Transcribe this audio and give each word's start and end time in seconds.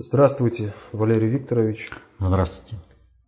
Здравствуйте, 0.00 0.74
Валерий 0.92 1.28
Викторович. 1.28 1.90
Здравствуйте. 2.20 2.80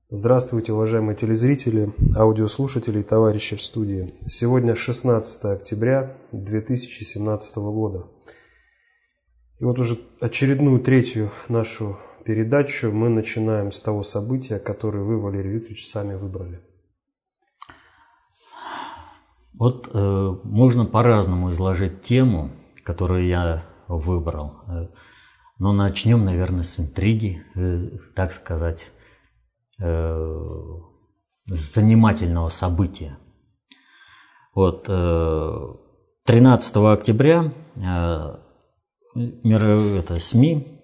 Здравствуйте, 0.09 0.73
уважаемые 0.73 1.17
телезрители, 1.17 1.93
аудиослушатели 2.15 3.01
и 3.01 3.03
товарищи 3.03 3.57
в 3.57 3.63
студии. 3.63 4.09
Сегодня 4.29 4.77
16 4.77 5.47
октября 5.47 6.17
2017 6.31 7.57
года. 7.57 8.07
И 9.59 9.65
вот 9.65 9.81
уже 9.81 9.99
очередную 10.21 10.79
третью 10.79 11.33
нашу 11.49 11.99
передачу 12.25 12.93
мы 12.93 13.09
начинаем 13.09 13.73
с 13.73 13.81
того 13.81 14.05
события, 14.05 14.61
которое 14.61 15.03
вы, 15.03 15.19
Валерий 15.19 15.51
Викторович, 15.51 15.91
сами 15.91 16.15
выбрали. 16.15 16.61
Вот 19.55 19.91
э, 19.93 20.37
можно 20.45 20.85
по-разному 20.85 21.51
изложить 21.51 22.03
тему, 22.03 22.53
которую 22.85 23.27
я 23.27 23.65
выбрал. 23.89 24.53
Э, 25.61 25.63
но 25.63 25.73
начнем, 25.73 26.25
наверное, 26.25 26.65
с 26.65 26.81
интриги, 26.81 27.43
э, 27.55 27.91
так 28.15 28.33
сказать, 28.33 28.91
э, 29.79 30.47
занимательного 31.47 32.49
события. 32.49 33.19
Вот 34.55 34.87
э, 34.89 35.75
13 36.25 36.77
октября 36.77 37.53
э, 37.77 38.37
это, 39.15 40.19
СМИ, 40.19 40.81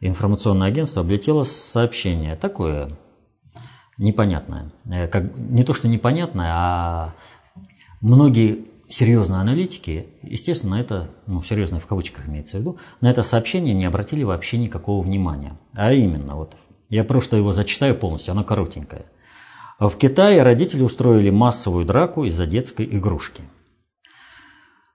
информационное 0.00 0.68
агентство 0.68 1.02
облетело 1.02 1.44
сообщение 1.44 2.36
такое 2.36 2.88
непонятное. 3.98 4.72
Э, 4.84 5.08
как, 5.08 5.36
не 5.36 5.64
то, 5.64 5.74
что 5.74 5.88
непонятное, 5.88 6.52
а 6.54 7.14
многие 8.00 8.67
серьезные 8.88 9.40
аналитики, 9.40 10.06
естественно, 10.22 10.76
это, 10.76 11.10
ну, 11.26 11.42
серьезно 11.42 11.80
в 11.80 11.86
кавычках 11.86 12.28
имеется 12.28 12.56
в 12.56 12.60
виду, 12.60 12.78
на 13.00 13.10
это 13.10 13.22
сообщение 13.22 13.74
не 13.74 13.84
обратили 13.84 14.22
вообще 14.22 14.58
никакого 14.58 15.04
внимания. 15.04 15.58
А 15.74 15.92
именно, 15.92 16.36
вот, 16.36 16.56
я 16.88 17.04
просто 17.04 17.36
его 17.36 17.52
зачитаю 17.52 17.94
полностью, 17.94 18.32
оно 18.32 18.44
коротенькое. 18.44 19.06
В 19.78 19.90
Китае 19.96 20.42
родители 20.42 20.82
устроили 20.82 21.30
массовую 21.30 21.84
драку 21.84 22.24
из-за 22.24 22.46
детской 22.46 22.84
игрушки. 22.84 23.42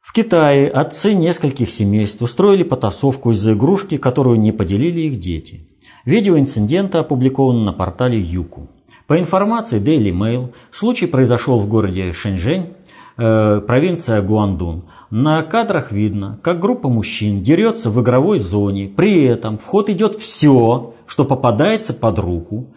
В 0.02 0.12
Китае 0.12 0.70
отцы 0.70 1.14
нескольких 1.14 1.72
семейств 1.72 2.22
устроили 2.22 2.64
потасовку 2.64 3.31
из-за 3.31 3.53
игрушки, 3.53 3.98
которую 3.98 4.40
не 4.40 4.52
поделили 4.52 5.02
их 5.02 5.20
дети. 5.20 5.70
Видео 6.03 6.38
инцидента 6.38 7.00
опубликовано 7.00 7.64
на 7.64 7.73
портале 7.73 8.20
Юку. 8.20 8.70
По 9.08 9.18
информации 9.18 9.81
Daily 9.81 10.12
Mail, 10.12 10.53
случай 10.72 11.08
произошел 11.08 11.59
в 11.59 11.68
городе 11.68 12.12
Шэньчжэнь, 12.12 12.73
Э, 13.16 13.61
провинция 13.66 14.22
Гуандун. 14.23 14.86
На 15.11 15.44
кадрах 15.44 15.92
видно, 15.92 16.39
как 16.42 16.59
группа 16.59 16.89
мужчин 16.89 17.44
дерется 17.44 17.92
в 17.92 18.02
игровой 18.02 18.39
зоне, 18.39 18.88
при 18.88 19.23
этом 19.23 19.59
в 19.59 19.66
ход 19.66 19.89
идет 19.89 20.16
все, 20.16 20.95
что 21.06 21.23
попадается 21.23 21.94
под 21.94 22.17
руку. 22.17 22.73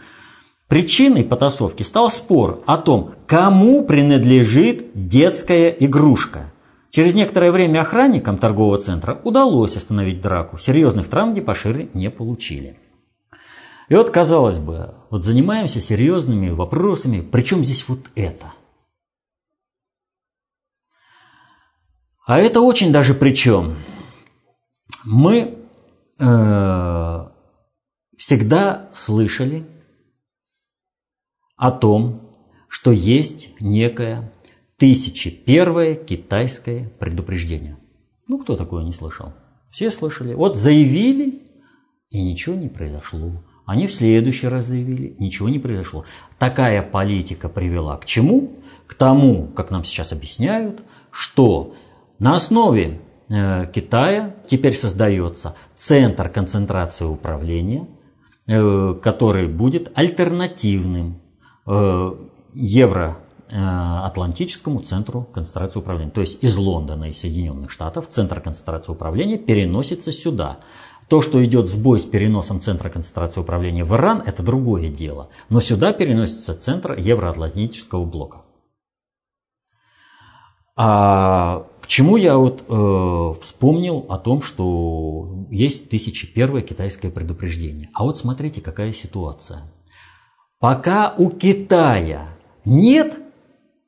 Причиной 0.68 1.24
потасовки 1.24 1.82
стал 1.84 2.10
спор 2.10 2.62
о 2.66 2.76
том, 2.76 3.12
кому 3.26 3.82
принадлежит 3.84 4.90
детская 4.94 5.70
игрушка. 5.70 6.52
Через 6.90 7.14
некоторое 7.14 7.50
время 7.50 7.80
охранникам 7.80 8.36
торгового 8.36 8.78
центра 8.78 9.18
удалось 9.24 9.76
остановить 9.76 10.20
драку. 10.20 10.58
Серьезных 10.58 11.08
травм 11.08 11.34
депаширы 11.34 11.88
не 11.94 12.10
получили. 12.10 12.76
И 13.88 13.94
вот, 13.94 14.10
казалось 14.10 14.58
бы, 14.58 14.94
вот 15.10 15.22
занимаемся 15.22 15.80
серьезными 15.80 16.50
вопросами, 16.50 17.20
причем 17.22 17.64
здесь 17.64 17.84
вот 17.88 18.00
это– 18.14 18.52
А 22.27 22.41
это 22.41 22.60
очень 22.60 22.91
даже 22.91 23.14
причем. 23.14 23.77
Мы 25.05 25.58
э, 26.19 27.28
всегда 28.19 28.91
слышали 28.92 29.64
о 31.56 31.70
том, 31.70 32.20
что 32.69 32.91
есть 32.91 33.50
некое 33.60 34.32
тысячи 34.76 35.31
первое 35.31 35.94
китайское 35.94 36.88
предупреждение. 36.98 37.78
Ну, 38.26 38.38
кто 38.38 38.56
такое 38.56 38.82
не 38.82 38.93
слышал? 38.93 39.32
Все 39.70 39.93
слышали. 39.93 40.34
Вот 40.34 40.56
заявили, 40.56 41.43
и 42.10 42.22
ничего 42.22 42.56
не 42.56 42.69
произошло. 42.69 43.44
Они 43.66 43.87
в 43.87 43.94
следующий 43.94 44.48
раз 44.48 44.66
заявили, 44.66 45.14
ничего 45.20 45.48
не 45.48 45.60
произошло. 45.60 46.04
Такая 46.41 46.82
политика 46.82 47.48
привела 47.48 47.97
к 47.98 48.04
чему? 48.04 48.56
К 48.88 48.94
тому, 48.94 49.47
как 49.47 49.70
нам 49.70 49.84
сейчас 49.84 50.12
объясняют, 50.12 50.82
что 51.12 51.76
на 52.19 52.37
основе 52.37 53.00
э, 53.28 53.66
Китая 53.72 54.34
теперь 54.49 54.77
создается 54.77 55.54
центр 55.75 56.28
концентрации 56.28 57.04
управления, 57.04 57.88
э, 58.47 58.94
который 59.03 59.49
будет 59.49 59.91
альтернативным 59.94 61.21
э, 61.66 62.15
Евроатлантическому 62.55 64.81
центру 64.81 65.22
концентрации 65.22 65.78
управления. 65.78 66.10
То 66.10 66.22
есть 66.22 66.43
из 66.43 66.56
Лондона 66.56 67.05
и 67.05 67.12
Соединенных 67.12 67.71
Штатов 67.71 68.09
центр 68.09 68.41
концентрации 68.41 68.93
управления 68.93 69.37
переносится 69.37 70.10
сюда. 70.10 70.60
То, 71.09 71.21
что 71.22 71.44
идет 71.44 71.69
сбой 71.69 72.00
с 72.00 72.05
переносом 72.05 72.60
центра 72.60 72.88
концентрации 72.88 73.41
управления 73.41 73.84
в 73.84 73.94
Иран, 73.94 74.25
это 74.26 74.43
другое 74.43 74.88
дело. 74.88 75.28
Но 75.50 75.60
сюда 75.60 75.93
переносится 75.93 76.59
центр 76.59 76.94
Евроатлантического 76.94 78.05
блока. 78.05 78.41
А 80.78 81.69
к 81.86 81.88
чему 81.88 82.16
я 82.16 82.36
вот 82.36 82.64
э, 82.69 83.41
вспомнил 83.41 84.06
о 84.08 84.19
том, 84.19 84.42
что 84.42 85.47
есть 85.52 85.86
1001 85.86 86.62
китайское 86.62 87.12
предупреждение. 87.12 87.91
А 87.94 88.02
вот 88.02 88.19
смотрите, 88.19 88.60
какая 88.60 88.92
ситуация. 88.92 89.72
Пока 90.58 91.14
у 91.16 91.30
Китая 91.30 92.30
нет 92.64 93.20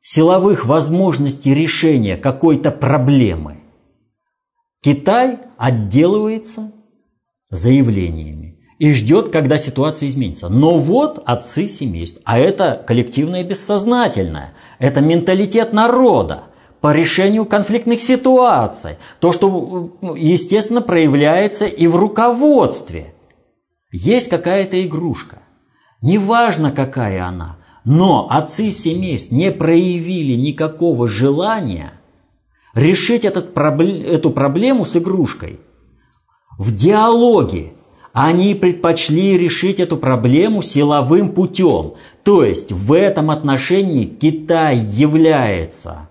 силовых 0.01 0.65
возможностей 0.65 1.53
решения 1.53 2.17
какой-то 2.17 2.71
проблемы, 2.71 3.65
Китай 4.81 5.41
отделывается 5.57 6.71
заявлениями 7.51 8.61
и 8.79 8.93
ждет, 8.93 9.31
когда 9.31 9.59
ситуация 9.59 10.09
изменится. 10.09 10.49
Но 10.49 10.79
вот 10.79 11.21
отцы 11.27 11.67
семейств, 11.67 12.21
а 12.25 12.39
это 12.39 12.81
коллективное 12.87 13.43
бессознательное, 13.43 14.53
это 14.79 15.01
менталитет 15.01 15.73
народа 15.73 16.45
по 16.81 16.93
решению 16.93 17.45
конфликтных 17.45 18.01
ситуаций. 18.01 18.97
То, 19.21 19.33
что, 19.33 19.91
естественно, 20.17 20.81
проявляется 20.81 21.67
и 21.67 21.87
в 21.87 21.97
руководстве. 21.97 23.15
Есть 23.91 24.29
какая-то 24.29 24.85
игрушка. 24.85 25.43
Неважно, 26.03 26.71
какая 26.71 27.25
она. 27.25 27.57
Но 27.85 28.29
отцы 28.31 28.71
семейств 28.71 29.33
не 29.33 29.51
проявили 29.51 30.35
никакого 30.35 31.09
желания 31.09 31.95
решить 32.75 33.25
этот, 33.25 33.57
эту 33.57 34.31
проблему 34.31 34.85
с 34.85 34.97
игрушкой. 34.97 35.61
В 36.59 36.75
диалоге 36.75 37.73
они 38.13 38.55
предпочли 38.55 39.39
решить 39.39 39.81
эту 39.81 39.97
проблему 39.97 40.61
силовым 40.63 41.31
путем. 41.31 41.95
То 42.25 42.45
есть 42.45 42.73
в 42.73 42.93
этом 42.93 43.31
отношении 43.31 44.05
Китай 44.05 44.77
является 44.77 46.08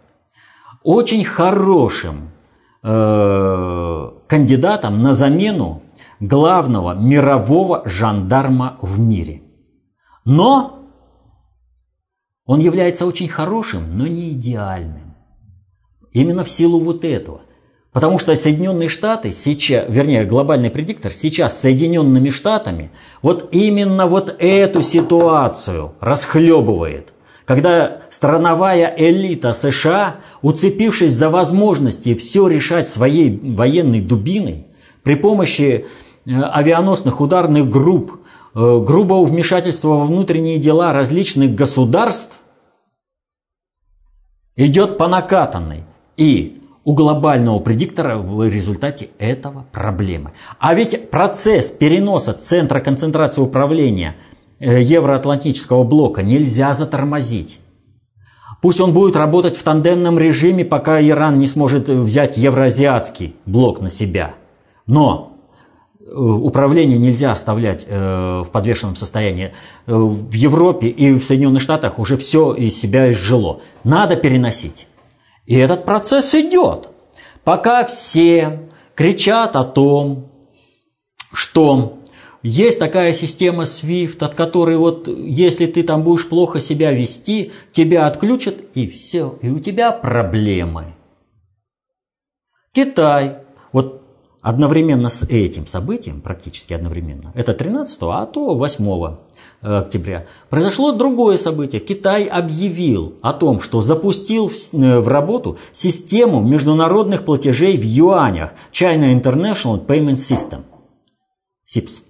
очень 0.87 1.25
хорошим 1.25 2.31
э, 2.81 4.11
кандидатом 4.27 5.03
на 5.03 5.13
замену 5.13 5.81
главного 6.21 6.93
мирового 6.93 7.83
жандарма 7.85 8.77
в 8.81 8.97
мире. 8.97 9.41
Но 10.23 10.87
он 12.45 12.61
является 12.61 13.05
очень 13.05 13.27
хорошим, 13.27 13.97
но 13.97 14.07
не 14.07 14.31
идеальным. 14.31 15.13
Именно 16.13 16.45
в 16.45 16.49
силу 16.49 16.79
вот 16.79 17.03
этого. 17.03 17.41
Потому 17.91 18.17
что 18.17 18.33
Соединенные 18.35 18.87
Штаты 18.87 19.33
сейчас, 19.33 19.89
вернее, 19.89 20.23
глобальный 20.23 20.69
предиктор 20.69 21.11
сейчас 21.11 21.57
с 21.57 21.61
Соединенными 21.63 22.29
Штатами 22.29 22.91
вот 23.21 23.49
именно 23.51 24.07
вот 24.07 24.33
эту 24.39 24.81
ситуацию 24.81 25.95
расхлебывает 25.99 27.11
когда 27.47 28.01
страновая 28.09 28.93
элита 28.97 29.53
США, 29.53 30.17
уцепившись 30.41 31.13
за 31.13 31.29
возможности 31.29 32.13
все 32.13 32.49
решать 32.49 32.89
своей 32.89 33.39
военной 33.55 34.01
дубиной, 34.01 34.67
при 35.01 35.15
помощи 35.15 35.85
э, 36.25 36.41
авианосных 36.41 37.21
ударных 37.21 37.69
групп, 37.69 38.19
э, 38.53 38.79
грубого 38.85 39.23
вмешательства 39.23 39.87
во 39.87 40.03
внутренние 40.03 40.57
дела 40.57 40.91
различных 40.91 41.55
государств, 41.55 42.37
идет 44.57 44.97
по 44.97 45.07
накатанной. 45.07 45.85
И 46.17 46.61
у 46.83 46.93
глобального 46.93 47.59
предиктора 47.59 48.17
в 48.17 48.45
результате 48.45 49.07
этого 49.19 49.65
проблемы. 49.71 50.33
А 50.59 50.73
ведь 50.73 51.09
процесс 51.11 51.71
переноса 51.71 52.33
центра 52.33 52.81
концентрации 52.81 53.39
управления– 53.39 54.17
евроатлантического 54.59 55.83
блока 55.83 56.23
нельзя 56.23 56.73
затормозить. 56.73 57.59
Пусть 58.61 58.81
он 58.81 58.93
будет 58.93 59.15
работать 59.15 59.55
в 59.55 59.63
тандемном 59.63 60.17
режиме, 60.17 60.65
пока 60.65 60.99
Иран 60.99 61.37
не 61.37 61.45
сможет 61.45 61.89
взять 61.89 62.37
евроазиатский 62.37 63.35
блок 63.45 63.81
на 63.81 63.89
себя. 63.89 64.33
Но 64.87 65.33
управление 66.09 66.97
нельзя 66.97 67.33
оставлять 67.33 67.85
в 67.87 68.47
подвешенном 68.51 68.95
состоянии. 68.95 69.51
В 69.85 70.31
Европе 70.31 70.87
и 70.87 71.13
в 71.13 71.23
Соединенных 71.23 71.61
Штатах 71.61 71.99
уже 71.99 72.17
все 72.17 72.53
из 72.53 72.79
себя 72.79 73.11
изжило. 73.11 73.61
Надо 73.83 74.15
переносить. 74.15 74.87
И 75.45 75.55
этот 75.55 75.85
процесс 75.85 76.33
идет. 76.33 76.89
Пока 77.43 77.85
все 77.85 78.61
кричат 78.95 79.55
о 79.55 79.63
том, 79.63 80.29
что 81.31 81.99
есть 82.43 82.79
такая 82.79 83.13
система 83.13 83.63
SWIFT, 83.63 84.23
от 84.23 84.35
которой 84.35 84.77
вот 84.77 85.07
если 85.07 85.65
ты 85.65 85.83
там 85.83 86.03
будешь 86.03 86.27
плохо 86.27 86.61
себя 86.61 86.91
вести, 86.91 87.51
тебя 87.71 88.07
отключат 88.07 88.55
и 88.73 88.87
все, 88.87 89.37
и 89.41 89.49
у 89.49 89.59
тебя 89.59 89.91
проблемы. 89.91 90.93
Китай, 92.71 93.37
вот 93.71 94.03
одновременно 94.41 95.09
с 95.09 95.23
этим 95.23 95.67
событием, 95.67 96.21
практически 96.21 96.73
одновременно, 96.73 97.31
это 97.33 97.53
13, 97.53 97.97
а 98.01 98.25
то 98.27 98.55
8 98.55 99.15
октября, 99.61 100.27
произошло 100.49 100.91
другое 100.91 101.37
событие. 101.37 101.81
Китай 101.81 102.25
объявил 102.25 103.15
о 103.21 103.33
том, 103.33 103.59
что 103.59 103.81
запустил 103.81 104.49
э, 104.49 104.99
в 104.99 105.07
работу 105.07 105.57
систему 105.71 106.41
международных 106.41 107.25
платежей 107.25 107.77
в 107.77 107.83
юанях 107.83 108.51
China 108.71 109.11
International 109.11 109.83
Payment 109.83 110.15
System. 110.15 110.61
СИПС. 111.65 112.03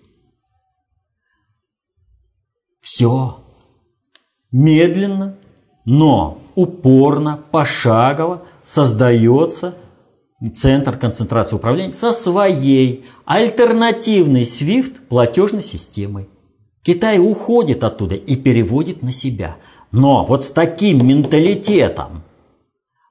Все. 2.98 3.38
Медленно, 4.52 5.36
но 5.86 6.40
упорно, 6.56 7.40
пошагово 7.52 8.42
создается 8.66 9.76
центр 10.56 10.98
концентрации 10.98 11.58
управления 11.58 11.92
со 11.92 12.12
своей 12.12 13.06
альтернативной 13.24 14.46
SWIFT 14.46 14.96
платежной 15.10 15.62
системой. 15.62 16.28
Китай 16.82 17.20
уходит 17.20 17.84
оттуда 17.84 18.16
и 18.16 18.36
переводит 18.36 19.04
на 19.04 19.12
себя. 19.12 19.58
Но 19.92 20.26
вот 20.26 20.44
с 20.44 20.50
таким 20.50 21.08
менталитетом 21.08 22.24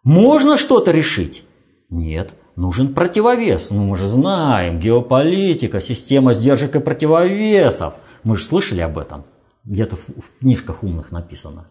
можно 0.03 0.59
что-то 0.59 0.91
решить? 0.91 1.44
Нет, 1.91 2.32
нужен 2.56 2.93
противовес. 2.93 3.71
Ну, 3.71 3.85
мы 3.85 3.97
же 3.97 4.09
знаем, 4.09 4.81
геополитика, 4.81 5.81
система 5.81 6.32
сдержек 6.35 6.75
и 6.75 6.81
противовесов. 6.81 7.94
Мы 8.25 8.37
же 8.37 8.44
слышали 8.44 8.81
об 8.81 8.99
этом. 8.99 9.23
Где-то 9.67 9.97
в, 9.97 10.09
в 10.09 10.39
книжках 10.41 10.83
умных 10.83 11.11
написано. 11.11 11.67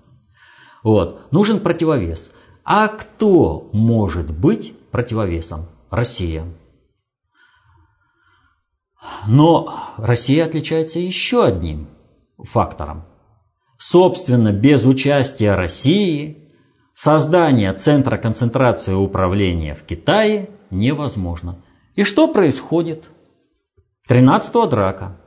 Вот. 0.83 1.31
Нужен 1.31 1.59
противовес. 1.59 2.31
А 2.63 2.87
кто 2.87 3.69
может 3.73 4.31
быть 4.31 4.73
противовесом? 4.91 5.67
Россия. 5.89 6.43
Но 9.27 9.93
Россия 9.97 10.45
отличается 10.45 10.99
еще 10.99 11.45
одним 11.45 11.87
фактором. 12.37 13.05
Собственно, 13.77 14.51
без 14.51 14.85
участия 14.85 15.53
России 15.53 16.49
создание 16.93 17.71
центра 17.73 18.17
концентрации 18.17 18.93
управления 18.93 19.75
в 19.75 19.83
Китае 19.83 20.49
невозможно. 20.69 21.63
И 21.95 22.03
что 22.03 22.27
происходит? 22.27 23.09
13-го 24.09 24.65
драка. 24.67 25.17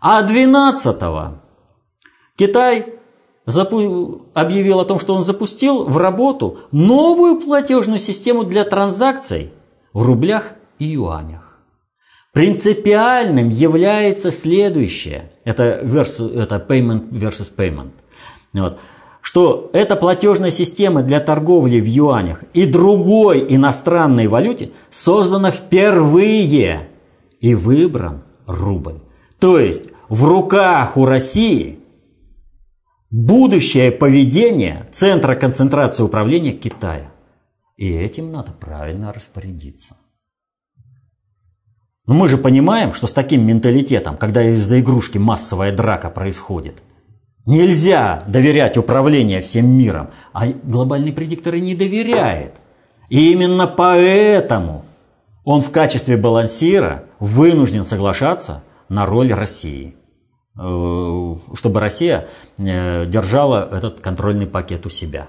А 0.00 0.22
12-го 0.22 1.45
Китай 2.36 2.86
объявил 3.46 4.80
о 4.80 4.84
том, 4.84 4.98
что 5.00 5.14
он 5.14 5.24
запустил 5.24 5.84
в 5.84 5.96
работу 5.98 6.58
новую 6.72 7.40
платежную 7.40 7.98
систему 7.98 8.44
для 8.44 8.64
транзакций 8.64 9.52
в 9.92 10.02
рублях 10.02 10.52
и 10.78 10.84
юанях. 10.84 11.60
Принципиальным 12.32 13.48
является 13.48 14.30
следующее. 14.30 15.32
Это, 15.44 15.80
versus, 15.82 16.38
это 16.38 16.64
payment 16.68 17.08
versus 17.10 17.50
payment. 17.56 17.92
Вот. 18.52 18.78
Что 19.22 19.70
эта 19.72 19.96
платежная 19.96 20.50
система 20.50 21.02
для 21.02 21.20
торговли 21.20 21.80
в 21.80 21.86
юанях 21.86 22.44
и 22.52 22.66
другой 22.66 23.46
иностранной 23.48 24.26
валюте 24.26 24.70
создана 24.90 25.50
впервые 25.50 26.88
и 27.40 27.54
выбран 27.54 28.22
рубль. 28.46 29.00
То 29.38 29.58
есть 29.58 29.84
в 30.08 30.24
руках 30.24 30.96
у 30.96 31.06
России 31.06 31.80
будущее 33.10 33.92
поведение 33.92 34.86
Центра 34.90 35.34
концентрации 35.34 36.02
управления 36.02 36.52
Китая. 36.52 37.12
И 37.76 37.90
этим 37.92 38.32
надо 38.32 38.52
правильно 38.52 39.12
распорядиться. 39.12 39.96
Но 42.06 42.14
мы 42.14 42.28
же 42.28 42.38
понимаем, 42.38 42.94
что 42.94 43.06
с 43.06 43.12
таким 43.12 43.44
менталитетом, 43.44 44.16
когда 44.16 44.42
из-за 44.42 44.80
игрушки 44.80 45.18
массовая 45.18 45.72
драка 45.72 46.08
происходит, 46.08 46.76
нельзя 47.46 48.22
доверять 48.28 48.76
управлению 48.76 49.42
всем 49.42 49.66
миром, 49.68 50.10
а 50.32 50.46
глобальный 50.46 51.12
предиктор 51.12 51.56
и 51.56 51.60
не 51.60 51.74
доверяет. 51.74 52.54
И 53.08 53.32
именно 53.32 53.66
поэтому 53.66 54.84
он 55.44 55.62
в 55.62 55.70
качестве 55.70 56.16
балансира 56.16 57.04
вынужден 57.18 57.84
соглашаться 57.84 58.62
на 58.88 59.04
роль 59.04 59.32
России, 59.32 59.96
чтобы 60.56 61.80
Россия 61.80 62.28
э, 62.56 63.06
держала 63.06 63.68
этот 63.70 64.00
контрольный 64.00 64.46
пакет 64.46 64.86
у 64.86 64.88
себя. 64.88 65.28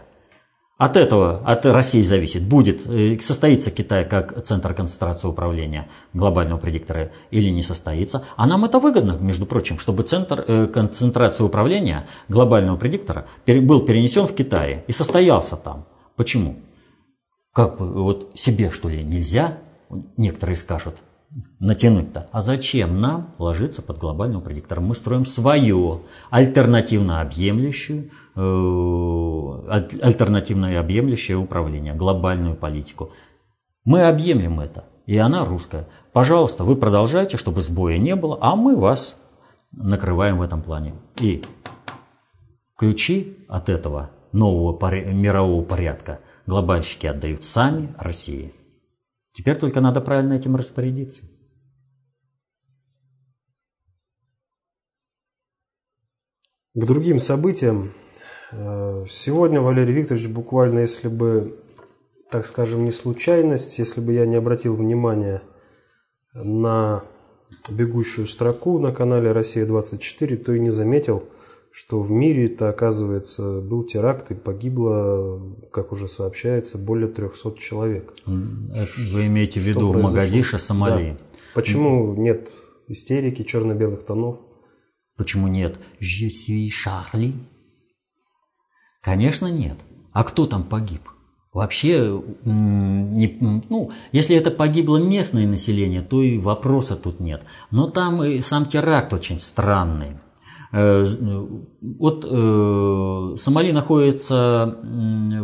От 0.77 0.95
этого, 0.95 1.41
от 1.43 1.65
России 1.65 2.03
зависит, 2.03 2.43
будет, 2.43 2.85
э, 2.85 3.17
состоится 3.19 3.71
Китай 3.71 4.07
как 4.07 4.43
центр 4.45 4.75
концентрации 4.75 5.27
управления 5.27 5.89
глобального 6.13 6.59
предиктора 6.59 7.11
или 7.31 7.49
не 7.49 7.63
состоится. 7.63 8.23
А 8.35 8.45
нам 8.45 8.63
это 8.63 8.79
выгодно, 8.79 9.17
между 9.19 9.47
прочим, 9.47 9.79
чтобы 9.79 10.03
центр 10.03 10.45
э, 10.47 10.67
концентрации 10.67 11.43
управления 11.43 12.07
глобального 12.29 12.77
предиктора 12.77 13.25
был 13.47 13.81
перенесен 13.81 14.27
в 14.27 14.35
Китае 14.35 14.83
и 14.87 14.91
состоялся 14.91 15.55
там. 15.55 15.85
Почему? 16.15 16.57
Как 17.53 17.79
бы 17.79 17.91
вот 18.03 18.31
себе 18.35 18.69
что 18.69 18.87
ли 18.87 19.03
нельзя, 19.03 19.57
некоторые 20.15 20.55
скажут, 20.55 20.97
натянуть-то. 21.59 22.27
А 22.31 22.41
зачем 22.41 23.01
нам 23.01 23.33
ложиться 23.37 23.81
под 23.81 23.97
глобальным 23.97 24.41
предиктором? 24.41 24.85
Мы 24.85 24.95
строим 24.95 25.25
свое 25.25 26.01
альтернативно 26.29 27.21
объемлющую, 27.21 28.09
э, 28.35 29.87
альтернативное 30.01 30.79
объемлющее 30.79 31.37
управление, 31.37 31.93
глобальную 31.93 32.55
политику. 32.55 33.11
Мы 33.83 34.03
объемлем 34.03 34.59
это, 34.59 34.85
и 35.05 35.17
она 35.17 35.45
русская. 35.45 35.87
Пожалуйста, 36.13 36.63
вы 36.63 36.75
продолжайте, 36.75 37.37
чтобы 37.37 37.61
сбоя 37.61 37.97
не 37.97 38.15
было, 38.15 38.37
а 38.41 38.55
мы 38.55 38.75
вас 38.75 39.17
накрываем 39.71 40.37
в 40.37 40.41
этом 40.41 40.61
плане. 40.61 40.95
И 41.19 41.43
ключи 42.77 43.37
от 43.47 43.69
этого 43.69 44.11
нового 44.31 44.77
мирового 44.91 45.63
порядка 45.63 46.19
глобальщики 46.45 47.07
отдают 47.07 47.43
сами 47.43 47.93
России. 47.97 48.53
Теперь 49.37 49.55
только 49.55 49.81
надо 49.81 50.01
правильно 50.01 50.33
этим 50.33 50.55
распорядиться. 50.55 51.25
К 56.73 56.83
другим 56.83 57.19
событиям. 57.19 57.93
Э, 58.51 59.05
сегодня 59.07 59.61
Валерий 59.61 59.93
Викторович 59.93 60.27
буквально, 60.27 60.79
если 60.79 61.07
бы, 61.07 61.55
так 62.31 62.47
скажем, 62.47 62.83
не 62.83 62.91
случайность, 62.91 63.77
если 63.77 64.01
бы 64.01 64.11
я 64.13 64.25
не 64.25 64.37
обратил 64.37 64.75
внимания 64.75 65.43
на 66.33 67.03
бегущую 67.69 68.25
строку 68.25 68.79
на 68.79 68.91
канале 68.91 69.31
«Россия-24», 69.33 70.37
то 70.37 70.51
и 70.51 70.59
не 70.59 70.71
заметил, 70.71 71.29
что 71.77 72.01
в 72.01 72.09
мире 72.09 72.47
это, 72.47 72.69
оказывается, 72.69 73.61
был 73.61 73.83
теракт 73.83 74.31
и 74.31 74.33
погибло, 74.33 75.39
как 75.71 75.91
уже 75.91 76.07
сообщается, 76.07 76.79
более 76.79 77.07
300 77.07 77.55
человек. 77.59 78.15
Вы 78.25 79.27
имеете 79.27 79.59
в 79.59 79.63
виду 79.63 79.91
в 79.91 80.01
Магадише, 80.01 80.57
Сомали? 80.57 81.11
Да. 81.11 81.39
Почему 81.53 82.15
нет 82.15 82.51
истерики 82.87 83.43
черно-белых 83.43 84.03
тонов? 84.07 84.39
Почему 85.17 85.47
нет 85.47 85.79
«Je 86.01 86.29
suis 86.29 86.69
Charlie»? 86.69 87.33
Конечно, 89.03 89.45
нет. 89.45 89.77
А 90.13 90.23
кто 90.23 90.47
там 90.47 90.63
погиб? 90.63 91.01
Вообще, 91.53 92.21
не, 92.43 93.37
ну, 93.69 93.91
если 94.11 94.35
это 94.35 94.49
погибло 94.49 94.97
местное 94.97 95.45
население, 95.45 96.01
то 96.01 96.23
и 96.23 96.39
вопроса 96.39 96.95
тут 96.95 97.19
нет. 97.19 97.43
Но 97.69 97.87
там 97.87 98.23
и 98.23 98.41
сам 98.41 98.65
теракт 98.65 99.13
очень 99.13 99.39
странный. 99.39 100.17
Э, 100.71 101.07
вот 101.81 102.25
э, 102.29 103.35
Сомали 103.37 103.71
находится 103.71 104.77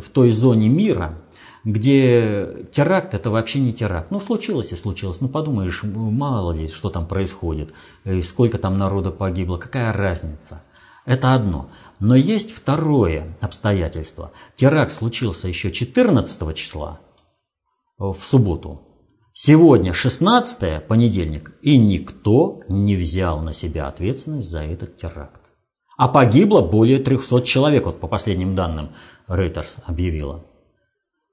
в 0.04 0.10
той 0.10 0.32
зоне 0.32 0.70
мира, 0.70 1.20
где 1.64 2.68
теракт 2.72 3.14
это 3.14 3.30
вообще 3.30 3.60
не 3.60 3.74
теракт. 3.74 4.12
Ну, 4.12 4.20
случилось 4.20 4.74
и 4.74 4.76
случилось. 4.76 5.22
Ну, 5.22 5.30
подумаешь, 5.30 5.82
мало 5.84 6.52
ли, 6.52 6.68
что 6.68 6.90
там 6.90 7.08
происходит, 7.08 7.74
э, 8.04 8.22
сколько 8.22 8.58
там 8.58 8.78
народа 8.78 9.12
погибло, 9.12 9.58
какая 9.58 9.94
разница. 9.94 10.64
Это 11.06 11.34
одно. 11.34 11.70
Но 12.00 12.16
есть 12.16 12.52
второе 12.52 13.36
обстоятельство. 13.42 14.32
Теракт 14.56 14.92
случился 14.92 15.48
еще 15.48 15.72
14 15.72 16.56
числа, 16.56 17.00
в 17.98 18.18
субботу. 18.24 18.82
Сегодня 19.36 19.94
16 19.94 20.86
понедельник, 20.86 21.54
и 21.64 21.76
никто 21.78 22.62
не 22.70 22.96
взял 22.96 23.42
на 23.42 23.52
себя 23.52 23.88
ответственность 23.88 24.48
за 24.48 24.60
этот 24.60 24.98
теракт. 24.98 25.52
А 25.98 26.08
погибло 26.08 26.62
более 26.62 27.00
300 27.00 27.42
человек, 27.42 27.88
вот 27.88 28.00
по 28.00 28.08
последним 28.08 28.54
данным 28.54 28.92
Reuters 29.28 29.80
объявила. 29.86 30.46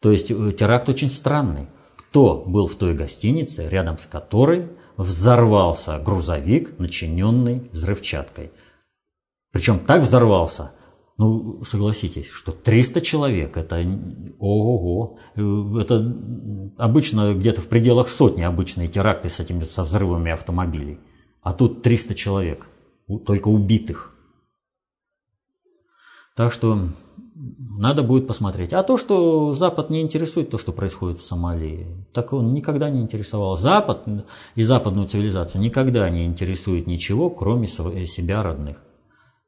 То 0.00 0.11
есть 0.11 0.30
э, 0.30 0.52
теракт 0.52 0.88
очень 0.88 1.11
странный. 1.11 1.69
Кто 1.97 2.42
был 2.47 2.69
в 2.69 2.76
той 2.76 2.95
гостинице, 2.95 3.69
рядом 3.69 3.99
с 3.99 4.07
которой 4.07 4.69
взорвался 4.97 5.99
грузовик, 5.99 6.78
начиненный 6.78 7.69
взрывчаткой? 7.71 8.50
Причем 9.52 9.78
так 9.78 10.02
взорвался, 10.02 10.73
ну, 11.21 11.62
согласитесь, 11.65 12.31
что 12.31 12.50
300 12.50 13.03
человек, 13.03 13.59
это 13.59 13.77
ого-го. 14.39 15.19
Это 15.79 16.17
обычно 16.79 17.35
где-то 17.35 17.61
в 17.61 17.67
пределах 17.67 18.09
сотни 18.09 18.41
обычные 18.41 18.89
теракты 18.89 19.29
с 19.29 19.39
этими 19.39 19.65
со 19.65 19.83
взрывами 19.83 20.33
автомобилей. 20.33 20.99
А 21.43 21.53
тут 21.53 21.83
300 21.83 22.15
человек, 22.15 22.67
только 23.27 23.49
убитых. 23.49 24.17
Так 26.35 26.55
что 26.55 26.89
надо 27.35 28.03
будет 28.03 28.27
посмотреть. 28.27 28.73
А 28.73 28.83
то, 28.83 28.97
что 28.97 29.53
Запад 29.53 29.91
не 29.91 30.00
интересует 30.00 30.49
то, 30.49 30.57
что 30.57 30.73
происходит 30.73 31.19
в 31.19 31.23
Сомали, 31.23 31.87
так 32.15 32.33
он 32.33 32.55
никогда 32.55 32.89
не 32.89 33.03
интересовал. 33.03 33.59
Запад 33.59 34.09
и 34.55 34.62
западную 34.62 35.07
цивилизацию 35.07 35.61
никогда 35.61 36.09
не 36.09 36.25
интересует 36.25 36.87
ничего, 36.87 37.29
кроме 37.29 37.67
себя 37.67 38.43
родных. 38.43 38.79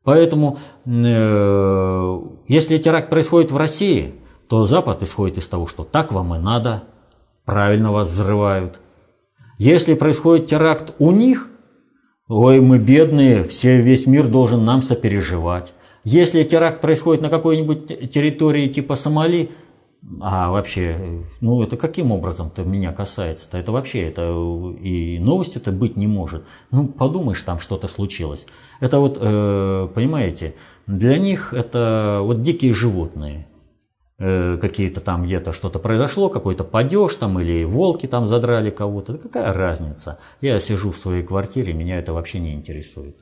Поэтому, 0.04 0.58
э, 0.84 2.20
если 2.48 2.78
теракт 2.78 3.08
происходит 3.08 3.52
в 3.52 3.56
России, 3.56 4.14
то 4.48 4.66
Запад 4.66 5.02
исходит 5.02 5.38
из 5.38 5.46
того, 5.46 5.66
что 5.66 5.84
так 5.84 6.12
вам 6.12 6.34
и 6.34 6.38
надо, 6.38 6.84
правильно 7.44 7.92
вас 7.92 8.10
взрывают. 8.10 8.80
Если 9.58 9.94
происходит 9.94 10.48
теракт 10.48 10.92
у 10.98 11.12
них, 11.12 11.48
ой, 12.28 12.60
мы 12.60 12.78
бедные, 12.78 13.44
все, 13.44 13.80
весь 13.80 14.06
мир 14.06 14.26
должен 14.26 14.64
нам 14.64 14.82
сопереживать. 14.82 15.72
Если 16.04 16.42
теракт 16.42 16.80
происходит 16.80 17.22
на 17.22 17.30
какой-нибудь 17.30 18.10
территории 18.10 18.66
типа 18.66 18.96
Сомали, 18.96 19.52
а 20.20 20.50
вообще, 20.50 21.22
ну 21.40 21.62
это 21.62 21.76
каким 21.76 22.10
образом-то 22.10 22.64
меня 22.64 22.92
касается-то? 22.92 23.56
Это 23.56 23.70
вообще, 23.70 24.02
это 24.08 24.32
и 24.80 25.18
новость 25.20 25.56
это 25.56 25.70
быть 25.70 25.96
не 25.96 26.06
может. 26.06 26.44
Ну 26.70 26.88
подумаешь, 26.88 27.42
там 27.42 27.60
что-то 27.60 27.86
случилось. 27.86 28.46
Это 28.80 28.98
вот, 28.98 29.16
э, 29.20 29.88
понимаете, 29.94 30.54
для 30.86 31.18
них 31.18 31.54
это 31.54 32.18
вот 32.22 32.42
дикие 32.42 32.72
животные. 32.72 33.46
Э, 34.18 34.56
какие-то 34.60 35.00
там 35.00 35.24
где-то 35.24 35.52
что-то 35.52 35.78
произошло, 35.78 36.28
какой-то 36.28 36.64
падеж 36.64 37.14
там 37.16 37.40
или 37.40 37.64
волки 37.64 38.06
там 38.06 38.26
задрали 38.26 38.70
кого-то. 38.70 39.18
какая 39.18 39.52
разница? 39.52 40.18
Я 40.40 40.60
сижу 40.60 40.90
в 40.92 40.98
своей 40.98 41.22
квартире, 41.22 41.72
меня 41.72 41.98
это 41.98 42.12
вообще 42.12 42.38
не 42.40 42.54
интересует. 42.54 43.16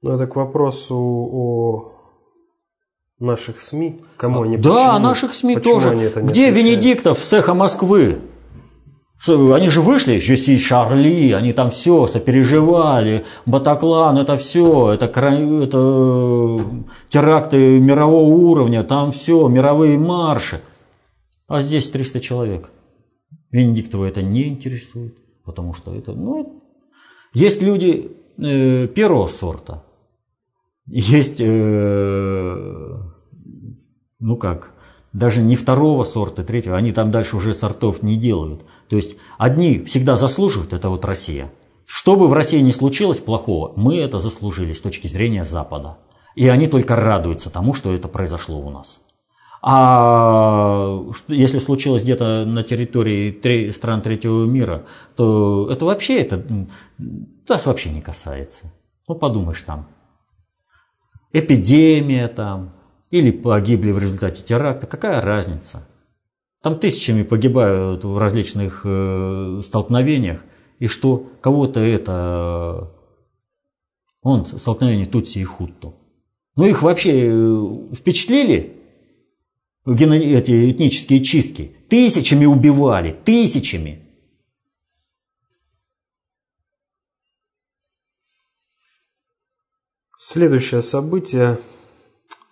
Ну 0.00 0.12
это 0.12 0.26
к 0.26 0.36
вопросу 0.36 0.96
о 0.96 1.97
наших 3.18 3.60
СМИ? 3.60 4.00
Кому 4.16 4.42
они 4.42 4.56
Да, 4.56 4.92
почему, 4.92 5.08
наших 5.08 5.34
СМИ 5.34 5.56
тоже. 5.56 5.90
Где 5.90 6.08
освещают? 6.10 6.56
Венедиктов 6.56 7.18
с 7.18 7.32
эхо 7.32 7.54
Москвы? 7.54 8.18
Они 9.26 9.68
же 9.68 9.80
вышли, 9.80 10.20
Жюси 10.20 10.56
Шарли, 10.56 11.32
они 11.32 11.52
там 11.52 11.72
все 11.72 12.06
сопереживали, 12.06 13.24
Батаклан, 13.46 14.16
это 14.16 14.38
все, 14.38 14.92
это, 14.92 15.06
это 15.06 16.64
теракты 17.08 17.80
мирового 17.80 18.28
уровня, 18.28 18.84
там 18.84 19.10
все, 19.10 19.48
мировые 19.48 19.98
марши. 19.98 20.60
А 21.48 21.62
здесь 21.62 21.90
300 21.90 22.20
человек. 22.20 22.70
Венедиктова 23.50 24.04
это 24.04 24.22
не 24.22 24.46
интересует, 24.46 25.16
потому 25.44 25.74
что 25.74 25.92
это, 25.94 26.12
ну, 26.12 26.62
есть 27.34 27.60
люди 27.60 28.12
э, 28.38 28.86
первого 28.86 29.26
сорта, 29.26 29.84
есть 30.86 31.40
э, 31.40 32.96
ну 34.20 34.36
как, 34.36 34.72
даже 35.12 35.40
не 35.40 35.56
второго 35.56 36.04
сорта, 36.04 36.44
третьего, 36.44 36.76
они 36.76 36.92
там 36.92 37.10
дальше 37.10 37.36
уже 37.36 37.54
сортов 37.54 38.02
не 38.02 38.16
делают. 38.16 38.62
То 38.88 38.96
есть 38.96 39.16
одни 39.38 39.84
всегда 39.84 40.16
заслуживают, 40.16 40.72
это 40.72 40.90
вот 40.90 41.04
Россия. 41.04 41.52
Что 41.86 42.16
бы 42.16 42.28
в 42.28 42.32
России 42.34 42.60
ни 42.60 42.70
случилось 42.70 43.18
плохого, 43.18 43.72
мы 43.76 43.96
это 43.98 44.20
заслужили 44.20 44.74
с 44.74 44.80
точки 44.80 45.06
зрения 45.06 45.44
Запада. 45.44 45.96
И 46.34 46.46
они 46.46 46.68
только 46.68 46.94
радуются 46.94 47.50
тому, 47.50 47.74
что 47.74 47.94
это 47.94 48.08
произошло 48.08 48.58
у 48.60 48.70
нас. 48.70 49.00
А 49.60 51.02
если 51.26 51.58
случилось 51.58 52.04
где-то 52.04 52.44
на 52.46 52.62
территории 52.62 53.70
стран 53.70 54.02
третьего 54.02 54.44
мира, 54.44 54.84
то 55.16 55.68
это 55.70 55.84
вообще 55.84 56.20
это 56.20 56.68
нас 57.48 57.66
вообще 57.66 57.90
не 57.90 58.00
касается. 58.00 58.72
Ну 59.08 59.14
подумаешь 59.16 59.62
там. 59.62 59.88
Эпидемия 61.32 62.28
там, 62.28 62.74
или 63.10 63.30
погибли 63.30 63.90
в 63.90 63.98
результате 63.98 64.42
теракта, 64.42 64.86
какая 64.86 65.20
разница? 65.20 65.86
Там 66.62 66.78
тысячами 66.78 67.22
погибают 67.22 68.04
в 68.04 68.18
различных 68.18 68.82
э, 68.84 69.60
столкновениях, 69.64 70.44
и 70.78 70.88
что 70.88 71.30
кого-то 71.40 71.80
это, 71.80 72.92
он, 74.22 74.44
столкновение 74.44 75.06
Тутси 75.06 75.38
и 75.38 75.44
Хутту. 75.44 75.94
Ну 76.56 76.66
их 76.66 76.82
вообще 76.82 77.28
э, 77.28 77.94
впечатлили 77.94 78.76
эти 79.86 80.70
этнические 80.70 81.22
чистки? 81.22 81.76
Тысячами 81.88 82.44
убивали, 82.44 83.16
тысячами. 83.24 84.04
Следующее 90.18 90.82
событие 90.82 91.58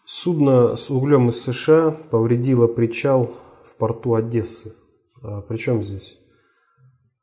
Судно 0.09 0.77
с 0.77 0.89
углем 0.89 1.31
из 1.31 1.43
США 1.43 1.91
повредило 1.91 2.69
причал 2.69 3.33
в 3.65 3.75
порту 3.75 4.15
Одессы. 4.15 4.73
А 5.21 5.41
при 5.41 5.57
чем 5.57 5.83
здесь 5.83 6.17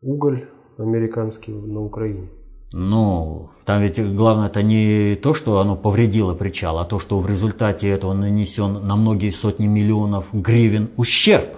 уголь 0.02 0.50
американский 0.78 1.54
на 1.54 1.80
Украине? 1.80 2.28
Ну, 2.74 3.52
там 3.64 3.82
ведь 3.82 4.04
главное 4.16 4.48
это 4.48 4.62
не 4.64 5.16
то, 5.16 5.34
что 5.34 5.60
оно 5.60 5.78
повредило 5.78 6.36
причал, 6.36 6.78
а 6.78 6.84
то, 6.84 7.00
что 7.00 7.22
в 7.22 7.28
результате 7.28 7.88
этого 7.88 8.12
нанесен 8.14 8.86
на 8.86 8.98
многие 8.98 9.30
сотни 9.30 9.66
миллионов 9.66 10.26
гривен 10.34 10.90
ущерб. 10.98 11.56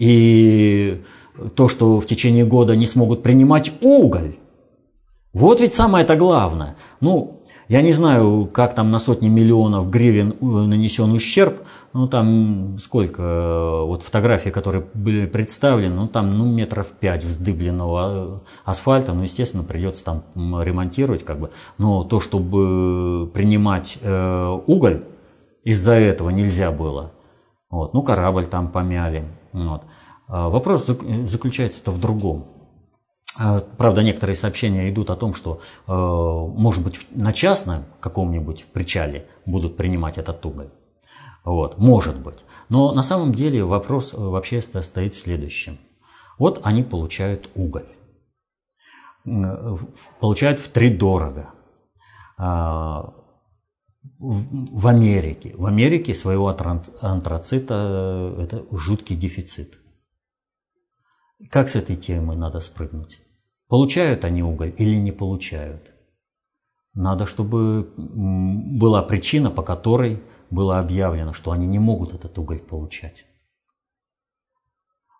И 0.00 1.04
то, 1.54 1.68
что 1.68 2.00
в 2.00 2.06
течение 2.06 2.44
года 2.44 2.74
не 2.74 2.88
смогут 2.88 3.22
принимать 3.22 3.72
уголь. 3.80 4.38
Вот 5.32 5.60
ведь 5.60 5.72
самое 5.72 6.04
это 6.04 6.16
главное. 6.16 6.76
Ну, 7.00 7.43
я 7.68 7.82
не 7.82 7.92
знаю, 7.92 8.46
как 8.52 8.74
там 8.74 8.90
на 8.90 9.00
сотни 9.00 9.28
миллионов 9.28 9.90
гривен 9.90 10.36
нанесен 10.40 11.12
ущерб, 11.12 11.62
ну 11.92 12.08
там 12.08 12.78
сколько, 12.78 13.22
э, 13.22 13.84
вот 13.84 14.02
фотографии, 14.02 14.50
которые 14.50 14.84
были 14.94 15.26
представлены, 15.26 15.94
ну 15.94 16.08
там 16.08 16.36
ну, 16.36 16.44
метров 16.44 16.88
пять 16.88 17.24
вздыбленного 17.24 18.10
э, 18.10 18.38
асфальта, 18.64 19.14
ну 19.14 19.22
естественно 19.22 19.62
придется 19.62 20.04
там 20.04 20.24
ремонтировать 20.34 21.24
как 21.24 21.38
бы, 21.38 21.50
но 21.78 22.04
то, 22.04 22.20
чтобы 22.20 23.30
принимать 23.32 23.98
э, 24.02 24.58
уголь, 24.66 25.04
из-за 25.62 25.94
этого 25.94 26.30
нельзя 26.30 26.70
было. 26.70 27.12
Вот, 27.70 27.94
ну 27.94 28.02
корабль 28.02 28.46
там 28.46 28.68
помяли. 28.68 29.24
Вот. 29.52 29.84
А 30.28 30.48
вопрос 30.48 30.86
заключается-то 30.86 31.90
в 31.90 32.00
другом. 32.00 32.53
А, 33.36 33.60
правда, 33.60 34.02
некоторые 34.02 34.36
сообщения 34.36 34.88
идут 34.90 35.10
о 35.10 35.16
том, 35.16 35.34
что, 35.34 35.60
э, 35.86 35.92
может 35.92 36.84
быть, 36.84 37.06
на 37.10 37.32
частном 37.32 37.84
каком-нибудь 38.00 38.66
причале 38.72 39.26
будут 39.44 39.76
принимать 39.76 40.18
этот 40.18 40.44
уголь. 40.46 40.70
Вот, 41.44 41.78
может 41.78 42.18
быть. 42.18 42.44
Но 42.68 42.92
на 42.92 43.02
самом 43.02 43.34
деле 43.34 43.64
вопрос 43.64 44.12
вообще 44.14 44.62
стоит 44.62 45.14
в 45.14 45.20
следующем. 45.20 45.78
Вот 46.38 46.60
они 46.64 46.82
получают 46.82 47.50
уголь. 47.54 47.86
Получают 50.20 50.60
в 50.60 50.68
три 50.68 50.90
дорого. 50.90 51.50
А, 52.38 53.14
в 54.18 54.86
Америке. 54.86 55.54
В 55.56 55.66
Америке 55.66 56.14
своего 56.14 56.48
антрацита 56.48 58.34
э, 58.38 58.42
это 58.42 58.76
жуткий 58.76 59.16
дефицит. 59.16 59.82
Как 61.50 61.68
с 61.68 61.76
этой 61.76 61.96
темы 61.96 62.36
надо 62.36 62.60
спрыгнуть? 62.60 63.23
Получают 63.68 64.24
они 64.24 64.42
уголь 64.42 64.74
или 64.76 64.94
не 64.94 65.12
получают? 65.12 65.90
Надо, 66.94 67.26
чтобы 67.26 67.92
была 67.96 69.02
причина, 69.02 69.50
по 69.50 69.62
которой 69.62 70.22
было 70.50 70.78
объявлено, 70.78 71.32
что 71.32 71.50
они 71.50 71.66
не 71.66 71.78
могут 71.78 72.14
этот 72.14 72.38
уголь 72.38 72.60
получать. 72.60 73.26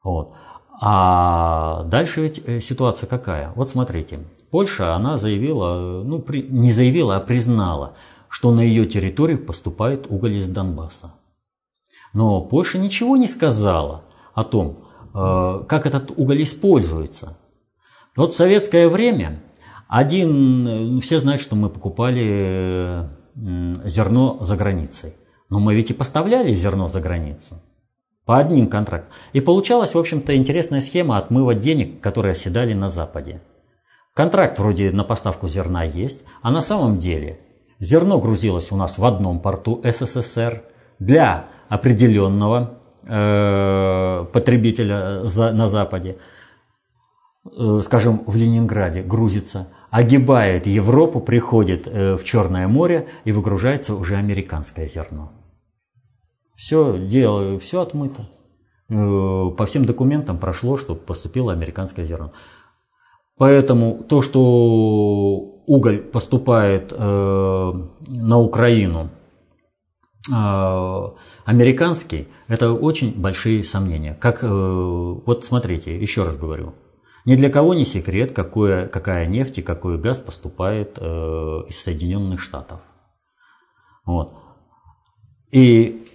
Вот. 0.05 0.35
А 0.81 1.85
дальше 1.85 2.21
ведь 2.23 2.43
э, 2.47 2.61
ситуация 2.61 3.07
какая? 3.07 3.53
Вот 3.55 3.71
смотрите, 3.71 4.21
Польша, 4.51 4.95
она 4.95 5.19
заявила, 5.19 6.03
ну 6.05 6.19
при, 6.21 6.43
не 6.43 6.73
заявила, 6.73 7.17
а 7.17 7.21
признала, 7.21 7.95
что 8.29 8.53
на 8.53 8.61
ее 8.61 8.87
территорию 8.87 9.45
поступает 9.45 10.07
уголь 10.11 10.35
из 10.35 10.49
Донбасса. 10.49 11.15
Но 12.13 12.41
Польша 12.41 12.79
ничего 12.79 13.17
не 13.17 13.27
сказала 13.27 14.03
о 14.35 14.45
том, 14.45 14.85
как 15.13 15.87
этот 15.87 16.11
уголь 16.17 16.43
используется. 16.43 17.37
Вот 18.17 18.33
в 18.33 18.37
советское 18.37 18.89
время 18.89 19.41
один, 19.89 21.01
все 21.01 21.19
знают, 21.19 21.41
что 21.41 21.57
мы 21.57 21.69
покупали 21.69 23.09
зерно 23.35 24.39
за 24.41 24.57
границей. 24.57 25.15
Но 25.51 25.59
мы 25.59 25.75
ведь 25.75 25.91
и 25.91 25.95
поставляли 25.95 26.53
зерно 26.53 26.89
за 26.89 27.01
границу. 27.01 27.63
По 28.25 28.39
одним 28.39 28.69
контрактам. 28.69 29.13
И 29.33 29.41
получалась, 29.41 29.95
в 29.95 29.99
общем-то, 29.99 30.35
интересная 30.35 30.81
схема 30.81 31.19
отмыва 31.19 31.55
денег, 31.55 32.01
которые 32.01 32.33
оседали 32.33 32.73
на 32.73 32.89
Западе. 32.89 33.43
Контракт 34.15 34.59
вроде 34.59 34.93
на 34.93 35.05
поставку 35.05 35.49
зерна 35.49 35.83
есть, 35.83 36.21
а 36.41 36.51
на 36.51 36.63
самом 36.63 36.99
деле 36.99 37.41
зерно 37.81 38.19
грузилось 38.19 38.73
у 38.73 38.77
нас 38.77 38.97
в 38.97 39.05
одном 39.05 39.41
порту 39.41 39.83
СССР 39.85 40.63
для 40.99 41.47
определенного 41.69 42.79
э, 43.03 44.25
потребителя 44.33 45.23
за, 45.23 45.53
на 45.53 45.69
Западе, 45.69 46.11
э, 46.11 46.34
скажем, 47.83 48.23
в 48.27 48.35
Ленинграде 48.37 49.03
грузится, 49.03 49.69
огибает 49.91 50.67
Европу, 50.67 51.21
приходит 51.21 51.87
э, 51.87 52.17
в 52.17 52.25
Черное 52.25 52.67
море 52.67 53.07
и 53.25 53.33
выгружается 53.33 53.95
уже 53.95 54.17
американское 54.17 54.89
зерно. 54.89 55.31
Все 56.57 56.99
дело, 56.99 57.59
все 57.61 57.81
отмыто. 57.81 58.29
Э, 58.89 59.51
по 59.57 59.67
всем 59.67 59.85
документам 59.85 60.39
прошло, 60.39 60.77
чтобы 60.77 61.01
поступило 61.01 61.53
американское 61.53 62.07
зерно. 62.07 62.33
Поэтому 63.37 64.05
то, 64.09 64.21
что 64.23 64.41
уголь 65.67 65.99
поступает 65.99 66.93
э, 66.93 67.73
на 68.09 68.39
Украину 68.41 69.11
э, 70.29 71.09
американский, 71.45 72.27
это 72.49 72.73
очень 72.73 73.13
большие 73.21 73.63
сомнения. 73.63 74.17
Как, 74.19 74.43
э, 74.43 74.47
вот 74.49 75.45
смотрите, 75.45 75.97
еще 75.97 76.25
раз 76.25 76.37
говорю, 76.37 76.75
ни 77.25 77.37
для 77.37 77.51
кого 77.51 77.75
не 77.75 77.85
секрет, 77.85 78.33
какое, 78.33 78.87
какая 78.87 79.27
нефть 79.27 79.59
и 79.59 79.63
какой 79.63 79.99
газ 79.99 80.19
поступает 80.19 80.99
э, 80.99 81.63
из 81.69 81.83
Соединенных 81.83 82.41
Штатов. 82.41 82.81
Вот. 84.05 84.35
И 85.51 86.07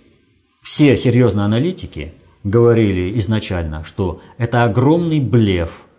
все 0.62 0.96
серьезные 0.98 1.46
аналитики 1.46 2.14
говорили 2.44 3.18
изначально, 3.20 3.84
что 3.84 4.22
это 4.38 4.64
огромный 4.64 5.20
блеф– 5.20 5.86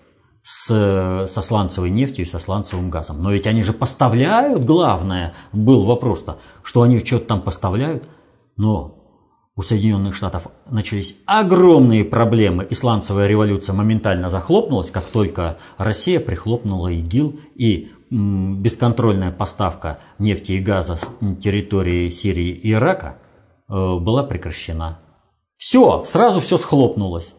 с, 0.43 1.27
со 1.29 1.43
сланцевой 1.43 1.91
нефтью 1.91 2.25
и 2.25 2.29
со 2.29 2.39
сланцевым 2.39 2.91
газом. 2.91 3.23
Но 3.23 3.33
ведь 3.33 3.47
они 3.47 3.63
же 3.63 3.73
поставляют, 3.73 4.65
главное, 4.65 5.35
был 5.53 5.85
вопрос-то, 5.85 6.39
что 6.63 6.83
они 6.83 7.05
что-то 7.05 7.27
там 7.27 7.43
поставляют. 7.43 8.09
Но 8.57 9.00
у 9.61 9.63
Соединенных 9.63 10.15
Штатов 10.15 10.47
начались 10.71 11.17
огромные 11.27 12.03
проблемы, 12.03 12.65
и 12.65 12.75
сланцевая 12.75 13.27
революция 13.27 13.75
моментально 13.75 14.31
захлопнулась, 14.31 14.91
как 14.91 15.05
только 15.05 15.59
Россия 15.77 16.19
прихлопнула 16.19 16.89
ИГИЛ, 16.89 17.39
и 17.57 17.91
бесконтрольная 18.09 19.33
поставка 19.33 19.99
нефти 20.19 20.53
и 20.53 20.61
газа 20.61 20.97
с 20.97 21.43
территории 21.43 22.09
Сирии 22.09 22.49
и 22.49 22.73
Ирака 22.73 23.19
э, 23.69 23.73
была 23.75 24.23
прекращена. 24.23 25.01
Все, 25.59 26.05
сразу 26.05 26.41
все 26.41 26.57
схлопнулось. 26.57 27.35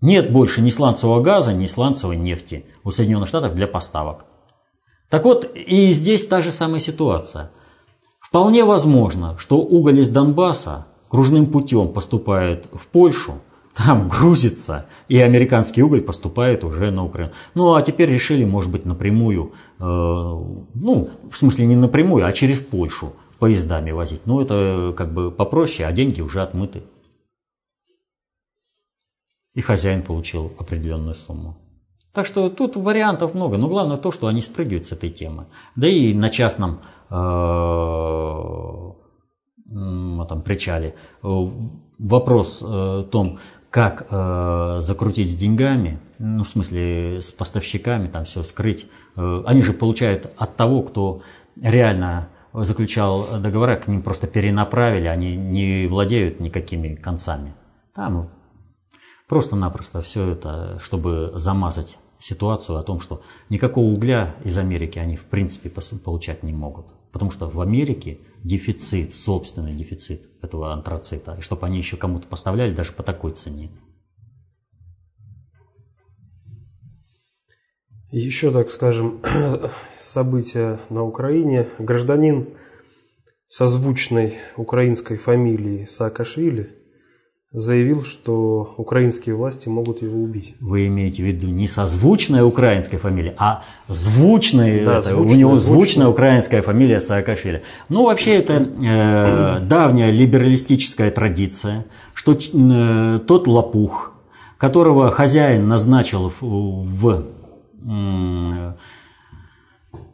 Нет 0.00 0.30
больше 0.30 0.60
ни 0.60 0.70
сланцевого 0.70 1.20
газа, 1.22 1.52
ни 1.52 1.66
сланцевой 1.66 2.16
нефти 2.16 2.66
у 2.84 2.92
Соединенных 2.92 3.28
Штатов 3.28 3.56
для 3.56 3.66
поставок. 3.66 4.26
Так 5.10 5.24
вот, 5.24 5.50
и 5.56 5.90
здесь 5.90 6.24
та 6.24 6.40
же 6.40 6.52
самая 6.52 6.78
ситуация. 6.78 7.50
Вполне 8.20 8.64
возможно, 8.64 9.36
что 9.38 9.56
уголь 9.56 9.98
из 9.98 10.08
Донбасса 10.08 10.86
кружным 11.08 11.46
путем 11.46 11.88
поступает 11.88 12.66
в 12.72 12.86
Польшу, 12.86 13.34
там 13.74 14.08
грузится, 14.08 14.86
и 15.08 15.18
американский 15.18 15.82
уголь 15.82 16.00
поступает 16.00 16.64
уже 16.64 16.90
на 16.90 17.04
Украину. 17.04 17.32
Ну, 17.54 17.74
а 17.74 17.82
теперь 17.82 18.10
решили, 18.10 18.44
может 18.44 18.70
быть, 18.70 18.84
напрямую, 18.84 19.52
э, 19.78 19.84
ну, 19.84 21.10
в 21.30 21.36
смысле 21.36 21.66
не 21.66 21.76
напрямую, 21.76 22.26
а 22.26 22.32
через 22.32 22.58
Польшу 22.58 23.12
поездами 23.38 23.92
возить. 23.92 24.22
Ну, 24.26 24.40
это 24.40 24.94
как 24.96 25.12
бы 25.12 25.30
попроще, 25.30 25.86
а 25.86 25.92
деньги 25.92 26.20
уже 26.20 26.42
отмыты 26.42 26.82
и 29.58 29.60
хозяин 29.60 30.02
получил 30.02 30.52
определенную 30.56 31.16
сумму. 31.16 31.56
Так 32.12 32.26
что 32.26 32.48
тут 32.48 32.76
вариантов 32.76 33.34
много, 33.34 33.58
но 33.58 33.68
главное 33.68 33.96
то, 33.96 34.12
что 34.12 34.28
они 34.28 34.40
спрыгивают 34.40 34.86
с 34.86 34.92
этой 34.92 35.10
темы. 35.10 35.46
Да 35.74 35.88
и 35.88 36.14
на 36.14 36.30
частном 36.30 36.78
э, 37.10 37.14
там, 39.68 40.42
причале 40.42 40.94
э, 41.22 41.50
вопрос 41.98 42.62
о 42.62 43.04
том, 43.04 43.38
как 43.70 44.06
э, 44.10 44.78
закрутить 44.80 45.30
с 45.30 45.36
деньгами, 45.36 45.98
ну, 46.18 46.44
в 46.44 46.48
смысле 46.48 47.20
с 47.20 47.30
поставщиками, 47.30 48.08
там 48.08 48.24
все 48.24 48.42
скрыть. 48.42 48.86
Они 49.14 49.62
же 49.62 49.72
получают 49.72 50.32
от 50.36 50.56
того, 50.56 50.82
кто 50.82 51.22
реально 51.60 52.28
заключал 52.52 53.40
договора, 53.40 53.76
к 53.76 53.88
ним 53.88 54.02
просто 54.02 54.26
перенаправили, 54.26 55.06
они 55.06 55.36
не 55.36 55.86
владеют 55.86 56.40
никакими 56.40 56.94
концами. 56.94 57.54
Там 57.94 58.30
Просто-напросто 59.28 60.00
все 60.00 60.26
это, 60.30 60.78
чтобы 60.80 61.32
замазать 61.34 61.98
ситуацию 62.18 62.78
о 62.78 62.82
том, 62.82 62.98
что 62.98 63.22
никакого 63.50 63.84
угля 63.84 64.34
из 64.42 64.56
Америки 64.56 64.98
они 64.98 65.16
в 65.16 65.24
принципе 65.24 65.70
получать 65.70 66.42
не 66.42 66.54
могут. 66.54 66.86
Потому 67.12 67.30
что 67.30 67.48
в 67.48 67.60
Америке 67.60 68.18
дефицит, 68.44 69.14
собственный 69.14 69.74
дефицит 69.74 70.28
этого 70.42 70.72
антрацита. 70.72 71.36
И 71.38 71.42
чтобы 71.42 71.66
они 71.66 71.78
еще 71.78 71.96
кому-то 71.96 72.26
поставляли 72.26 72.74
даже 72.74 72.92
по 72.92 73.02
такой 73.02 73.32
цене. 73.32 73.70
Еще, 78.10 78.50
так 78.50 78.70
скажем, 78.70 79.20
события 79.98 80.80
на 80.88 81.02
Украине. 81.02 81.68
Гражданин 81.78 82.48
созвучной 83.48 84.38
украинской 84.56 85.16
фамилии 85.16 85.84
Саакашвили– 85.86 86.74
заявил, 87.52 88.04
что 88.04 88.74
украинские 88.76 89.34
власти 89.34 89.68
могут 89.68 90.02
его 90.02 90.20
убить. 90.22 90.54
Вы 90.60 90.86
имеете 90.88 91.22
в 91.22 91.26
виду 91.26 91.46
не 91.48 91.66
созвучная 91.66 92.44
украинская 92.44 93.00
фамилия, 93.00 93.34
а 93.38 93.62
звучная, 93.88 94.84
да, 94.84 94.98
это, 94.98 95.08
звучная 95.08 95.34
у 95.34 95.38
него 95.38 95.56
звучная, 95.56 95.76
звучная 95.76 96.08
украинская 96.08 96.62
фамилия 96.62 97.00
Саакашвили. 97.00 97.62
Ну, 97.88 98.04
вообще, 98.04 98.36
это 98.36 98.54
э, 98.54 99.60
давняя 99.60 100.10
либералистическая 100.10 101.10
традиция, 101.10 101.86
что 102.12 102.36
э, 102.36 103.20
тот 103.26 103.46
лопух, 103.46 104.12
которого 104.58 105.10
хозяин 105.10 105.68
назначил 105.68 106.32
в, 106.40 106.44
в 106.44 107.24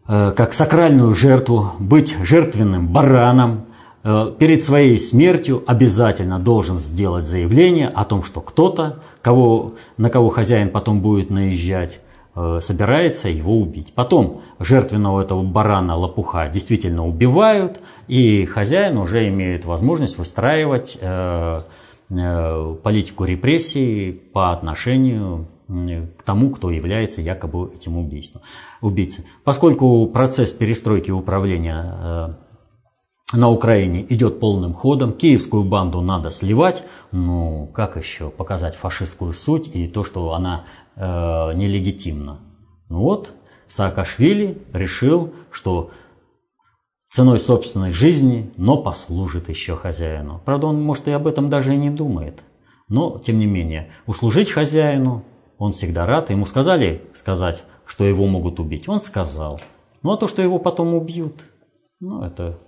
э, 0.06 0.32
как 0.36 0.54
сакральную 0.54 1.14
жертву, 1.14 1.72
быть 1.80 2.16
жертвенным 2.22 2.86
бараном, 2.86 3.62
Э, 3.62 3.63
перед 4.04 4.60
своей 4.60 4.98
смертью 4.98 5.64
обязательно 5.66 6.38
должен 6.38 6.78
сделать 6.78 7.24
заявление 7.24 7.88
о 7.88 8.04
том, 8.04 8.22
что 8.22 8.42
кто-то, 8.42 9.00
кого, 9.22 9.74
на 9.96 10.10
кого 10.10 10.28
хозяин 10.28 10.68
потом 10.68 11.00
будет 11.00 11.30
наезжать, 11.30 12.00
э, 12.36 12.60
собирается 12.60 13.30
его 13.30 13.54
убить. 13.54 13.94
Потом 13.94 14.42
жертвенного 14.58 15.22
этого 15.22 15.42
барана 15.42 15.96
лопуха 15.96 16.48
действительно 16.48 17.06
убивают, 17.06 17.80
и 18.06 18.44
хозяин 18.44 18.98
уже 18.98 19.26
имеет 19.28 19.64
возможность 19.64 20.18
выстраивать 20.18 20.98
э, 21.00 21.62
политику 22.82 23.24
репрессий 23.24 24.12
по 24.12 24.52
отношению 24.52 25.48
к 25.66 26.22
тому, 26.24 26.50
кто 26.50 26.70
является 26.70 27.22
якобы 27.22 27.72
этим 27.74 27.96
убийством, 27.96 28.42
убийцей. 28.82 29.24
Поскольку 29.44 30.06
процесс 30.08 30.50
перестройки 30.50 31.10
управления 31.10 32.36
на 33.36 33.50
Украине 33.50 34.04
идет 34.08 34.40
полным 34.40 34.74
ходом. 34.74 35.12
Киевскую 35.12 35.64
банду 35.64 36.00
надо 36.00 36.30
сливать. 36.30 36.84
Ну, 37.12 37.70
как 37.72 37.96
еще 37.96 38.30
показать 38.30 38.76
фашистскую 38.76 39.32
суть 39.32 39.74
и 39.74 39.86
то, 39.86 40.04
что 40.04 40.32
она 40.34 40.64
э, 40.96 41.52
нелегитимна? 41.54 42.40
Ну 42.88 43.00
вот, 43.00 43.32
Саакашвили 43.68 44.58
решил, 44.72 45.32
что 45.50 45.90
ценой 47.10 47.38
собственной 47.38 47.90
жизни, 47.92 48.50
но 48.56 48.76
послужит 48.76 49.48
еще 49.48 49.76
хозяину. 49.76 50.40
Правда, 50.44 50.66
он, 50.66 50.82
может, 50.82 51.08
и 51.08 51.12
об 51.12 51.26
этом 51.26 51.48
даже 51.48 51.74
и 51.74 51.76
не 51.76 51.90
думает. 51.90 52.42
Но, 52.88 53.18
тем 53.18 53.38
не 53.38 53.46
менее, 53.46 53.90
услужить 54.06 54.50
хозяину 54.50 55.24
он 55.58 55.72
всегда 55.72 56.06
рад. 56.06 56.30
Ему 56.30 56.46
сказали 56.46 57.02
сказать, 57.14 57.64
что 57.86 58.04
его 58.04 58.26
могут 58.26 58.60
убить. 58.60 58.88
Он 58.88 59.00
сказал. 59.00 59.60
Ну, 60.02 60.12
а 60.12 60.16
то, 60.16 60.28
что 60.28 60.42
его 60.42 60.58
потом 60.58 60.94
убьют, 60.94 61.46
ну, 62.00 62.22
это 62.22 62.58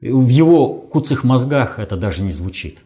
в 0.00 0.28
его 0.28 0.74
куцых 0.74 1.24
мозгах 1.24 1.78
это 1.78 1.96
даже 1.96 2.22
не 2.22 2.32
звучит. 2.32 2.82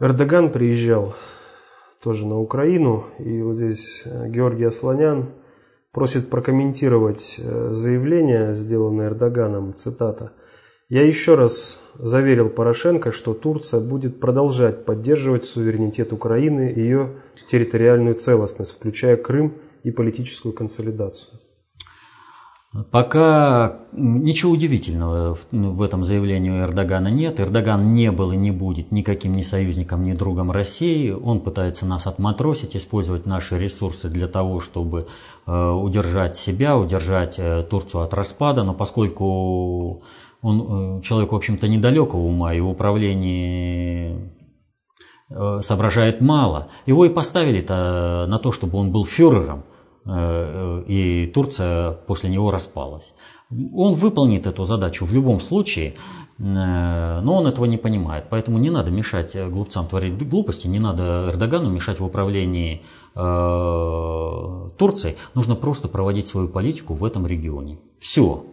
Эрдоган 0.00 0.52
приезжал 0.52 1.14
тоже 2.00 2.26
на 2.26 2.38
Украину, 2.38 3.06
и 3.18 3.42
вот 3.42 3.56
здесь 3.56 4.02
э, 4.04 4.28
Георгий 4.28 4.64
Асланян 4.64 5.30
просит 5.90 6.30
прокомментировать 6.30 7.36
э, 7.38 7.70
заявление, 7.72 8.54
сделанное 8.54 9.08
Эрдоганом, 9.08 9.74
цитата. 9.74 10.32
Я 10.88 11.04
еще 11.04 11.34
раз 11.34 11.80
заверил 11.94 12.48
Порошенко, 12.48 13.10
что 13.10 13.34
Турция 13.34 13.80
будет 13.80 14.20
продолжать 14.20 14.84
поддерживать 14.84 15.44
суверенитет 15.44 16.12
Украины 16.12 16.72
и 16.72 16.80
ее 16.80 17.16
территориальную 17.50 18.14
целостность, 18.14 18.76
включая 18.76 19.16
Крым 19.16 19.54
и 19.82 19.90
политическую 19.90 20.54
консолидацию. 20.54 21.40
Пока 22.90 23.78
ничего 23.92 24.52
удивительного 24.52 25.38
в 25.50 25.80
этом 25.80 26.04
заявлении 26.04 26.60
Эрдогана 26.60 27.08
нет. 27.08 27.40
Эрдоган 27.40 27.92
не 27.92 28.12
был 28.12 28.32
и 28.32 28.36
не 28.36 28.50
будет 28.50 28.92
никаким 28.92 29.32
ни 29.32 29.40
союзником, 29.40 30.04
ни 30.04 30.12
другом 30.12 30.50
России. 30.50 31.10
Он 31.10 31.40
пытается 31.40 31.86
нас 31.86 32.06
отматросить, 32.06 32.76
использовать 32.76 33.24
наши 33.24 33.56
ресурсы 33.56 34.10
для 34.10 34.28
того, 34.28 34.60
чтобы 34.60 35.06
э, 35.46 35.70
удержать 35.70 36.36
себя, 36.36 36.76
удержать 36.76 37.36
э, 37.38 37.62
Турцию 37.62 38.02
от 38.02 38.12
распада. 38.12 38.64
Но 38.64 38.74
поскольку 38.74 40.02
он 40.42 40.98
э, 40.98 41.02
человек, 41.02 41.32
в 41.32 41.36
общем-то, 41.36 41.68
недалекого 41.68 42.20
ума 42.20 42.52
и 42.52 42.60
в 42.60 42.68
управлении 42.68 44.30
соображает 45.60 46.22
мало, 46.22 46.68
его 46.86 47.04
и 47.04 47.10
поставили-то 47.10 48.26
на 48.28 48.38
то, 48.38 48.50
чтобы 48.50 48.78
он 48.78 48.92
был 48.92 49.06
фюрером– 49.06 49.64
и 50.08 51.30
Турция 51.34 51.92
после 51.92 52.30
него 52.30 52.50
распалась. 52.50 53.14
Он 53.50 53.94
выполнит 53.94 54.46
эту 54.46 54.64
задачу 54.64 55.04
в 55.04 55.12
любом 55.12 55.40
случае, 55.40 55.94
э, 56.38 57.20
но 57.22 57.34
он 57.34 57.46
этого 57.46 57.64
не 57.66 57.76
понимает. 57.76 58.24
Поэтому 58.30 58.58
не 58.58 58.70
надо 58.70 58.90
мешать 58.90 59.36
глупцам 59.50 59.86
творить 59.86 60.16
глупости, 60.28 60.66
не 60.66 60.78
надо 60.78 61.30
Эрдогану 61.30 61.70
мешать 61.70 62.00
в 62.00 62.04
управлении 62.04 62.82
э, 63.14 64.70
Турцией. 64.78 65.16
Нужно 65.34 65.56
просто 65.56 65.88
проводить 65.88 66.28
свою 66.28 66.48
политику 66.48 66.94
в 66.94 67.04
этом 67.04 67.26
регионе. 67.26 67.78
Все. 67.98 68.44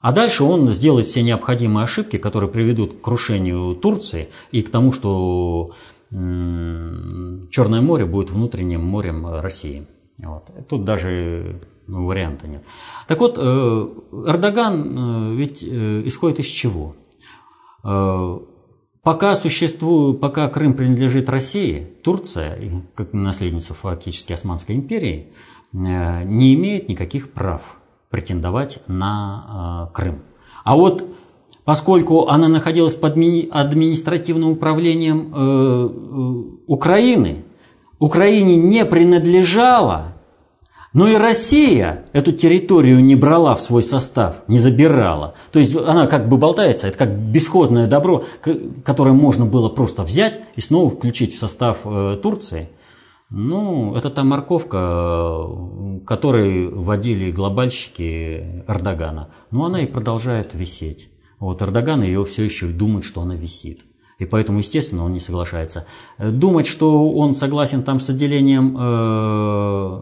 А 0.00 0.12
дальше 0.12 0.44
он 0.44 0.68
сделает 0.68 1.08
все 1.08 1.22
необходимые 1.22 1.84
ошибки, 1.84 2.18
которые 2.18 2.50
приведут 2.50 2.92
к 2.92 3.00
крушению 3.00 3.74
Турции 3.74 4.28
и 4.52 4.62
к 4.62 4.70
тому, 4.70 4.92
что 4.92 5.72
Черное 6.10 7.80
море 7.80 8.04
будет 8.04 8.30
внутренним 8.30 8.84
морем 8.84 9.26
России. 9.40 9.86
Вот. 10.18 10.50
Тут 10.68 10.84
даже 10.84 11.60
ну, 11.86 12.06
варианта 12.06 12.46
нет. 12.48 12.64
Так 13.06 13.20
вот, 13.20 13.36
э, 13.38 13.88
Эрдоган 14.26 15.32
э, 15.32 15.34
ведь 15.34 15.62
э, 15.62 16.02
исходит 16.06 16.40
из 16.40 16.46
чего? 16.46 16.96
Пока 19.02 19.36
существует, 19.36 20.18
пока 20.18 20.48
Крым 20.48 20.72
принадлежит 20.72 21.28
России, 21.28 21.92
Турция, 22.02 22.58
как 22.94 23.12
наследница 23.12 23.74
фактически 23.74 24.32
Османской 24.32 24.74
империи, 24.74 25.34
не 25.72 26.54
имеет 26.54 26.88
никаких 26.88 27.30
прав 27.32 27.76
претендовать 28.08 28.80
на 28.86 29.90
Крым. 29.92 30.22
А 30.64 30.76
вот 30.76 31.06
поскольку 31.66 32.28
она 32.28 32.48
находилась 32.48 32.94
под 32.94 33.18
административным 33.18 34.52
управлением 34.52 35.34
Украины, 36.66 37.44
Украине 37.98 38.56
не 38.56 38.84
принадлежала, 38.84 40.14
но 40.94 41.08
и 41.08 41.16
Россия 41.16 42.04
эту 42.12 42.32
территорию 42.32 43.02
не 43.04 43.16
брала 43.16 43.56
в 43.56 43.60
свой 43.60 43.82
состав, 43.82 44.36
не 44.46 44.60
забирала. 44.60 45.34
То 45.50 45.58
есть 45.58 45.74
она 45.74 46.06
как 46.06 46.28
бы 46.28 46.36
болтается, 46.36 46.86
это 46.86 46.96
как 46.96 47.18
бесхозное 47.18 47.88
добро, 47.88 48.24
которое 48.84 49.12
можно 49.12 49.44
было 49.44 49.68
просто 49.68 50.04
взять 50.04 50.40
и 50.54 50.60
снова 50.60 50.90
включить 50.90 51.34
в 51.34 51.38
состав 51.38 51.78
э, 51.84 52.16
Турции. 52.22 52.68
Ну, 53.28 53.96
это 53.96 54.10
та 54.10 54.22
морковка, 54.22 55.48
которой 56.06 56.68
водили 56.68 57.32
глобальщики 57.32 58.62
Эрдогана. 58.68 59.30
Но 59.50 59.64
она 59.64 59.80
и 59.80 59.86
продолжает 59.86 60.54
висеть. 60.54 61.08
Вот 61.40 61.60
Эрдоган 61.60 62.02
ее 62.04 62.24
все 62.24 62.44
еще 62.44 62.66
думает, 62.66 63.04
что 63.04 63.22
она 63.22 63.34
висит. 63.34 63.84
И 64.18 64.26
поэтому, 64.26 64.58
естественно, 64.58 65.04
он 65.04 65.12
не 65.12 65.20
соглашается. 65.20 65.86
Думать, 66.18 66.66
что 66.66 67.10
он 67.10 67.34
согласен 67.34 67.82
там 67.82 68.00
с 68.00 68.10
отделением 68.10 68.76
э, 68.78 70.00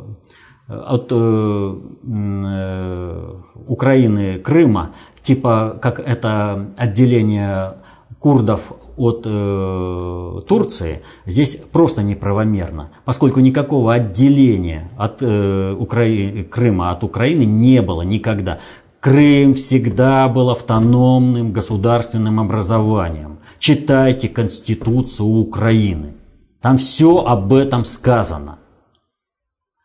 от 0.68 1.08
э, 1.10 1.74
э, 2.04 3.34
Украины 3.66 4.38
Крыма, 4.38 4.94
типа 5.22 5.78
как 5.80 5.98
это 6.00 6.74
отделение 6.76 7.76
курдов 8.18 8.72
от 8.96 9.22
э, 9.24 10.40
Турции, 10.46 11.02
здесь 11.26 11.58
просто 11.72 12.02
неправомерно, 12.02 12.90
поскольку 13.04 13.40
никакого 13.40 13.94
отделения 13.94 14.90
от 14.96 15.18
э, 15.22 15.74
Укра... 15.78 16.04
Крыма 16.50 16.90
от 16.90 17.02
Украины 17.02 17.44
не 17.44 17.82
было 17.82 18.02
никогда. 18.02 18.60
Крым 19.02 19.54
всегда 19.54 20.28
был 20.28 20.50
автономным 20.50 21.52
государственным 21.52 22.38
образованием. 22.38 23.40
Читайте 23.58 24.28
Конституцию 24.28 25.26
Украины. 25.26 26.14
Там 26.60 26.76
все 26.76 27.18
об 27.24 27.52
этом 27.52 27.84
сказано. 27.84 28.60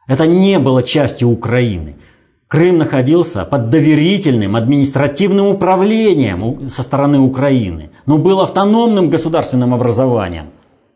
Это 0.07 0.27
не 0.27 0.59
было 0.59 0.83
частью 0.83 1.29
Украины. 1.29 1.95
Крым 2.47 2.77
находился 2.77 3.43
под 3.43 3.71
доверительным 3.71 4.55
административным 4.55 5.47
управлением 5.47 6.69
со 6.69 6.83
стороны 6.83 7.17
Украины, 7.17 7.89
но 8.05 8.19
был 8.19 8.39
автономным 8.39 9.09
государственным 9.09 9.73
образованием, 9.73 10.51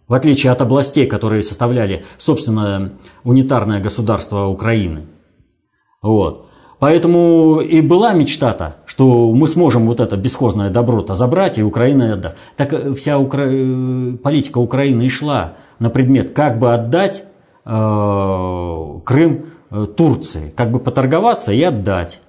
в 0.08 0.14
отличие 0.14 0.52
от 0.52 0.62
областей, 0.62 1.08
которые 1.08 1.42
составляли, 1.42 2.06
собственно, 2.20 2.94
унитарное 3.24 3.80
государство 3.82 4.46
Украины. 4.46 5.08
Вот. 6.04 6.51
Поэтому 6.82 7.60
и 7.60 7.80
была 7.80 8.14
мечта-то, 8.14 8.78
что 8.88 9.32
мы 9.36 9.48
сможем 9.48 9.86
вот 9.86 10.00
это 10.00 10.18
бесхозное 10.18 10.72
добро-то 10.72 11.14
забрать 11.14 11.60
и 11.60 11.64
Украина 11.64 12.14
отдаст. 12.14 12.36
Так 12.58 12.74
э, 12.74 12.96
вся 12.96 13.20
Укра... 13.20 13.44
Э, 13.46 14.14
политика 14.14 14.58
Украины 14.58 15.04
и 15.04 15.10
шла 15.10 15.54
на 15.78 15.92
предмет, 15.92 16.34
как 16.34 16.58
бы 16.58 16.74
отдать 16.74 17.24
э, 17.66 19.00
Крым 19.06 19.46
э, 19.70 19.86
Турции, 19.96 20.52
как 20.58 20.72
бы 20.72 20.80
поторговаться 20.80 21.54
и 21.54 21.62
отдать. 21.62 22.20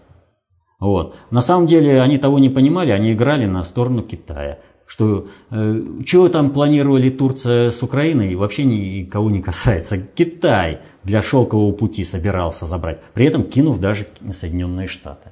Вот. 0.78 1.14
На 1.30 1.40
самом 1.40 1.66
деле 1.66 2.02
они 2.02 2.18
того 2.18 2.38
не 2.38 2.50
понимали, 2.50 2.90
они 2.90 3.14
играли 3.14 3.46
на 3.46 3.64
сторону 3.64 4.02
Китая. 4.02 4.58
Что 4.92 5.28
э, 5.50 5.83
чего 6.05 6.28
там 6.28 6.52
планировали 6.52 7.09
Турция 7.09 7.70
с 7.70 7.83
Украиной, 7.83 8.35
вообще 8.35 8.64
никого 8.64 9.31
не 9.31 9.40
касается. 9.40 9.98
Китай– 9.98 10.81
для 11.05 11.22
шелкового 11.22 11.72
пути 11.72 12.05
собирался 12.05 12.66
забрать, 12.66 13.00
при 13.14 13.26
этом 13.26 13.44
кинув 13.44 13.81
даже 13.81 14.07
Соединенные 14.33 14.88
Штаты. 14.88 15.31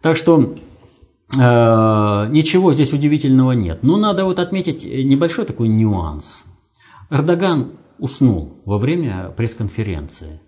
Так 0.00 0.16
что 0.16 0.54
э, 1.36 2.26
ничего 2.30 2.72
здесь 2.72 2.92
удивительного 2.92 3.52
нет. 3.52 3.82
Но 3.82 3.96
надо 3.96 4.24
вот 4.24 4.38
отметить 4.38 4.84
небольшой 4.84 5.44
такой 5.44 5.68
нюанс. 5.68 6.44
Эрдоган 7.10 7.72
уснул 7.98 8.62
во 8.64 8.78
время 8.78 9.32
пресс-конференции. 9.36 10.40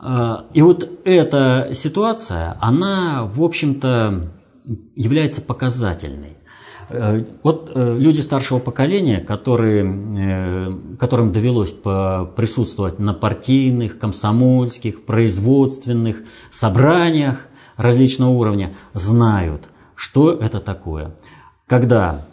Э, 0.00 0.36
и 0.54 0.62
вот 0.62 0.88
эта 1.04 1.70
ситуация, 1.74 2.56
она, 2.60 3.24
в 3.24 3.42
общем-то, 3.42 4.32
является 4.94 5.42
показательной. 5.42 6.38
Э, 6.88 7.24
вот 7.42 7.72
э, 7.74 7.96
люди 7.98 8.20
старшего 8.20 8.58
поколения, 8.58 9.20
которые, 9.20 9.84
э, 9.84 10.72
которым 10.98 11.32
довелось 11.32 11.72
присутствовать 11.72 12.98
на 12.98 13.14
партийных, 13.14 13.98
комсомольских, 13.98 15.04
производственных 15.04 16.22
собраниях 16.50 17.46
различного 17.76 18.30
уровня, 18.30 18.74
знают, 18.92 19.62
что 19.94 20.32
это 20.32 20.60
такое. 20.60 21.12
Когда 21.66 22.26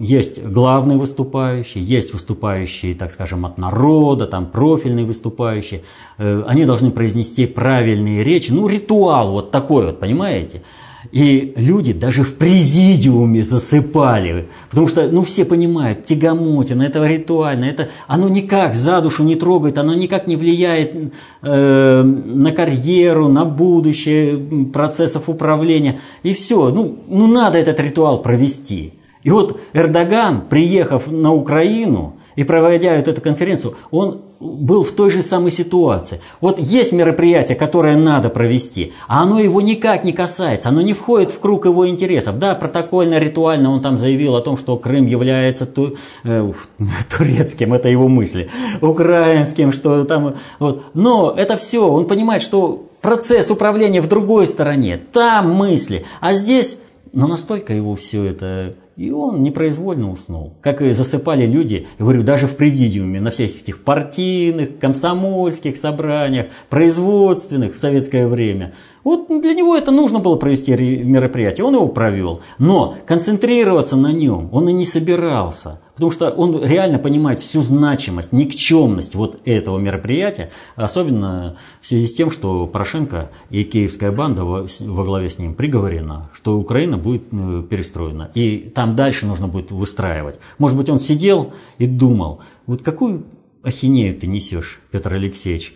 есть 0.00 0.42
главный 0.44 0.96
выступающий, 0.96 1.80
есть 1.80 2.12
выступающие, 2.12 2.96
так 2.96 3.12
скажем, 3.12 3.46
от 3.46 3.56
народа, 3.56 4.26
там 4.26 4.46
профильные 4.46 5.06
выступающие. 5.06 5.84
Они 6.18 6.64
должны 6.64 6.90
произнести 6.90 7.46
правильные 7.46 8.24
речи. 8.24 8.50
Ну, 8.50 8.66
ритуал 8.66 9.30
вот 9.30 9.52
такой 9.52 9.86
вот, 9.86 10.00
понимаете? 10.00 10.64
И 11.10 11.52
люди 11.56 11.92
даже 11.92 12.22
в 12.22 12.36
президиуме 12.36 13.42
засыпали, 13.42 14.48
потому 14.70 14.86
что, 14.86 15.08
ну, 15.10 15.22
все 15.22 15.44
понимают, 15.44 16.04
тягомотина, 16.04 16.84
это 16.84 17.04
ритуально, 17.06 17.64
это, 17.64 17.88
оно 18.06 18.28
никак 18.28 18.74
за 18.74 19.00
душу 19.00 19.24
не 19.24 19.34
трогает, 19.34 19.78
оно 19.78 19.94
никак 19.94 20.28
не 20.28 20.36
влияет 20.36 20.94
э, 21.42 22.02
на 22.02 22.52
карьеру, 22.52 23.28
на 23.28 23.44
будущее 23.44 24.38
процессов 24.72 25.28
управления. 25.28 25.98
И 26.22 26.34
все, 26.34 26.70
ну, 26.70 26.98
ну, 27.08 27.26
надо 27.26 27.58
этот 27.58 27.80
ритуал 27.80 28.22
провести. 28.22 28.94
И 29.24 29.30
вот 29.30 29.60
Эрдоган, 29.72 30.42
приехав 30.48 31.10
на 31.10 31.32
Украину 31.32 32.16
и 32.36 32.44
проводя 32.44 32.94
эту 32.94 33.20
конференцию, 33.20 33.74
он 33.90 34.22
был 34.42 34.82
в 34.82 34.92
той 34.92 35.10
же 35.10 35.22
самой 35.22 35.52
ситуации. 35.52 36.20
Вот 36.40 36.58
есть 36.58 36.92
мероприятие, 36.92 37.56
которое 37.56 37.96
надо 37.96 38.28
провести, 38.28 38.92
а 39.06 39.22
оно 39.22 39.38
его 39.38 39.60
никак 39.60 40.04
не 40.04 40.12
касается, 40.12 40.68
оно 40.68 40.82
не 40.82 40.92
входит 40.92 41.30
в 41.30 41.38
круг 41.38 41.64
его 41.64 41.88
интересов. 41.88 42.38
Да, 42.38 42.54
протокольно, 42.54 43.18
ритуально 43.18 43.70
он 43.70 43.80
там 43.80 43.98
заявил 43.98 44.34
о 44.34 44.42
том, 44.42 44.58
что 44.58 44.76
Крым 44.76 45.06
является 45.06 45.64
ту, 45.64 45.96
э, 46.24 46.52
турецким, 47.16 47.72
это 47.72 47.88
его 47.88 48.08
мысли, 48.08 48.50
украинским, 48.80 49.72
что 49.72 50.04
там, 50.04 50.34
вот. 50.58 50.84
но 50.94 51.32
это 51.36 51.56
все, 51.56 51.88
он 51.88 52.06
понимает, 52.06 52.42
что 52.42 52.88
процесс 53.00 53.50
управления 53.50 54.00
в 54.00 54.08
другой 54.08 54.46
стороне, 54.46 55.00
там 55.12 55.52
мысли. 55.54 56.04
А 56.20 56.34
здесь, 56.34 56.78
ну 57.12 57.28
настолько 57.28 57.72
его 57.72 57.94
все 57.94 58.24
это 58.24 58.74
и 58.96 59.10
он 59.10 59.42
непроизвольно 59.42 60.10
уснул. 60.10 60.54
Как 60.60 60.82
и 60.82 60.92
засыпали 60.92 61.46
люди, 61.46 61.86
говорю, 61.98 62.22
даже 62.22 62.46
в 62.46 62.56
президиуме, 62.56 63.20
на 63.20 63.30
всех 63.30 63.62
этих 63.62 63.82
партийных, 63.84 64.78
комсомольских 64.78 65.76
собраниях, 65.76 66.46
производственных 66.68 67.74
в 67.74 67.78
советское 67.78 68.26
время. 68.26 68.74
Вот 69.04 69.26
для 69.28 69.54
него 69.54 69.76
это 69.76 69.90
нужно 69.90 70.20
было 70.20 70.36
провести 70.36 70.72
мероприятие, 70.72 71.64
он 71.64 71.74
его 71.74 71.88
провел. 71.88 72.40
Но 72.58 72.96
концентрироваться 73.06 73.96
на 73.96 74.12
нем 74.12 74.48
он 74.52 74.68
и 74.68 74.72
не 74.72 74.86
собирался. 74.86 75.80
Потому 75.94 76.10
что 76.10 76.30
он 76.30 76.64
реально 76.64 76.98
понимает 76.98 77.40
всю 77.40 77.60
значимость, 77.60 78.32
никчемность 78.32 79.14
вот 79.14 79.40
этого 79.44 79.78
мероприятия, 79.78 80.50
особенно 80.74 81.56
в 81.80 81.86
связи 81.86 82.06
с 82.06 82.14
тем, 82.14 82.30
что 82.30 82.66
Порошенко 82.66 83.30
и 83.50 83.62
киевская 83.64 84.10
банда 84.10 84.44
во, 84.44 84.66
во 84.80 85.04
главе 85.04 85.28
с 85.28 85.38
ним 85.38 85.54
приговорена, 85.54 86.30
что 86.32 86.58
Украина 86.58 86.96
будет 86.96 87.24
э, 87.30 87.62
перестроена. 87.68 88.30
И 88.34 88.72
там 88.74 88.96
дальше 88.96 89.26
нужно 89.26 89.48
будет 89.48 89.70
выстраивать. 89.70 90.36
Может 90.58 90.78
быть, 90.78 90.88
он 90.88 90.98
сидел 90.98 91.52
и 91.76 91.86
думал, 91.86 92.40
вот 92.66 92.82
какую 92.82 93.24
ахинею 93.62 94.16
ты 94.18 94.26
несешь, 94.26 94.80
Петр 94.90 95.12
Алексеевич? 95.12 95.74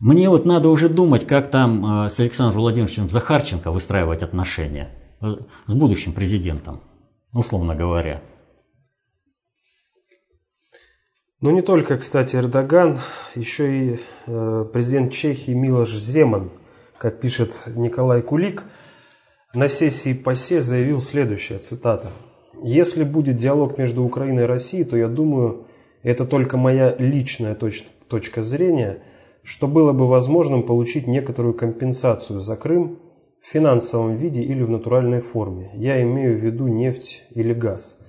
Мне 0.00 0.28
вот 0.28 0.44
надо 0.44 0.68
уже 0.68 0.88
думать, 0.88 1.26
как 1.26 1.50
там 1.50 2.06
э, 2.06 2.10
с 2.10 2.18
Александром 2.18 2.62
Владимировичем 2.62 3.08
Захарченко 3.08 3.70
выстраивать 3.70 4.22
отношения 4.22 4.90
э, 5.20 5.36
с 5.66 5.74
будущим 5.74 6.12
президентом, 6.12 6.80
условно 7.32 7.74
говоря. 7.74 8.20
Ну 11.40 11.50
не 11.50 11.62
только, 11.62 11.98
кстати, 11.98 12.36
Эрдоган, 12.36 13.00
еще 13.34 13.78
и 13.78 14.00
э, 14.26 14.66
президент 14.72 15.12
Чехии 15.12 15.52
Милош 15.52 15.90
Земан, 15.90 16.50
как 16.98 17.20
пишет 17.20 17.64
Николай 17.66 18.22
Кулик, 18.22 18.64
на 19.54 19.68
сессии 19.68 20.14
ПАСЕ 20.14 20.60
заявил 20.60 21.00
следующее, 21.00 21.58
цитата. 21.58 22.10
«Если 22.62 23.04
будет 23.04 23.36
диалог 23.36 23.78
между 23.78 24.02
Украиной 24.02 24.44
и 24.44 24.46
Россией, 24.46 24.84
то 24.84 24.96
я 24.96 25.06
думаю, 25.06 25.66
это 26.02 26.24
только 26.24 26.56
моя 26.56 26.94
личная 26.96 27.54
точ 27.54 27.84
точка 28.08 28.42
зрения, 28.42 29.02
что 29.44 29.68
было 29.68 29.92
бы 29.92 30.08
возможным 30.08 30.64
получить 30.64 31.06
некоторую 31.06 31.54
компенсацию 31.54 32.40
за 32.40 32.56
Крым 32.56 32.98
в 33.40 33.46
финансовом 33.46 34.16
виде 34.16 34.42
или 34.42 34.62
в 34.62 34.70
натуральной 34.70 35.20
форме. 35.20 35.70
Я 35.74 36.02
имею 36.02 36.36
в 36.36 36.40
виду 36.40 36.66
нефть 36.66 37.24
или 37.30 37.52
газ». 37.52 38.00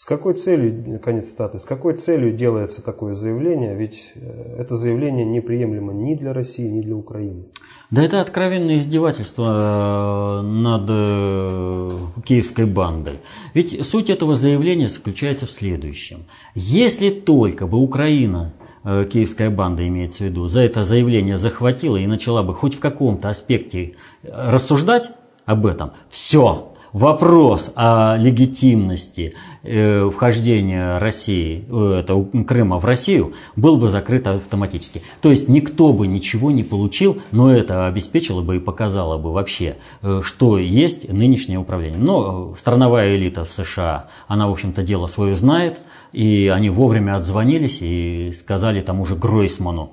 С 0.00 0.06
какой 0.06 0.32
целью, 0.32 0.98
конец 0.98 1.28
статы, 1.28 1.58
с 1.58 1.66
какой 1.66 1.94
целью 1.94 2.32
делается 2.32 2.82
такое 2.82 3.12
заявление? 3.12 3.76
Ведь 3.76 4.12
э, 4.14 4.56
это 4.58 4.74
заявление 4.74 5.26
неприемлемо 5.26 5.92
ни 5.92 6.14
для 6.14 6.32
России, 6.32 6.66
ни 6.68 6.80
для 6.80 6.96
Украины. 6.96 7.44
Да 7.90 8.02
это 8.02 8.22
откровенное 8.22 8.78
издевательство 8.78 10.40
э, 10.40 10.46
над 10.46 10.86
э, 10.88 11.90
киевской 12.24 12.64
бандой. 12.64 13.18
Ведь 13.52 13.86
суть 13.86 14.08
этого 14.08 14.36
заявления 14.36 14.88
заключается 14.88 15.44
в 15.44 15.50
следующем. 15.50 16.24
Если 16.54 17.10
только 17.10 17.66
бы 17.66 17.76
Украина 17.76 18.54
киевская 18.84 19.50
банда 19.50 19.86
имеется 19.86 20.24
в 20.24 20.26
виду, 20.26 20.48
за 20.48 20.60
это 20.60 20.84
заявление 20.84 21.38
захватила 21.38 21.96
и 21.96 22.06
начала 22.06 22.42
бы 22.42 22.54
хоть 22.54 22.74
в 22.74 22.80
каком-то 22.80 23.28
аспекте 23.28 23.94
рассуждать 24.22 25.10
об 25.44 25.66
этом, 25.66 25.92
все, 26.08 26.70
вопрос 26.92 27.70
о 27.74 28.16
легитимности 28.16 29.34
э, 29.62 30.10
вхождения 30.10 30.98
России, 30.98 31.64
э, 31.68 32.00
это, 32.00 32.20
Крыма 32.44 32.78
в 32.78 32.84
Россию 32.84 33.34
был 33.56 33.76
бы 33.76 33.88
закрыт 33.88 34.26
автоматически. 34.26 35.02
То 35.20 35.30
есть 35.30 35.48
никто 35.48 35.92
бы 35.92 36.06
ничего 36.06 36.50
не 36.50 36.62
получил, 36.62 37.18
но 37.30 37.52
это 37.52 37.86
обеспечило 37.86 38.42
бы 38.42 38.56
и 38.56 38.60
показало 38.60 39.18
бы 39.18 39.32
вообще, 39.32 39.76
э, 40.02 40.20
что 40.24 40.58
есть 40.58 41.08
нынешнее 41.08 41.58
управление. 41.58 41.98
Но 41.98 42.54
страновая 42.58 43.16
элита 43.16 43.44
в 43.44 43.52
США, 43.52 44.06
она, 44.26 44.48
в 44.48 44.52
общем-то, 44.52 44.82
дело 44.82 45.06
свое 45.06 45.34
знает, 45.34 45.78
и 46.12 46.48
они 46.48 46.70
вовремя 46.70 47.16
отзвонились 47.16 47.78
и 47.80 48.32
сказали 48.32 48.80
тому 48.80 49.04
же 49.04 49.16
Гройсману 49.16 49.92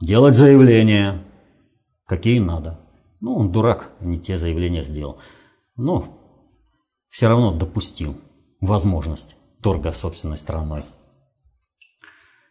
делать 0.00 0.36
заявления, 0.36 1.22
какие 2.06 2.38
надо. 2.38 2.80
Ну, 3.20 3.36
он 3.36 3.52
дурак, 3.52 3.90
не 4.00 4.18
те 4.18 4.38
заявления 4.38 4.82
сделал 4.82 5.18
но 5.76 6.18
все 7.08 7.28
равно 7.28 7.52
допустил 7.52 8.16
возможность 8.60 9.36
торга 9.62 9.92
собственной 9.92 10.36
страной. 10.36 10.84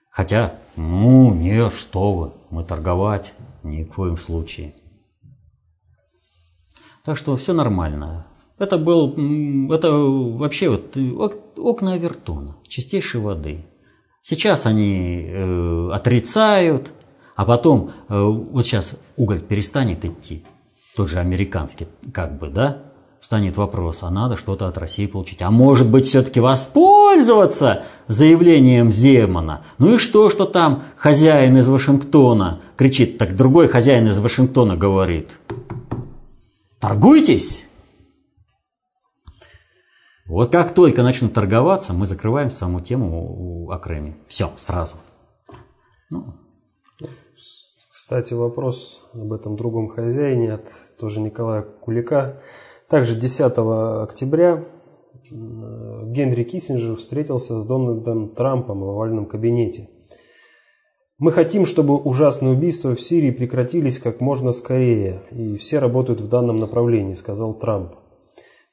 Хотя, 0.10 0.60
ну, 0.76 1.34
не, 1.34 1.70
что 1.70 2.14
вы, 2.14 2.34
мы 2.50 2.64
торговать 2.64 3.34
ни 3.64 3.84
в 3.84 3.94
коем 3.94 4.18
случае. 4.18 4.76
Так 7.04 7.18
что 7.18 7.36
все 7.38 7.54
нормально. 7.54 8.28
Это 8.62 8.78
был, 8.78 9.16
это 9.74 9.92
вообще 9.92 10.70
вот 10.70 10.96
окна 11.58 11.94
Авертона, 11.94 12.58
чистейшей 12.68 13.20
воды. 13.20 13.66
Сейчас 14.22 14.68
они 14.68 15.26
э, 15.28 15.90
отрицают, 15.92 16.92
а 17.36 17.46
потом 17.46 17.90
э, 18.08 18.22
вот 18.24 18.64
сейчас 18.64 18.92
уголь 19.18 19.40
перестанет 19.40 20.06
идти, 20.06 20.44
тот 20.96 21.10
же 21.10 21.18
американский, 21.18 21.88
как 22.14 22.38
бы, 22.38 22.50
да, 22.50 22.84
встанет 23.20 23.58
вопрос, 23.58 24.04
а 24.04 24.12
надо 24.12 24.38
что-то 24.38 24.68
от 24.68 24.78
России 24.78 25.08
получить. 25.08 25.42
А 25.42 25.50
может 25.50 25.90
быть, 25.90 26.06
все-таки 26.06 26.40
воспользоваться 26.40 27.82
заявлением 28.08 28.92
Земана? 28.92 29.64
Ну 29.80 29.96
и 29.96 29.98
что, 29.98 30.30
что 30.30 30.46
там 30.46 30.84
хозяин 30.98 31.58
из 31.58 31.68
Вашингтона 31.68 32.62
кричит, 32.78 33.18
так 33.18 33.36
другой 33.36 33.70
хозяин 33.70 34.06
из 34.06 34.20
Вашингтона 34.20 34.78
говорит. 34.78 35.40
Торгуйтесь! 36.80 37.66
Вот 40.32 40.50
как 40.50 40.74
только 40.74 41.04
начнут 41.04 41.34
торговаться, 41.34 41.92
мы 41.92 42.06
закрываем 42.06 42.52
саму 42.52 42.80
тему 42.80 43.70
о 43.70 43.78
Крыме. 43.78 44.16
Все, 44.30 44.50
сразу. 44.56 44.96
Ну. 46.10 46.36
Кстати, 47.92 48.34
вопрос 48.34 49.02
об 49.14 49.34
этом 49.34 49.58
другом 49.58 49.90
хозяине 49.90 50.54
от 50.54 50.70
тоже 50.98 51.20
Николая 51.20 51.64
Кулика. 51.64 52.42
Также 52.88 53.20
10 53.20 53.42
октября 54.04 54.64
э, 55.32 56.02
Генри 56.06 56.44
Киссинджер 56.46 56.96
встретился 56.96 57.58
с 57.58 57.66
Дональдом 57.66 58.30
Трампом 58.30 58.80
в 58.80 58.90
овальном 58.90 59.26
кабинете. 59.26 59.90
Мы 61.18 61.34
хотим, 61.34 61.66
чтобы 61.66 61.98
ужасные 61.98 62.54
убийства 62.54 62.96
в 62.96 63.02
Сирии 63.02 63.32
прекратились 63.32 64.00
как 64.00 64.22
можно 64.22 64.54
скорее, 64.54 65.24
и 65.32 65.58
все 65.58 65.80
работают 65.80 66.22
в 66.22 66.30
данном 66.30 66.56
направлении, 66.56 67.16
сказал 67.16 67.54
Трамп. 67.54 67.96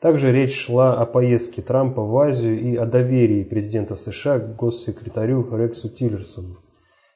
Также 0.01 0.31
речь 0.31 0.55
шла 0.55 0.95
о 0.95 1.07
поездке 1.07 1.61
Трампа 1.61 2.03
в 2.03 2.17
Азию 2.19 2.61
и 2.61 2.77
о 2.77 2.87
доверии 2.87 3.43
президента 3.43 3.97
США 3.97 4.39
к 4.39 4.55
госсекретарю 4.55 5.49
Рексу 5.57 5.89
Тиллерсону. 5.89 6.59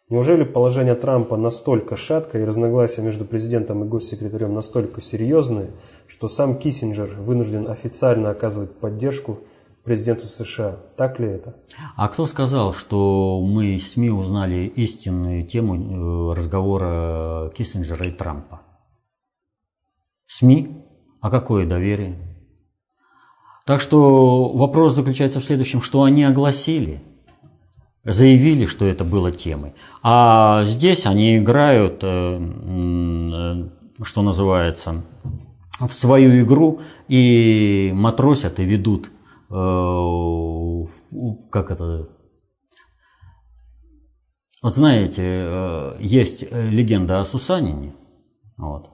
Неужели 0.09 0.43
положение 0.43 0.97
Трампа 0.97 1.37
настолько 1.37 1.95
шаткое 1.95 2.43
и 2.43 2.45
разногласия 2.45 3.03
между 3.03 3.25
президентом 3.25 3.85
и 3.85 3.89
госсекретарем 3.89 4.53
настолько 4.53 5.01
серьезные, 5.01 5.71
что 6.09 6.27
сам 6.27 6.59
Киссинджер 6.59 7.09
вынужден 7.19 7.69
официально 7.69 8.31
оказывать 8.31 8.75
поддержку 8.75 9.39
президенту 9.85 10.27
США? 10.27 10.81
Так 10.97 11.21
ли 11.21 11.29
это? 11.29 11.55
А 11.97 12.09
кто 12.09 12.27
сказал, 12.27 12.73
что 12.73 13.41
мы 13.41 13.77
из 13.77 13.93
СМИ 13.93 14.11
узнали 14.11 14.67
истинную 14.67 15.45
тему 15.45 16.33
э, 16.33 16.37
разговора 16.37 17.53
Киссинджера 17.55 18.07
и 18.07 18.11
Трампа? 18.11 18.61
СМИ? 20.27 20.85
А 21.21 21.31
какое 21.31 21.65
доверие? 21.65 22.32
Так 23.65 23.81
что 23.81 24.49
вопрос 24.49 24.95
заключается 24.95 25.41
в 25.41 25.45
следующем, 25.45 25.81
что 25.81 26.03
они 26.03 26.25
огласили– 26.25 27.03
заявили, 28.05 28.67
что 28.67 28.85
это 28.85 29.05
было 29.05 29.31
темой. 29.31 29.75
А 30.03 30.65
здесь 30.65 31.07
они 31.07 31.39
играют, 31.39 32.01
э, 32.03 32.41
э, 32.41 34.05
что 34.05 34.23
называется, 34.23 35.05
в 35.79 35.93
свою 35.93 36.43
игру 36.45 36.81
и 37.09 37.93
матросят 37.95 38.59
и 38.59 38.65
ведут, 38.65 39.11
э, 39.51 40.87
как 41.51 41.71
это, 41.71 42.09
вот 44.63 44.75
знаете, 44.75 45.97
есть 46.01 46.45
легенда 46.53 47.21
о 47.21 47.25
Сусанине, 47.25 47.95
вот, 48.57 48.91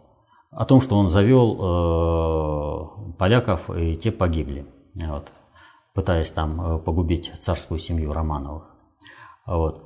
о 0.51 0.65
том, 0.65 0.81
что 0.81 0.97
он 0.97 1.09
завел 1.09 2.97
поляков, 3.19 3.71
и 3.77 3.97
те 3.97 4.13
погибли, 4.13 4.67
вот, 4.95 5.33
пытаясь 5.95 6.31
там 6.31 6.81
погубить 6.81 7.33
царскую 7.39 7.79
семью 7.79 8.13
Романовых. 8.13 8.71
Вот. 9.47 9.85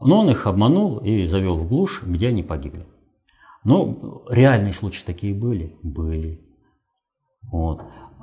Но 0.00 0.20
он 0.20 0.30
их 0.30 0.46
обманул 0.46 0.98
и 0.98 1.26
завел 1.26 1.56
в 1.56 1.68
глушь, 1.68 2.02
где 2.02 2.28
они 2.28 2.42
погибли. 2.42 2.86
Но 3.62 4.22
реальные 4.28 4.72
случаи 4.72 5.04
такие 5.04 5.34
были? 5.34 5.76
Были. 5.82 6.40
Вот. 7.42 7.82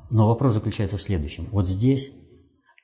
Но 0.09 0.27
вопрос 0.27 0.53
заключается 0.53 0.97
в 0.97 1.01
следующем. 1.01 1.47
Вот 1.51 1.65
здесь 1.65 2.11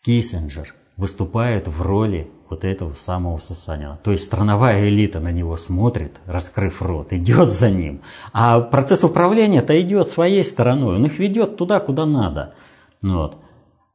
Киссинджер 0.02 0.74
выступает 0.96 1.68
в 1.68 1.82
роли 1.82 2.32
вот 2.50 2.64
этого 2.64 2.94
самого 2.94 3.38
Сусанина. 3.40 3.98
То 4.04 4.12
есть 4.12 4.26
страновая 4.26 4.90
элита 4.90 5.20
на 5.20 5.32
него 5.32 5.58
смотрит, 5.58 6.20
раскрыв 6.26 6.82
рот, 6.82 7.14
идет 7.14 7.50
за 7.50 7.70
ним. 7.70 8.02
А 8.34 8.60
процесс 8.60 9.04
управления-то 9.04 9.80
идет 9.82 10.08
своей 10.08 10.44
стороной, 10.44 10.96
он 10.96 11.06
их 11.06 11.20
ведет 11.20 11.58
туда, 11.58 11.80
куда 11.80 12.06
надо. 12.06 12.54
Вот. 13.02 13.38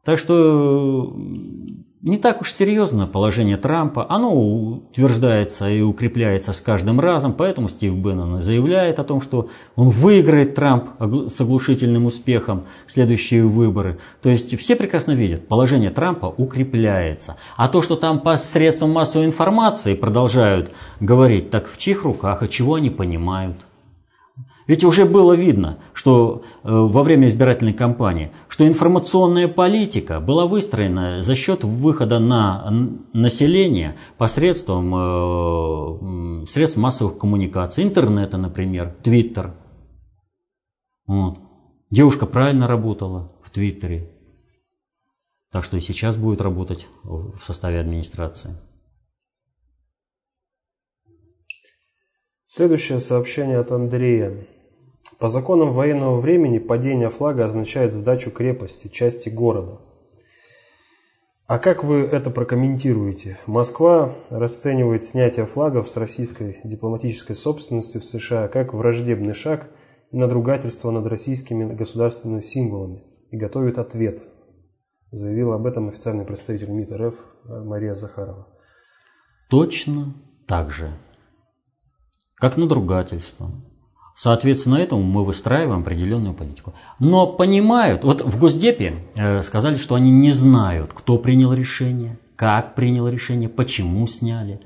Так 0.05 0.19
что 0.19 1.17
не 2.03 2.17
так 2.17 2.41
уж 2.41 2.53
серьезно 2.53 3.07
положение 3.07 3.57
Трампа. 3.57 4.05
Оно 4.09 4.35
утверждается 4.35 5.71
и 5.71 5.81
укрепляется 5.83 6.53
с 6.53 6.61
каждым 6.61 6.99
разом, 6.99 7.33
поэтому 7.33 7.69
Стив 7.69 7.95
Беннон 7.95 8.43
заявляет 8.43 8.99
о 8.99 9.05
том, 9.05 9.23
что 9.23 9.49
он 9.77 9.91
выиграет 9.91 10.57
Трамп 10.57 10.91
с 10.99 11.41
оглушительным 11.41 12.07
успехом 12.07 12.65
следующие 12.89 13.45
выборы. 13.45 14.01
То 14.21 14.31
есть 14.31 14.59
все 14.59 14.75
прекрасно 14.75 15.13
видят, 15.13 15.47
положение 15.47 15.91
Трампа 15.91 16.27
укрепляется. 16.27 17.37
А 17.57 17.69
то, 17.69 17.83
что 17.83 17.95
там 17.95 18.19
по 18.19 18.37
средствам 18.37 18.91
массовой 18.91 19.27
информации 19.27 19.95
продолжают 19.95 20.73
говорить, 20.99 21.51
так 21.51 21.69
в 21.69 21.79
чьих 21.79 22.03
руках 22.03 22.43
и 22.43 22.51
чего 22.51 22.75
они 22.75 22.91
понимают– 22.91 23.57
ведь 24.67 24.85
уже 24.85 25.05
было 25.05 25.33
видно, 25.33 25.79
что 25.93 26.43
э, 26.63 26.71
во 26.71 27.03
время 27.03 27.29
избирательной 27.29 27.73
кампании, 27.73 28.31
что 28.49 28.67
информационная 28.67 29.49
политика 29.49 30.21
была 30.21 30.47
выстроена 30.47 31.23
за 31.23 31.35
счет 31.35 31.65
выхода 31.65 32.19
на 32.19 32.71
население 33.13 33.97
посредством 34.19 34.95
э, 36.45 36.47
средств 36.49 36.77
массовых 36.77 37.19
коммуникаций, 37.19 37.85
интернета, 37.85 38.39
например, 38.39 38.95
Твиттер. 39.03 39.53
Вот. 41.07 41.39
Девушка 41.91 42.27
правильно 42.27 42.67
работала 42.67 43.31
в 43.43 43.51
Твиттере. 43.51 44.11
Так 45.51 45.65
что 45.65 45.77
и 45.77 45.81
сейчас 45.81 46.17
будет 46.17 46.41
работать 46.41 46.87
в 47.03 47.39
составе 47.45 47.81
администрации. 47.81 48.57
Следующее 52.55 52.99
сообщение 52.99 53.59
от 53.59 53.73
Андрея. 53.73 54.47
По 55.19 55.31
законам 55.31 55.71
военного 55.71 56.21
времени 56.21 56.59
падение 56.59 57.09
флага 57.09 57.47
означает 57.47 57.95
сдачу 57.95 58.31
крепости, 58.31 58.89
части 58.89 59.31
города. 59.31 59.81
А 61.47 61.59
как 61.59 61.83
вы 61.83 62.01
это 62.01 62.31
прокомментируете? 62.31 63.39
Москва 63.47 64.15
расценивает 64.29 65.03
снятие 65.03 65.47
флагов 65.47 65.89
с 65.89 65.97
российской 65.97 66.61
дипломатической 66.63 67.33
собственности 67.35 67.97
в 67.97 68.05
США 68.05 68.49
как 68.49 68.75
враждебный 68.75 69.33
шаг 69.33 69.71
и 70.11 70.19
надругательство 70.19 70.91
над 70.91 71.07
российскими 71.07 71.73
государственными 71.73 72.43
символами 72.43 73.03
и 73.31 73.37
готовит 73.39 73.79
ответ, 73.79 74.29
заявил 75.11 75.55
об 75.55 75.67
этом 75.67 75.89
официальный 75.89 76.27
представитель 76.27 76.69
МИД 76.69 76.93
РФ 76.93 77.27
Мария 77.47 77.95
Захарова. 77.95 78.47
Точно 79.49 80.13
так 80.47 80.71
же 80.71 80.93
как 82.43 82.57
надругательство. 82.57 83.53
Соответственно, 84.17 84.75
этому 84.75 85.05
мы 85.05 85.25
выстраиваем 85.25 85.83
определенную 85.83 86.35
политику. 86.35 86.75
Но 86.99 87.29
понимают, 87.29 88.03
вот 88.03 88.21
в 88.21 88.37
Госдепе 88.37 88.95
э, 89.15 89.45
сказали, 89.45 89.77
что 89.77 89.95
они 89.95 90.11
не 90.11 90.33
знают, 90.33 90.91
кто 90.93 91.19
принял 91.19 91.53
решение, 91.53 92.19
как 92.35 92.75
принял 92.75 93.07
решение, 93.07 93.49
почему 93.49 94.09
сняли. 94.09 94.61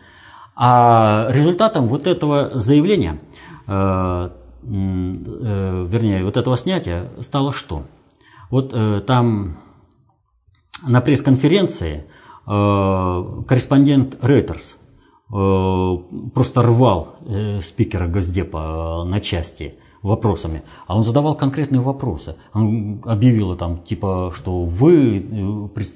А 0.54 1.26
результатом 1.28 1.88
вот 1.88 2.06
этого 2.06 2.48
заявления, 2.54 3.20
э, 3.66 4.30
э, 4.62 5.86
вернее, 5.90 6.24
вот 6.24 6.38
этого 6.38 6.56
снятия 6.56 7.10
стало 7.20 7.52
что? 7.52 7.82
Вот 8.48 8.74
там 9.04 9.58
на 10.82 11.02
пресс-конференции 11.02 12.06
корреспондент 12.46 14.16
Э, 14.22 14.26
просто 15.28 16.62
рвал 16.62 17.16
э, 17.26 17.60
спикера 17.60 18.06
Госдепа 18.06 19.02
э, 19.04 19.08
на 19.08 19.20
части 19.20 19.74
вопросами, 20.02 20.62
а 20.86 20.96
он 20.96 21.02
задавал 21.02 21.34
конкретные 21.34 21.80
вопросы. 21.80 22.36
Он 22.54 23.00
объявил 23.04 23.56
там, 23.56 23.78
типа, 23.78 24.32
что 24.34 24.62
вы 24.62 25.18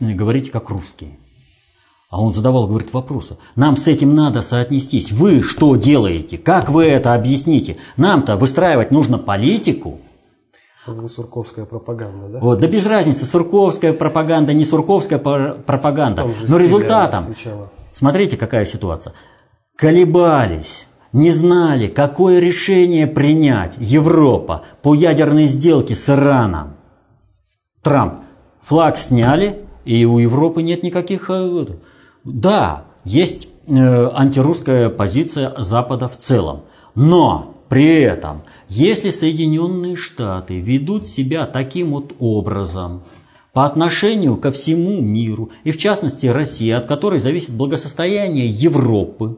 говорите 0.00 0.50
как 0.50 0.70
русские. 0.70 1.12
А 2.08 2.20
он 2.20 2.34
задавал, 2.34 2.66
говорит, 2.66 2.92
вопросы. 2.92 3.36
Нам 3.54 3.76
с 3.76 3.86
этим 3.86 4.16
надо 4.16 4.42
соотнестись. 4.42 5.12
Вы 5.12 5.42
что 5.42 5.76
делаете? 5.76 6.38
Как 6.38 6.68
вы 6.68 6.86
это 6.86 7.14
объясните? 7.14 7.76
Нам-то 7.96 8.36
выстраивать 8.36 8.90
нужно 8.90 9.16
политику. 9.16 10.00
Вы 10.88 11.08
сурковская 11.08 11.66
пропаганда, 11.66 12.26
да? 12.26 12.38
Вот, 12.40 12.58
да 12.58 12.66
без 12.66 12.84
разницы, 12.84 13.26
сурковская 13.26 13.92
пропаганда, 13.92 14.52
не 14.54 14.64
сурковская 14.64 15.20
пропаганда. 15.20 16.26
Но 16.48 16.56
результатом, 16.56 17.26
Смотрите, 18.00 18.38
какая 18.38 18.64
ситуация. 18.64 19.12
Колебались, 19.76 20.86
не 21.12 21.30
знали, 21.32 21.86
какое 21.86 22.38
решение 22.38 23.06
принять 23.06 23.74
Европа 23.76 24.62
по 24.80 24.94
ядерной 24.94 25.44
сделке 25.44 25.94
с 25.94 26.08
Ираном. 26.08 26.76
Трамп. 27.82 28.20
Флаг 28.62 28.96
сняли, 28.96 29.66
и 29.84 30.06
у 30.06 30.16
Европы 30.16 30.62
нет 30.62 30.82
никаких... 30.82 31.28
Э, 31.28 31.66
да, 32.24 32.84
есть 33.04 33.48
э, 33.66 34.10
антирусская 34.14 34.88
позиция 34.88 35.52
Запада 35.58 36.08
в 36.08 36.16
целом. 36.16 36.62
Но 36.94 37.54
при 37.68 38.00
этом, 38.00 38.44
если 38.70 39.10
Соединенные 39.10 39.94
Штаты 39.96 40.58
ведут 40.58 41.06
себя 41.06 41.44
таким 41.44 41.90
вот 41.90 42.14
образом, 42.18 43.02
по 43.52 43.64
отношению 43.64 44.36
ко 44.36 44.52
всему 44.52 45.00
миру, 45.00 45.50
и 45.64 45.72
в 45.72 45.78
частности 45.78 46.26
России, 46.26 46.70
от 46.70 46.86
которой 46.86 47.20
зависит 47.20 47.54
благосостояние 47.54 48.46
Европы, 48.46 49.36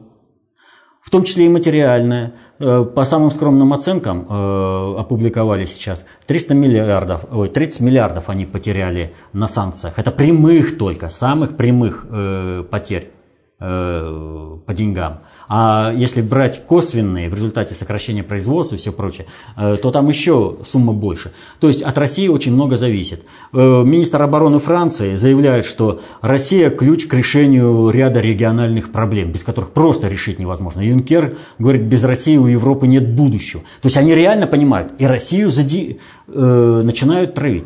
в 1.01 1.09
том 1.09 1.23
числе 1.23 1.45
и 1.45 1.49
материальное. 1.49 2.33
Э, 2.59 2.85
по 2.85 3.03
самым 3.05 3.29
скромным 3.31 3.73
оценкам 3.73 4.25
э, 4.29 4.95
опубликовали 4.99 5.65
сейчас 5.65 6.05
300 6.27 6.53
миллиардов, 6.53 7.25
ой, 7.31 7.49
30 7.49 7.81
миллиардов 7.81 8.29
они 8.29 8.45
потеряли 8.45 9.13
на 9.33 9.47
санкциях. 9.47 9.99
Это 9.99 10.11
прямых 10.11 10.77
только, 10.77 11.09
самых 11.09 11.57
прямых 11.57 12.05
э, 12.09 12.63
потерь 12.69 13.11
по 13.59 14.73
деньгам. 14.73 15.21
А 15.47 15.91
если 15.95 16.21
брать 16.21 16.65
косвенные 16.65 17.29
в 17.29 17.33
результате 17.33 17.75
сокращения 17.75 18.23
производства 18.23 18.75
и 18.75 18.77
все 18.77 18.91
прочее, 18.91 19.27
э, 19.57 19.77
то 19.81 19.91
там 19.91 20.07
еще 20.07 20.57
сумма 20.65 20.93
больше. 20.93 21.31
То 21.59 21.67
есть 21.67 21.81
от 21.81 21.97
России 21.97 22.27
очень 22.27 22.53
много 22.53 22.77
зависит. 22.77 23.23
Э, 23.51 23.83
министр 23.83 24.21
обороны 24.23 24.59
Франции 24.59 25.15
заявляет, 25.15 25.65
что 25.65 26.01
Россия 26.21 26.69
ключ 26.69 27.07
к 27.07 27.13
решению 27.13 27.89
ряда 27.89 28.19
региональных 28.19 28.91
проблем, 28.91 29.31
без 29.31 29.43
которых 29.43 29.71
просто 29.71 30.07
решить 30.07 30.39
невозможно. 30.39 30.81
Юнкер 30.81 31.37
говорит, 31.59 31.83
без 31.83 32.03
России 32.03 32.37
у 32.37 32.47
Европы 32.47 32.87
нет 32.87 33.09
будущего. 33.09 33.61
То 33.81 33.87
есть 33.87 33.97
они 33.97 34.15
реально 34.15 34.47
понимают, 34.47 34.93
и 34.97 35.05
Россию 35.05 35.49
зади... 35.49 35.99
э, 36.27 36.81
начинают 36.83 37.33
травить. 37.33 37.65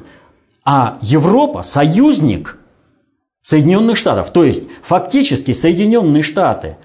А 0.65 0.97
Европа 1.01 1.63
союзник 1.63 2.57
Соединенных 3.41 3.95
Штатов. 3.95 4.31
То 4.33 4.43
есть 4.43 4.63
фактически 4.83 5.53
Соединенные 5.53 6.23
Штаты 6.23 6.75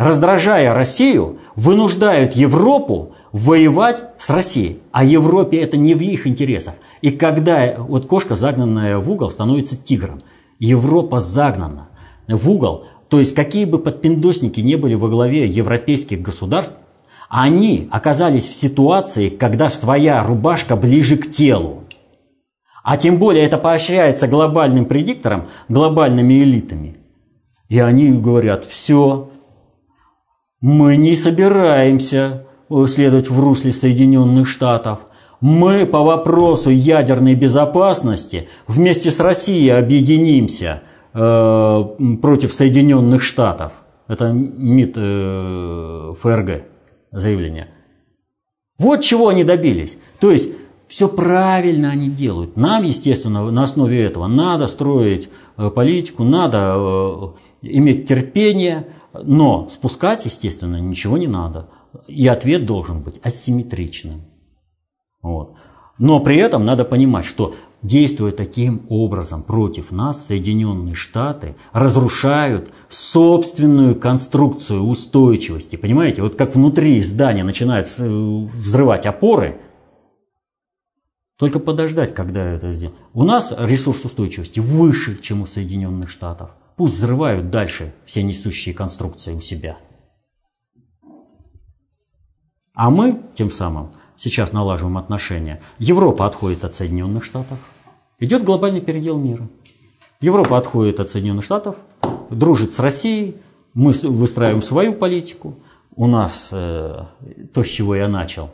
раздражая 0.00 0.72
Россию, 0.72 1.40
вынуждают 1.56 2.32
Европу 2.32 3.12
воевать 3.32 4.02
с 4.18 4.30
Россией. 4.30 4.78
А 4.92 5.04
Европе 5.04 5.58
это 5.60 5.76
не 5.76 5.94
в 5.94 6.00
их 6.00 6.26
интересах. 6.26 6.72
И 7.02 7.10
когда 7.10 7.74
вот 7.76 8.06
кошка, 8.06 8.34
загнанная 8.34 8.96
в 8.96 9.10
угол, 9.10 9.30
становится 9.30 9.76
тигром. 9.76 10.22
Европа 10.58 11.20
загнана 11.20 11.90
в 12.26 12.50
угол. 12.50 12.86
То 13.10 13.18
есть 13.18 13.34
какие 13.34 13.66
бы 13.66 13.78
подпиндосники 13.78 14.60
не 14.60 14.76
были 14.76 14.94
во 14.94 15.08
главе 15.08 15.46
европейских 15.46 16.22
государств, 16.22 16.76
они 17.28 17.86
оказались 17.90 18.46
в 18.46 18.54
ситуации, 18.54 19.28
когда 19.28 19.68
своя 19.68 20.24
рубашка 20.24 20.76
ближе 20.76 21.18
к 21.18 21.30
телу. 21.30 21.84
А 22.82 22.96
тем 22.96 23.18
более 23.18 23.44
это 23.44 23.58
поощряется 23.58 24.28
глобальным 24.28 24.86
предиктором, 24.86 25.48
глобальными 25.68 26.42
элитами. 26.42 26.96
И 27.68 27.78
они 27.78 28.10
говорят, 28.12 28.64
все, 28.64 29.28
мы 30.60 30.96
не 30.96 31.16
собираемся 31.16 32.46
следовать 32.86 33.30
в 33.30 33.40
русле 33.40 33.72
Соединенных 33.72 34.46
Штатов. 34.46 35.00
Мы 35.40 35.86
по 35.86 36.02
вопросу 36.02 36.70
ядерной 36.70 37.34
безопасности 37.34 38.48
вместе 38.66 39.10
с 39.10 39.18
Россией 39.18 39.70
объединимся 39.70 40.82
э, 41.14 41.84
против 42.20 42.52
Соединенных 42.52 43.22
Штатов. 43.22 43.72
Это 44.06 44.32
МИД 44.32 44.94
э, 44.96 46.14
ФРГ 46.20 46.64
заявление. 47.10 47.68
Вот 48.78 49.00
чего 49.02 49.28
они 49.28 49.44
добились. 49.44 49.96
То 50.20 50.30
есть 50.30 50.50
все 50.88 51.08
правильно 51.08 51.90
они 51.90 52.10
делают. 52.10 52.56
Нам, 52.56 52.82
естественно, 52.82 53.48
на 53.50 53.62
основе 53.62 54.02
этого 54.02 54.26
надо 54.26 54.66
строить 54.66 55.28
э, 55.56 55.70
политику, 55.70 56.24
надо 56.24 56.74
э, 56.76 57.28
иметь 57.62 58.06
терпение, 58.06 58.86
но 59.12 59.68
спускать, 59.68 60.24
естественно, 60.24 60.76
ничего 60.76 61.18
не 61.18 61.26
надо. 61.26 61.68
И 62.06 62.26
ответ 62.26 62.66
должен 62.66 63.02
быть 63.02 63.20
асимметричным. 63.24 64.22
Вот. 65.22 65.54
Но 65.98 66.20
при 66.20 66.38
этом 66.38 66.64
надо 66.64 66.84
понимать, 66.84 67.24
что 67.24 67.54
действуя 67.82 68.32
таким 68.32 68.86
образом 68.88 69.42
против 69.42 69.90
нас, 69.90 70.26
Соединенные 70.26 70.94
Штаты 70.94 71.56
разрушают 71.72 72.72
собственную 72.88 73.96
конструкцию 73.96 74.82
устойчивости. 74.82 75.76
Понимаете, 75.76 76.22
вот 76.22 76.36
как 76.36 76.54
внутри 76.54 77.02
здания 77.02 77.44
начинают 77.44 77.88
э, 77.98 78.06
взрывать 78.06 79.06
опоры, 79.06 79.60
только 81.36 81.58
подождать, 81.58 82.14
когда 82.14 82.44
это 82.44 82.70
сделать. 82.72 82.96
У 83.14 83.22
нас 83.24 83.52
ресурс 83.56 84.04
устойчивости 84.04 84.60
выше, 84.60 85.20
чем 85.22 85.40
у 85.40 85.46
Соединенных 85.46 86.10
Штатов. 86.10 86.50
Пусть 86.80 86.94
взрывают 86.94 87.50
дальше 87.50 87.92
все 88.06 88.22
несущие 88.22 88.74
конструкции 88.74 89.34
у 89.34 89.40
себя. 89.42 89.76
А 92.74 92.88
мы 92.88 93.20
тем 93.34 93.50
самым 93.50 93.90
сейчас 94.16 94.54
налаживаем 94.54 94.96
отношения. 94.96 95.60
Европа 95.78 96.24
отходит 96.24 96.64
от 96.64 96.74
Соединенных 96.74 97.22
Штатов. 97.22 97.58
Идет 98.18 98.44
глобальный 98.44 98.80
передел 98.80 99.18
мира. 99.18 99.46
Европа 100.22 100.56
отходит 100.56 101.00
от 101.00 101.10
Соединенных 101.10 101.44
Штатов, 101.44 101.76
дружит 102.30 102.72
с 102.72 102.80
Россией, 102.80 103.36
мы 103.74 103.92
выстраиваем 103.92 104.62
свою 104.62 104.94
политику. 104.94 105.56
У 105.94 106.06
нас 106.06 106.48
э, 106.50 107.04
то, 107.52 107.62
с 107.62 107.68
чего 107.68 107.94
я 107.94 108.08
начал, 108.08 108.52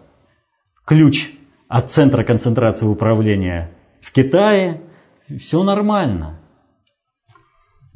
ключ 0.84 1.30
от 1.68 1.92
центра 1.92 2.24
концентрации 2.24 2.86
управления 2.86 3.70
в 4.00 4.10
Китае, 4.10 4.80
все 5.38 5.62
нормально. 5.62 6.40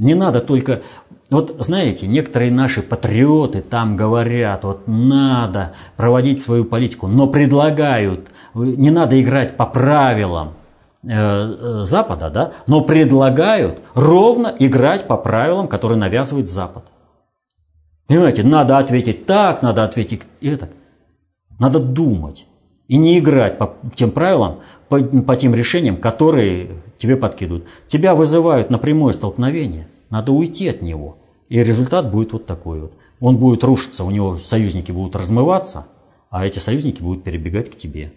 Не 0.00 0.14
надо 0.14 0.40
только... 0.40 0.80
Вот 1.28 1.54
знаете, 1.60 2.08
некоторые 2.08 2.50
наши 2.50 2.82
патриоты 2.82 3.60
там 3.60 3.96
говорят, 3.96 4.64
вот 4.64 4.88
надо 4.88 5.74
проводить 5.96 6.40
свою 6.40 6.64
политику, 6.64 7.06
но 7.06 7.28
предлагают, 7.28 8.30
не 8.54 8.90
надо 8.90 9.20
играть 9.20 9.56
по 9.56 9.66
правилам 9.66 10.54
э, 11.04 11.08
э, 11.10 11.82
Запада, 11.84 12.30
да, 12.30 12.52
но 12.66 12.80
предлагают 12.80 13.80
ровно 13.94 14.52
играть 14.58 15.06
по 15.06 15.16
правилам, 15.16 15.68
которые 15.68 15.98
навязывает 15.98 16.50
Запад. 16.50 16.84
Понимаете, 18.08 18.42
надо 18.42 18.78
ответить 18.78 19.26
так, 19.26 19.62
надо 19.62 19.84
ответить 19.84 20.22
это. 20.40 20.70
Надо 21.60 21.78
думать 21.78 22.46
и 22.90 22.96
не 22.96 23.20
играть 23.20 23.56
по 23.56 23.76
тем 23.94 24.10
правилам, 24.10 24.62
по, 24.88 24.98
по 25.00 25.36
тем 25.36 25.54
решениям, 25.54 25.96
которые 25.96 26.82
тебе 26.98 27.16
подкидывают. 27.16 27.64
Тебя 27.86 28.16
вызывают 28.16 28.68
на 28.68 28.78
прямое 28.78 29.12
столкновение, 29.12 29.86
надо 30.10 30.32
уйти 30.32 30.66
от 30.66 30.82
него. 30.82 31.16
И 31.48 31.62
результат 31.62 32.10
будет 32.10 32.32
вот 32.32 32.46
такой 32.46 32.80
вот. 32.80 32.94
Он 33.20 33.36
будет 33.36 33.62
рушиться, 33.62 34.02
у 34.02 34.10
него 34.10 34.38
союзники 34.38 34.90
будут 34.90 35.14
размываться, 35.14 35.86
а 36.30 36.44
эти 36.44 36.58
союзники 36.58 37.00
будут 37.00 37.22
перебегать 37.22 37.70
к 37.70 37.76
тебе. 37.76 38.12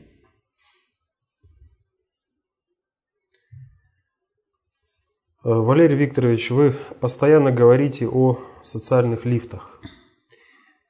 Валерий 5.44 5.98
Викторович, 5.98 6.50
вы 6.50 6.76
постоянно 7.00 7.52
говорите 7.52 8.08
о 8.08 8.40
социальных 8.64 9.24
лифтах. 9.24 9.82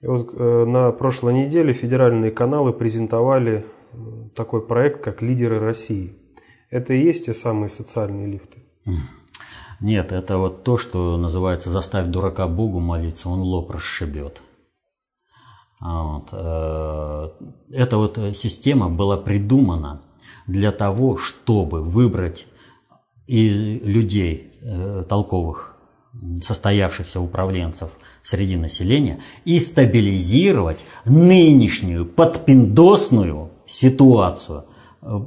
И 0.04 0.06
вот 0.06 0.34
э, 0.34 0.66
на 0.66 0.92
прошлой 0.92 1.34
неделе 1.34 1.72
федеральные 1.74 2.30
каналы 2.30 2.74
презентовали 2.74 3.66
э, 3.94 3.98
такой 4.36 4.62
проект, 4.62 5.02
как 5.02 5.22
«Лидеры 5.22 5.60
России». 5.60 6.14
Это 6.70 6.94
и 6.94 7.02
есть 7.02 7.26
те 7.28 7.34
самые 7.34 7.70
социальные 7.70 8.28
лифты? 8.28 8.58
Нет, 9.80 10.12
это 10.12 10.38
вот 10.38 10.64
то, 10.64 10.78
что 10.78 11.16
называется 11.16 11.72
«заставь 11.72 12.08
дурака 12.08 12.48
Богу 12.48 12.82
молиться, 12.82 13.30
он 13.30 13.40
лоб 13.40 13.72
расшибет». 13.72 14.42
Вот. 15.80 16.28
Э, 16.34 17.30
эта 17.72 17.98
вот 17.98 18.20
система 18.34 18.90
была 18.90 19.16
придумана 19.16 20.02
для 20.48 20.74
того, 20.74 21.16
чтобы 21.16 21.82
выбрать 21.82 22.48
и 23.26 23.80
людей 23.80 24.52
толковых 25.08 25.73
состоявшихся 26.44 27.20
управленцев 27.20 27.90
среди 28.22 28.56
населения 28.56 29.20
и 29.46 29.60
стабилизировать 29.60 30.86
нынешнюю 31.06 32.06
подпиндосную 32.06 33.52
ситуацию. 33.66 34.66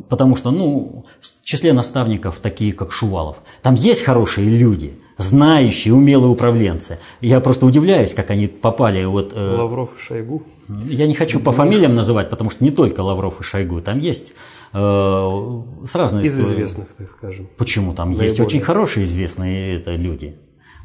Потому 0.09 0.37
что, 0.37 0.51
ну, 0.51 1.05
в 1.20 1.45
числе 1.45 1.72
наставников 1.72 2.39
такие, 2.39 2.72
как 2.72 2.93
Шувалов, 2.93 3.37
там 3.62 3.74
есть 3.74 4.03
хорошие 4.03 4.49
люди, 4.49 4.99
знающие, 5.18 5.93
умелые 5.93 6.30
управленцы. 6.30 6.99
Я 7.20 7.41
просто 7.41 7.66
удивляюсь, 7.66 8.14
как 8.14 8.30
они 8.30 8.47
попали 8.47 9.05
вот... 9.05 9.32
Э, 9.34 9.57
Лавров 9.59 9.99
и 9.99 10.01
Шойгу. 10.01 10.45
Я 10.68 11.07
не 11.07 11.14
хочу 11.14 11.41
по 11.41 11.53
фамилиям 11.53 11.95
называть, 11.95 12.30
потому 12.30 12.51
что 12.51 12.64
не 12.64 12.70
только 12.70 13.01
Лавров 13.01 13.41
и 13.41 13.43
Шойгу, 13.43 13.82
там 13.82 13.99
есть 13.99 14.32
э, 14.72 14.78
с 14.78 15.95
разных... 15.95 16.24
Из 16.24 16.41
известных, 16.41 16.89
так 16.97 17.11
скажем. 17.11 17.49
Почему? 17.59 17.93
Там 17.93 18.09
Наиболее. 18.09 18.30
есть 18.30 18.41
очень 18.41 18.61
хорошие 18.61 19.05
известные 19.05 19.76
это, 19.76 19.95
люди. 19.95 20.37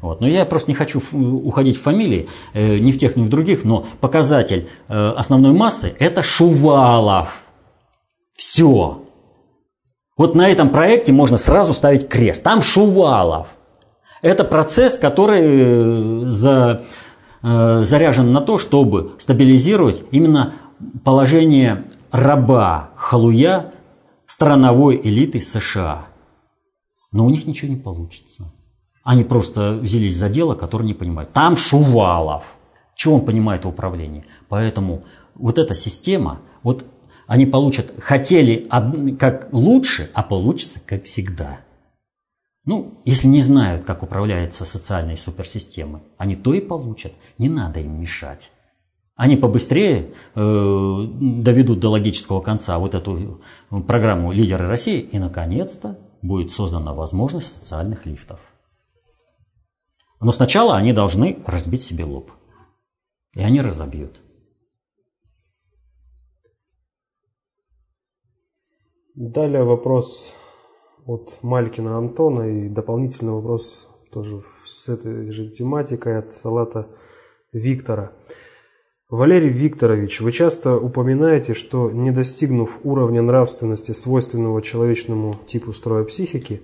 Вот. 0.02 0.20
Но 0.20 0.26
я 0.26 0.44
просто 0.44 0.68
не 0.68 0.74
хочу 0.74 1.00
уходить 1.12 1.78
в 1.78 1.82
фамилии, 1.82 2.28
э, 2.54 2.78
ни 2.78 2.90
в 2.90 2.98
тех, 2.98 3.16
ни 3.16 3.22
в 3.22 3.28
других, 3.28 3.64
но 3.64 3.86
показатель 4.00 4.68
э, 4.88 5.12
основной 5.16 5.52
массы– 5.52 5.94
это 5.98 6.24
Шувалов. 6.24 7.44
Все. 8.34 9.02
Вот 10.16 10.34
на 10.34 10.48
этом 10.48 10.70
проекте 10.70 11.12
можно 11.12 11.36
сразу 11.36 11.72
ставить 11.72 12.08
крест. 12.08 12.42
Там 12.42 12.62
Шувалов. 12.62 13.46
Это 14.22 14.42
процесс, 14.42 14.98
который 14.98 15.42
э, 15.44 16.26
за, 16.26 16.84
заряжен 17.42 18.32
на 18.32 18.40
то, 18.40 18.58
чтобы 18.58 19.12
стабилизировать 19.20 20.02
именно 20.10 20.54
положение 21.04 21.84
раба, 22.10 22.90
халуя 22.96 23.72
страновой 24.26 25.00
элиты 25.02 25.40
США. 25.40 26.06
Но 27.12 27.24
у 27.24 27.30
них 27.30 27.46
ничего 27.46 27.72
не 27.72 27.78
получится. 27.78 28.52
Они 29.04 29.24
просто 29.24 29.72
взялись 29.72 30.16
за 30.16 30.28
дело, 30.28 30.54
которое 30.54 30.84
не 30.84 30.94
понимают. 30.94 31.32
Там 31.32 31.56
Шувалов. 31.56 32.54
Чего 32.94 33.16
он 33.16 33.24
понимает 33.24 33.64
в 33.64 33.68
управлении? 33.68 34.24
Поэтому 34.48 35.04
вот 35.34 35.58
эта 35.58 35.74
система, 35.74 36.40
вот 36.62 36.84
они 37.26 37.46
получат, 37.46 37.94
хотели 38.00 38.68
как 39.18 39.48
лучше, 39.52 40.10
а 40.14 40.22
получится 40.22 40.80
как 40.86 41.04
всегда. 41.04 41.60
Ну, 42.64 43.00
если 43.04 43.26
не 43.26 43.42
знают, 43.42 43.84
как 43.84 44.04
управляются 44.04 44.64
социальные 44.64 45.16
суперсистемы, 45.16 46.02
они 46.16 46.36
то 46.36 46.54
и 46.54 46.60
получат. 46.60 47.12
Не 47.38 47.48
надо 47.48 47.80
им 47.80 48.00
мешать. 48.00 48.52
Они 49.16 49.36
побыстрее 49.36 50.12
э, 50.34 51.06
доведут 51.20 51.80
до 51.80 51.90
логического 51.90 52.40
конца 52.40 52.78
вот 52.78 52.94
эту 52.94 53.40
программу 53.86 54.32
«Лидеры 54.32 54.68
России» 54.68 55.00
и, 55.00 55.18
наконец-то, 55.18 55.98
будет 56.22 56.52
создана 56.52 56.94
возможность 56.94 57.52
социальных 57.52 58.06
лифтов. 58.06 58.38
Но 60.22 60.30
сначала 60.30 60.76
они 60.76 60.92
должны 60.92 61.42
разбить 61.46 61.82
себе 61.82 62.04
лоб. 62.04 62.30
И 63.34 63.42
они 63.42 63.60
разобьют. 63.60 64.22
Далее 69.14 69.64
вопрос 69.64 70.34
от 71.06 71.38
Малькина 71.42 71.98
Антона 71.98 72.42
и 72.42 72.68
дополнительный 72.68 73.32
вопрос 73.32 73.90
тоже 74.12 74.42
с 74.64 74.88
этой 74.88 75.30
же 75.32 75.50
тематикой 75.50 76.18
от 76.18 76.32
Салата 76.32 76.88
Виктора. 77.52 78.12
Валерий 79.08 79.50
Викторович, 79.50 80.20
вы 80.20 80.30
часто 80.32 80.76
упоминаете, 80.76 81.52
что 81.52 81.90
не 81.90 82.12
достигнув 82.12 82.78
уровня 82.84 83.22
нравственности, 83.22 83.92
свойственного 83.92 84.62
человечному 84.62 85.34
типу 85.46 85.72
строя 85.72 86.04
психики, 86.04 86.62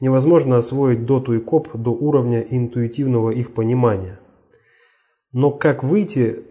невозможно 0.00 0.56
освоить 0.56 1.06
доту 1.06 1.34
и 1.34 1.38
коп 1.38 1.68
до 1.74 1.90
уровня 1.90 2.40
интуитивного 2.40 3.30
их 3.30 3.54
понимания. 3.54 4.20
Но 5.32 5.50
как 5.50 5.82
выйти, 5.82 6.44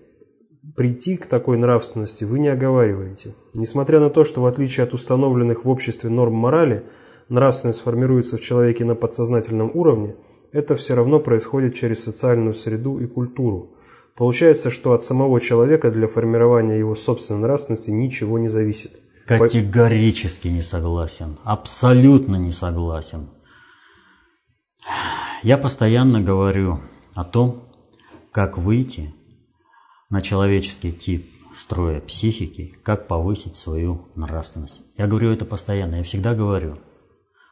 прийти 0.76 1.18
к 1.18 1.26
такой 1.26 1.58
нравственности, 1.58 2.24
вы 2.24 2.40
не 2.40 2.50
оговариваете. 2.50 3.36
Несмотря 3.54 4.00
на 4.00 4.10
то, 4.10 4.24
что 4.24 4.42
в 4.42 4.46
отличие 4.46 4.84
от 4.84 4.94
установленных 4.94 5.66
в 5.66 5.70
обществе 5.70 6.10
норм 6.10 6.34
морали, 6.34 6.84
нравственность 7.30 7.82
формируется 7.82 8.38
в 8.38 8.42
человеке 8.42 8.86
на 8.86 8.96
подсознательном 8.96 9.72
уровне, 9.74 10.16
это 10.52 10.76
все 10.76 10.96
равно 10.96 11.20
происходит 11.20 11.76
через 11.76 12.04
социальную 12.04 12.54
среду 12.54 13.00
и 13.00 13.08
культуру. 13.08 13.72
Получается, 14.16 14.70
что 14.70 14.94
от 14.94 15.04
самого 15.04 15.42
человека 15.42 15.92
для 15.92 16.08
формирования 16.08 16.80
его 16.80 16.96
собственной 16.96 17.42
нравственности 17.42 17.90
ничего 17.90 18.40
не 18.40 18.48
зависит. 18.48 19.02
Категорически 19.26 20.48
не 20.48 20.62
согласен. 20.62 21.38
Абсолютно 21.44 22.36
не 22.38 22.52
согласен. 22.52 23.28
Я 25.44 25.58
постоянно 25.58 26.22
говорю 26.22 26.80
о 27.14 27.24
том, 27.24 27.64
как 28.32 28.58
выйти 28.58 29.14
на 30.10 30.22
человеческий 30.22 30.92
тип 30.92 31.30
строя 31.58 32.02
психики, 32.02 32.76
как 32.84 33.08
повысить 33.08 33.56
свою 33.56 34.08
нравственность. 34.16 34.82
Я 34.98 35.08
говорю 35.08 35.32
это 35.32 35.46
постоянно, 35.46 35.96
я 35.96 36.04
всегда 36.04 36.34
говорю. 36.34 36.80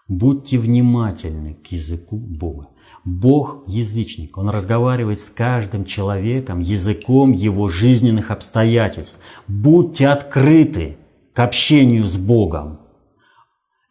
Будьте 0.10 0.58
внимательны 0.60 1.54
к 1.54 1.68
языку 1.68 2.18
Бога. 2.18 2.68
Бог– 3.06 3.64
язычник, 3.68 4.38
Он 4.38 4.50
разговаривает 4.50 5.22
с 5.22 5.30
каждым 5.30 5.86
человеком 5.86 6.60
языком 6.60 7.32
его 7.32 7.70
жизненных 7.70 8.30
обстоятельств. 8.30 9.20
Будьте 9.48 10.10
открыты 10.10 10.98
к 11.34 11.40
общению 11.40 12.06
с 12.06 12.18
Богом. 12.18 12.80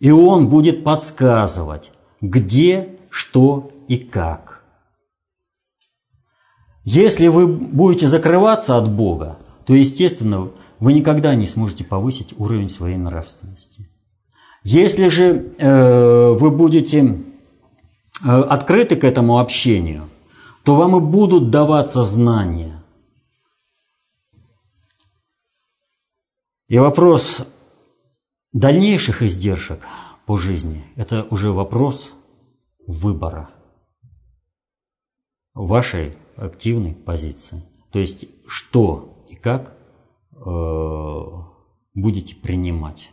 И 0.00 0.10
он 0.10 0.48
будет 0.48 0.84
подсказывать, 0.84 1.92
где, 2.20 2.91
что 3.12 3.70
и 3.88 3.98
как. 3.98 4.62
Если 6.82 7.28
вы 7.28 7.46
будете 7.46 8.06
закрываться 8.06 8.78
от 8.78 8.90
Бога, 8.90 9.38
то, 9.66 9.74
естественно, 9.74 10.50
вы 10.80 10.94
никогда 10.94 11.34
не 11.34 11.46
сможете 11.46 11.84
повысить 11.84 12.32
уровень 12.38 12.70
своей 12.70 12.96
нравственности. 12.96 13.86
Если 14.64 15.08
же 15.08 15.52
э, 15.58 16.30
вы 16.30 16.50
будете 16.50 17.00
э, 18.24 18.28
открыты 18.28 18.96
к 18.96 19.04
этому 19.04 19.40
общению, 19.40 20.08
то 20.64 20.74
вам 20.74 20.96
и 20.96 21.00
будут 21.00 21.50
даваться 21.50 22.04
знания. 22.04 22.82
И 26.66 26.78
вопрос 26.78 27.42
дальнейших 28.54 29.20
издержек 29.20 29.86
по 30.24 30.38
жизни– 30.38 30.82
это 30.96 31.26
уже 31.28 31.52
вопрос 31.52 32.12
выбора 32.86 33.50
вашей 35.54 36.14
активной 36.36 36.94
позиции. 36.94 37.62
То 37.90 37.98
есть, 37.98 38.26
что 38.46 39.26
и 39.28 39.34
как 39.34 39.76
э, 40.32 41.20
будете 41.94 42.34
принимать, 42.36 43.12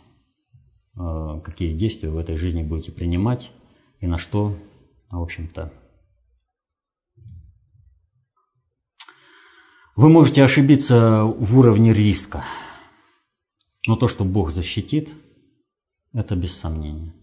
э, 0.97 1.41
какие 1.43 1.74
действия 1.74 2.09
в 2.09 2.17
этой 2.17 2.38
жизни 2.38 2.63
будете 2.63 2.91
принимать 2.91 3.51
и 3.99 4.07
на 4.07 4.17
что, 4.17 4.55
в 5.09 5.22
общем-то, 5.22 5.72
Вы 9.99 10.07
можете 10.07 10.45
ошибиться 10.45 11.26
в 11.26 11.59
уровне 11.59 11.91
риска, 11.91 12.45
но 13.86 13.97
то, 13.97 14.07
что 14.07 14.24
Бог 14.24 14.49
защитит, 14.49 15.09
это 16.13 16.38
без 16.38 16.55
сомнения. 16.55 17.13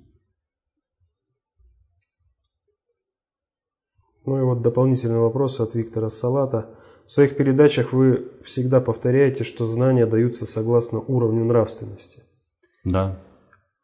Ну 4.26 4.38
и 4.38 4.42
вот 4.42 4.60
дополнительный 4.60 5.20
вопрос 5.20 5.60
от 5.60 5.74
Виктора 5.74 6.10
Салата. 6.10 6.66
В 7.06 7.12
своих 7.12 7.36
передачах 7.36 7.92
вы 7.92 8.32
всегда 8.44 8.80
повторяете, 8.80 9.44
что 9.44 9.64
знания 9.64 10.04
даются 10.04 10.44
согласно 10.44 10.98
уровню 10.98 11.44
нравственности. 11.44 12.24
Да. 12.82 13.20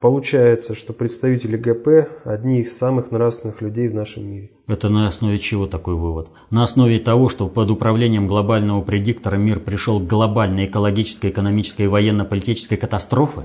Получается, 0.00 0.74
что 0.74 0.92
представители 0.92 1.56
ГП– 1.56 2.08
одни 2.24 2.62
из 2.62 2.76
самых 2.76 3.12
нравственных 3.12 3.62
людей 3.62 3.86
в 3.86 3.94
нашем 3.94 4.26
мире. 4.26 4.50
Это 4.66 4.88
на 4.88 5.06
основе 5.06 5.38
чего 5.38 5.68
такой 5.68 5.94
вывод? 5.94 6.30
На 6.50 6.64
основе 6.64 6.98
того, 6.98 7.28
что 7.28 7.46
под 7.46 7.70
управлением 7.70 8.26
глобального 8.26 8.82
предиктора 8.82 9.36
мир 9.36 9.60
пришел 9.60 10.00
к 10.00 10.08
глобальной 10.08 10.66
экологической, 10.66 11.30
экономической 11.30 11.82
и 11.82 11.86
военно-политической 11.86 12.76
катастрофе? 12.76 13.42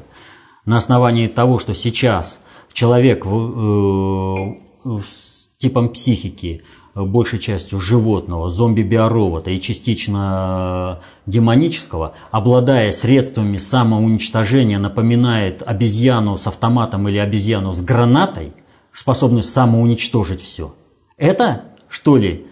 На 0.65 0.79
основании 0.79 1.27
того, 1.27 1.59
что 1.59 1.75
сейчас 1.75 2.39
человек 2.73 3.27
в, 3.27 4.55
э, 4.83 4.99
с 5.05 5.49
типом 5.59 5.89
психики– 5.89 6.63
большей 7.05 7.39
частью 7.39 7.79
животного, 7.79 8.49
зомби-биоробота 8.49 9.51
и 9.51 9.59
частично 9.59 10.99
демонического, 11.25 12.13
обладая 12.31 12.91
средствами 12.91 13.57
самоуничтожения, 13.57 14.79
напоминает 14.79 15.63
обезьяну 15.65 16.37
с 16.37 16.47
автоматом 16.47 17.07
или 17.07 17.17
обезьяну 17.17 17.73
с 17.73 17.81
гранатой, 17.81 18.53
способную 18.91 19.43
самоуничтожить 19.43 20.41
все. 20.41 20.73
Это, 21.17 21.63
что 21.87 22.17
ли, 22.17 22.47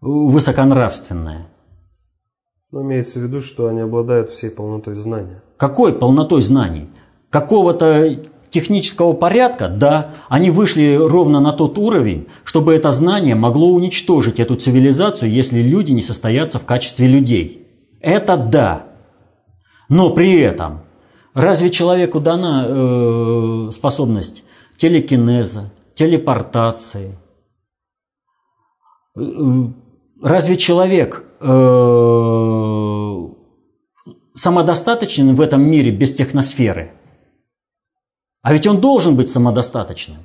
высоконравственное? 0.00 1.48
Но 2.70 2.82
имеется 2.82 3.18
в 3.18 3.22
виду, 3.22 3.40
что 3.40 3.66
они 3.66 3.80
обладают 3.80 4.30
всей 4.30 4.50
полнотой 4.50 4.94
знания. 4.94 5.42
Какой 5.56 5.92
полнотой 5.92 6.42
знаний? 6.42 6.88
Какого-то 7.30 8.18
технического 8.50 9.12
порядка, 9.12 9.68
да, 9.68 10.10
они 10.28 10.50
вышли 10.50 10.96
ровно 10.96 11.40
на 11.40 11.52
тот 11.52 11.78
уровень, 11.78 12.26
чтобы 12.44 12.74
это 12.74 12.92
знание 12.92 13.34
могло 13.34 13.68
уничтожить 13.68 14.40
эту 14.40 14.56
цивилизацию, 14.56 15.30
если 15.30 15.60
люди 15.60 15.92
не 15.92 16.02
состоятся 16.02 16.58
в 16.58 16.64
качестве 16.64 17.06
людей. 17.06 17.66
Это 18.00 18.36
да. 18.36 18.86
Но 19.88 20.10
при 20.10 20.38
этом, 20.40 20.80
разве 21.34 21.70
человеку 21.70 22.20
дана 22.20 22.64
э, 22.66 23.70
способность 23.72 24.44
телекинеза, 24.76 25.70
телепортации? 25.94 27.18
Э, 29.16 29.20
разве 30.22 30.56
человек 30.56 31.24
э, 31.40 33.28
самодостаточен 34.34 35.34
в 35.34 35.40
этом 35.40 35.62
мире 35.62 35.90
без 35.90 36.14
техносферы? 36.14 36.92
А 38.42 38.52
ведь 38.52 38.66
он 38.66 38.80
должен 38.80 39.16
быть 39.16 39.30
самодостаточным. 39.30 40.18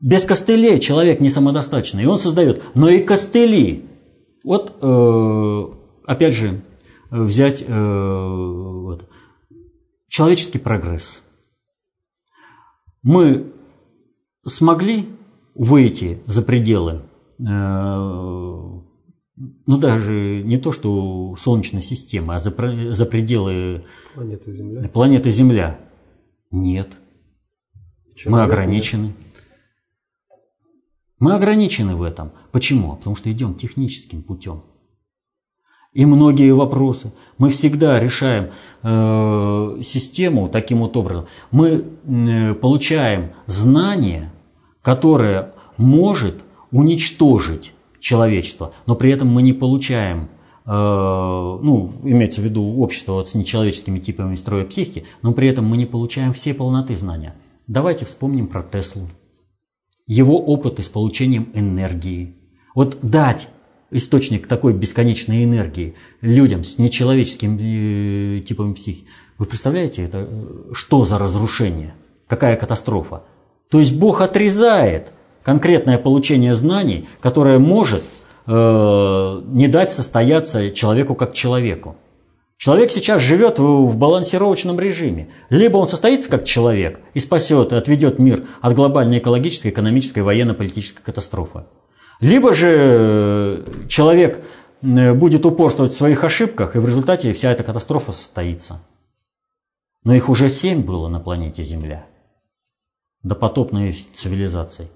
Без 0.00 0.24
костылей 0.24 0.80
человек 0.80 1.20
не 1.20 1.28
самодостаточный, 1.28 2.04
и 2.04 2.06
он 2.06 2.18
создает. 2.18 2.62
Но 2.74 2.88
и 2.88 3.02
костыли. 3.02 3.84
Вот, 4.44 4.76
э, 4.80 5.64
опять 6.06 6.34
же, 6.34 6.62
взять 7.10 7.64
э, 7.66 7.66
вот, 7.66 9.08
человеческий 10.08 10.58
прогресс. 10.58 11.22
Мы 13.02 13.52
смогли 14.46 15.08
выйти 15.54 16.22
за 16.26 16.42
пределы 16.42 17.02
э, 17.38 18.75
ну 19.36 19.78
даже 19.78 20.42
не 20.42 20.56
то, 20.56 20.72
что 20.72 21.36
Солнечной 21.38 21.82
системы, 21.82 22.34
а 22.34 22.40
за, 22.40 22.50
за 22.94 23.06
пределы 23.06 23.84
планеты 24.14 24.54
Земля. 24.54 24.88
планеты 24.88 25.30
Земля. 25.30 25.78
Нет. 26.50 26.88
Чем 28.14 28.32
Мы 28.32 28.42
ограничены. 28.42 29.14
Мы 31.18 31.34
ограничены 31.34 31.96
в 31.96 32.02
этом. 32.02 32.32
Почему? 32.52 32.96
Потому 32.96 33.16
что 33.16 33.30
идем 33.30 33.54
техническим 33.54 34.22
путем. 34.22 34.64
И 35.92 36.04
многие 36.04 36.52
вопросы 36.52 37.12
мы 37.38 37.48
всегда 37.48 37.98
решаем 37.98 38.50
э, 38.82 39.82
систему 39.82 40.50
таким 40.50 40.80
вот 40.80 40.94
образом. 40.96 41.26
Мы 41.50 41.84
э, 42.04 42.54
получаем 42.54 43.32
знание, 43.46 44.30
которое 44.82 45.54
может 45.78 46.44
уничтожить 46.70 47.72
человечества, 48.00 48.74
но 48.86 48.94
при 48.94 49.10
этом 49.10 49.28
мы 49.28 49.42
не 49.42 49.52
получаем 49.52 50.28
э, 50.64 50.70
ну, 50.70 51.92
имеется 52.04 52.40
в 52.40 52.44
виду 52.44 52.80
общество 52.80 53.12
вот 53.12 53.28
с 53.28 53.34
нечеловеческими 53.34 53.98
типами 53.98 54.36
строя 54.36 54.64
психики, 54.64 55.04
но 55.22 55.32
при 55.32 55.48
этом 55.48 55.64
мы 55.64 55.76
не 55.76 55.86
получаем 55.86 56.32
все 56.32 56.54
полноты 56.54 56.96
знания. 56.96 57.34
Давайте 57.66 58.04
вспомним 58.04 58.48
про 58.48 58.62
Теслу. 58.62 59.08
Его 60.06 60.38
опыты 60.38 60.82
с 60.82 60.88
получением 60.88 61.50
энергии. 61.54 62.36
Вот 62.74 62.98
дать 63.02 63.48
источник 63.90 64.46
такой 64.46 64.72
бесконечной 64.72 65.44
энергии 65.44 65.94
людям 66.20 66.64
с 66.64 66.78
нечеловеческим 66.78 67.58
э, 67.60 68.40
типом 68.40 68.74
психики. 68.74 69.06
Вы 69.38 69.46
представляете, 69.46 70.02
это 70.02 70.28
что 70.72 71.04
за 71.04 71.18
разрушение? 71.18 71.94
Какая 72.26 72.56
катастрофа? 72.56 73.24
То 73.70 73.80
есть 73.80 73.96
Бог 73.96 74.20
отрезает 74.20 75.12
конкретное 75.46 75.96
получение 75.96 76.56
знаний, 76.56 77.08
которое 77.20 77.60
может 77.60 78.02
э, 78.48 79.42
не 79.46 79.68
дать 79.68 79.90
состояться 79.90 80.72
человеку 80.72 81.14
как 81.14 81.34
человеку. 81.34 81.94
Человек 82.58 82.90
сейчас 82.90 83.22
живет 83.22 83.60
в, 83.60 83.62
в 83.62 83.96
балансировочном 83.96 84.80
режиме. 84.80 85.28
Либо 85.48 85.76
он 85.76 85.86
состоится 85.86 86.28
как 86.28 86.44
человек 86.44 86.98
и 87.14 87.20
спасет, 87.20 87.72
отведет 87.72 88.18
мир 88.18 88.42
от 88.60 88.74
глобальной 88.74 89.18
экологической, 89.18 89.68
экономической, 89.68 90.24
военно-политической 90.24 91.04
катастрофы. 91.04 91.62
Либо 92.18 92.52
же 92.52 92.74
э, 92.76 93.62
человек 93.88 94.42
э, 94.82 95.14
будет 95.14 95.46
упорствовать 95.46 95.92
в 95.92 95.96
своих 95.96 96.24
ошибках, 96.24 96.74
и 96.74 96.80
в 96.80 96.86
результате 96.88 97.32
вся 97.34 97.52
эта 97.52 97.62
катастрофа 97.62 98.10
состоится. 98.10 98.80
Но 100.02 100.12
их 100.12 100.28
уже 100.28 100.50
семь 100.50 100.82
было 100.82 101.06
на 101.06 101.20
планете 101.20 101.62
Земля. 101.62 102.04
Допотопной 103.22 103.92
цивилизации. 103.92 104.88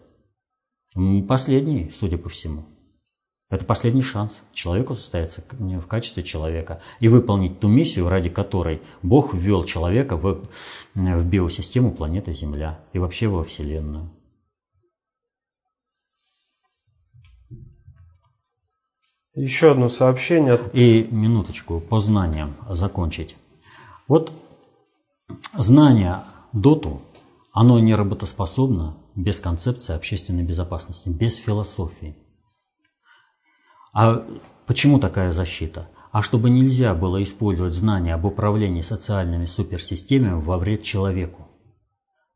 Последний, 1.28 1.90
судя 1.90 2.18
по 2.18 2.28
всему. 2.28 2.64
Это 3.48 3.64
последний 3.64 4.02
шанс 4.02 4.42
человеку 4.52 4.94
состояться 4.94 5.42
в 5.50 5.86
качестве 5.86 6.22
человека 6.22 6.80
и 7.00 7.08
выполнить 7.08 7.58
ту 7.58 7.66
миссию, 7.66 8.08
ради 8.08 8.28
которой 8.28 8.80
Бог 9.02 9.34
ввел 9.34 9.64
человека 9.64 10.16
в, 10.16 10.42
в 10.94 11.24
биосистему 11.24 11.92
планеты 11.92 12.32
Земля 12.32 12.78
и 12.92 13.00
вообще 13.00 13.26
во 13.26 13.42
Вселенную. 13.42 14.08
Еще 19.34 19.72
одно 19.72 19.88
сообщение. 19.88 20.58
И 20.72 21.08
минуточку 21.10 21.80
по 21.80 22.00
знаниям 22.00 22.54
закончить. 22.68 23.36
Вот 24.06 24.32
знание 25.56 26.22
доту, 26.52 27.00
оно 27.52 27.78
не 27.78 27.94
работоспособно 27.94 28.96
без 29.22 29.40
концепции 29.40 29.94
общественной 29.94 30.42
безопасности, 30.42 31.08
без 31.08 31.36
философии. 31.36 32.16
А 33.92 34.26
почему 34.66 34.98
такая 34.98 35.32
защита? 35.32 35.88
а 36.12 36.22
чтобы 36.22 36.50
нельзя 36.50 36.94
было 36.94 37.22
использовать 37.22 37.74
знания 37.74 38.14
об 38.14 38.24
управлении 38.24 38.82
социальными 38.82 39.46
суперсистемами 39.46 40.40
во 40.40 40.58
вред 40.58 40.82
человеку. 40.82 41.48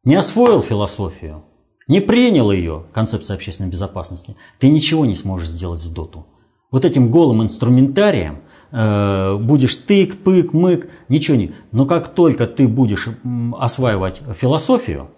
Не 0.04 0.14
освоил 0.14 0.60
философию, 0.60 1.44
не 1.88 2.00
принял 2.00 2.50
ее, 2.52 2.84
концепция 2.92 3.34
общественной 3.34 3.70
безопасности, 3.70 4.36
ты 4.58 4.68
ничего 4.68 5.06
не 5.06 5.14
сможешь 5.14 5.48
сделать 5.48 5.80
с 5.80 5.88
доту. 5.88 6.26
Вот 6.70 6.84
этим 6.84 7.10
голым 7.10 7.42
инструментарием 7.42 8.40
э, 8.70 9.36
будешь 9.38 9.76
тык, 9.76 10.18
пык, 10.18 10.52
мык, 10.52 10.90
ничего 11.08 11.36
не. 11.36 11.52
Но 11.72 11.86
как 11.86 12.14
только 12.14 12.46
ты 12.46 12.66
будешь 12.66 13.08
осваивать 13.58 14.22
философию, 14.38 15.10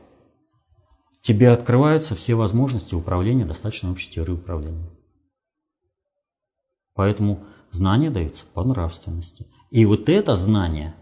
тебе 1.27 1.51
открываются 1.51 2.15
все 2.15 2.37
возможности 2.37 2.95
управления 2.95 3.45
достаточно 3.45 3.91
общей 3.91 4.09
теорией 4.09 4.37
управления. 4.37 4.89
Поэтому 6.95 7.45
знания 7.73 8.11
даются 8.11 8.45
по 8.55 8.63
нравственности. 8.63 9.49
И 9.71 9.85
вот 9.87 10.09
это 10.09 10.37
знание, 10.37 10.95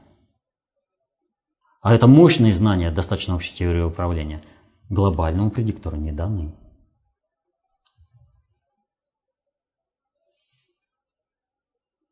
а 1.82 1.94
это 1.94 2.06
мощные 2.06 2.54
знания 2.54 2.90
достаточно 2.90 3.36
общей 3.36 3.54
теории 3.54 3.82
управления, 3.82 4.42
глобальному 4.88 5.50
предиктору 5.50 5.98
не 5.98 6.10
даны. 6.10 6.54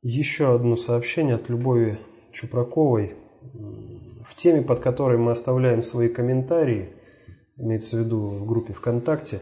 Еще 0.03 0.55
одно 0.55 0.77
сообщение 0.77 1.37
от 1.37 1.49
Любови 1.49 1.99
Чупраковой. 2.33 3.17
В 4.27 4.35
теме, 4.37 4.61
под 4.61 4.81
которой 4.81 5.17
мы 5.17 5.31
оставляем 5.33 5.81
свои 5.81 6.11
комментарии– 6.11 6.95
имеется 7.63 7.97
в 7.97 8.01
виду 8.01 8.29
в 8.29 8.45
группе 8.45 8.73
ВКонтакте. 8.73 9.41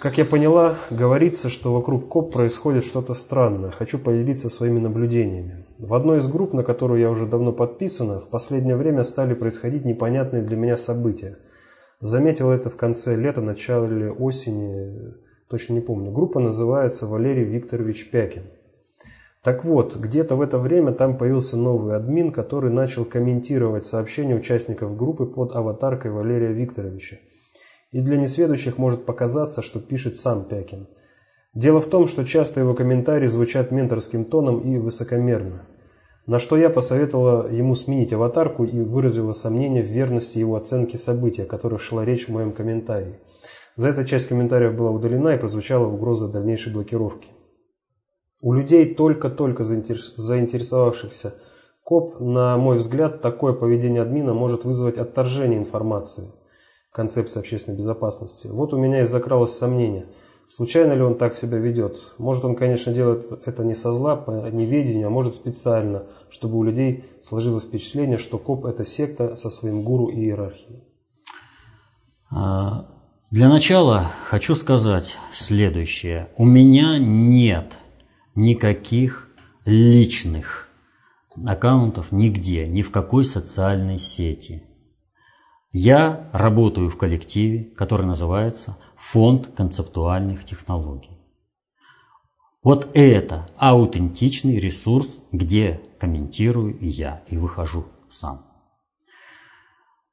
Как 0.00 0.16
я 0.16 0.24
поняла, 0.24 0.76
говорится, 0.90 1.50
что 1.50 1.74
вокруг 1.74 2.08
КОП 2.08 2.32
происходит 2.32 2.84
что-то 2.84 3.12
странное. 3.12 3.70
Хочу 3.70 3.98
поделиться 3.98 4.48
своими 4.48 4.78
наблюдениями. 4.78 5.66
В 5.78 5.92
одной 5.92 6.18
из 6.18 6.28
групп, 6.28 6.54
на 6.54 6.62
которую 6.62 7.00
я 7.00 7.10
уже 7.10 7.26
давно 7.26 7.52
подписана, 7.52 8.18
в 8.18 8.30
последнее 8.30 8.76
время 8.76 9.04
стали 9.04 9.34
происходить 9.34 9.84
непонятные 9.84 10.42
для 10.42 10.56
меня 10.56 10.78
события. 10.78 11.36
Заметил 12.00 12.50
это 12.50 12.70
в 12.70 12.76
конце 12.76 13.14
лета, 13.14 13.42
начале 13.42 14.10
осени, 14.10 15.12
точно 15.50 15.74
не 15.74 15.80
помню. 15.80 16.12
Группа 16.12 16.40
называется 16.40 17.06
«Валерий 17.06 17.44
Викторович 17.44 18.10
Пякин». 18.10 18.44
Так 19.42 19.64
вот, 19.64 19.96
где-то 19.96 20.36
в 20.36 20.42
это 20.42 20.58
время 20.58 20.92
там 20.92 21.16
появился 21.16 21.56
новый 21.56 21.96
админ, 21.96 22.30
который 22.30 22.70
начал 22.70 23.06
комментировать 23.06 23.86
сообщения 23.86 24.34
участников 24.34 24.96
группы 24.96 25.24
под 25.24 25.56
аватаркой 25.56 26.10
Валерия 26.10 26.52
Викторовича. 26.52 27.16
И 27.90 28.02
для 28.02 28.18
несведущих 28.18 28.76
может 28.76 29.06
показаться, 29.06 29.62
что 29.62 29.80
пишет 29.80 30.16
сам 30.16 30.44
Пякин. 30.44 30.88
Дело 31.54 31.80
в 31.80 31.86
том, 31.86 32.06
что 32.06 32.24
часто 32.24 32.60
его 32.60 32.74
комментарии 32.74 33.26
звучат 33.26 33.70
менторским 33.70 34.26
тоном 34.26 34.60
и 34.60 34.76
высокомерно. 34.76 35.66
На 36.26 36.38
что 36.38 36.58
я 36.58 36.68
посоветовала 36.68 37.50
ему 37.50 37.74
сменить 37.74 38.12
аватарку 38.12 38.64
и 38.64 38.78
выразила 38.80 39.32
сомнение 39.32 39.82
в 39.82 39.88
верности 39.88 40.38
его 40.38 40.54
оценки 40.54 40.96
событий, 40.96 41.42
о 41.42 41.46
которых 41.46 41.80
шла 41.80 42.04
речь 42.04 42.28
в 42.28 42.32
моем 42.32 42.52
комментарии. 42.52 43.18
За 43.74 43.88
эта 43.88 44.04
часть 44.04 44.28
комментариев 44.28 44.74
была 44.74 44.90
удалена 44.90 45.34
и 45.34 45.38
прозвучала 45.38 45.86
угроза 45.86 46.28
дальнейшей 46.28 46.72
блокировки. 46.72 47.30
У 48.40 48.52
людей, 48.52 48.94
только-только 48.94 49.64
заинтересовавшихся 49.64 51.34
КОП, 51.84 52.20
на 52.20 52.56
мой 52.56 52.78
взгляд, 52.78 53.20
такое 53.20 53.52
поведение 53.52 54.02
админа 54.02 54.32
может 54.32 54.64
вызвать 54.64 54.96
отторжение 54.96 55.58
информации 55.58 56.32
концепции 56.92 57.40
общественной 57.40 57.76
безопасности. 57.76 58.48
Вот 58.48 58.72
у 58.72 58.78
меня 58.78 59.02
и 59.02 59.04
закралось 59.04 59.56
сомнение, 59.56 60.06
случайно 60.48 60.92
ли 60.92 61.02
он 61.02 61.16
так 61.16 61.34
себя 61.34 61.58
ведет. 61.58 62.14
Может, 62.18 62.44
он, 62.44 62.56
конечно, 62.56 62.92
делает 62.92 63.26
это 63.46 63.64
не 63.64 63.74
со 63.74 63.92
зла, 63.92 64.16
по 64.16 64.50
неведению, 64.50 65.08
а 65.08 65.10
может 65.10 65.34
специально, 65.34 66.04
чтобы 66.30 66.56
у 66.56 66.62
людей 66.62 67.04
сложилось 67.22 67.64
впечатление, 67.64 68.18
что 68.18 68.38
КОП– 68.38 68.64
это 68.66 68.84
секта 68.84 69.36
со 69.36 69.50
своим 69.50 69.82
гуру 69.82 70.08
и 70.08 70.20
иерархией. 70.20 70.82
А, 72.32 72.86
для 73.30 73.48
начала 73.48 74.06
хочу 74.28 74.54
сказать 74.54 75.16
следующее. 75.32 76.28
У 76.36 76.44
меня 76.44 76.98
нет 76.98 77.79
никаких 78.34 79.28
личных 79.64 80.68
аккаунтов 81.46 82.12
нигде, 82.12 82.66
ни 82.66 82.82
в 82.82 82.90
какой 82.90 83.24
социальной 83.24 83.98
сети. 83.98 84.64
Я 85.72 86.28
работаю 86.32 86.90
в 86.90 86.96
коллективе, 86.96 87.64
который 87.76 88.04
называется 88.04 88.76
Фонд 88.96 89.48
концептуальных 89.56 90.44
технологий. 90.44 91.20
Вот 92.62 92.90
это 92.92 93.48
аутентичный 93.56 94.58
ресурс, 94.58 95.22
где 95.32 95.80
комментирую 95.98 96.76
и 96.78 96.88
я, 96.88 97.22
и 97.28 97.36
выхожу 97.36 97.86
сам. 98.10 98.46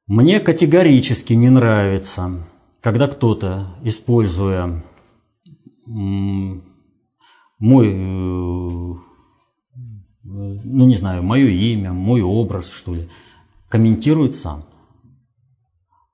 Мне 0.06 0.40
категорически 0.40 1.34
не 1.34 1.50
нравится, 1.50 2.46
когда 2.80 3.08
кто-то, 3.08 3.76
используя 3.82 4.82
мой, 7.58 7.88
э, 7.88 8.94
ну 10.22 10.86
не 10.86 10.96
знаю, 10.96 11.22
мое 11.22 11.48
имя, 11.48 11.92
мой 11.92 12.22
образ, 12.22 12.70
что 12.70 12.94
ли, 12.94 13.08
комментирует 13.68 14.34
сам. 14.34 14.64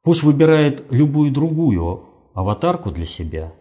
Пусть 0.03 0.23
выбирает 0.23 0.93
любую 0.93 1.31
другую 1.31 2.05
аватарку 2.35 2.91
для 2.91 3.07
себя 3.07 3.55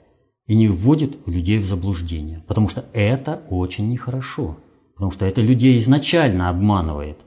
и 0.45 0.55
не 0.55 0.67
вводит 0.67 1.25
людей 1.27 1.59
в 1.59 1.65
заблуждение, 1.65 2.43
потому 2.47 2.67
что 2.67 2.85
это 2.93 3.43
очень 3.49 3.89
нехорошо, 3.89 4.57
потому 4.95 5.11
что 5.11 5.25
это 5.25 5.41
людей 5.41 5.79
изначально 5.79 6.49
обманывает, 6.49 7.19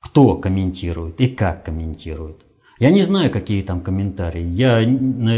кто 0.00 0.36
комментирует 0.36 1.20
и 1.20 1.28
как 1.28 1.64
комментирует. 1.64 2.45
Я 2.78 2.90
не 2.90 3.02
знаю, 3.02 3.30
какие 3.30 3.62
там 3.62 3.80
комментарии. 3.80 4.42
Я 4.42 4.80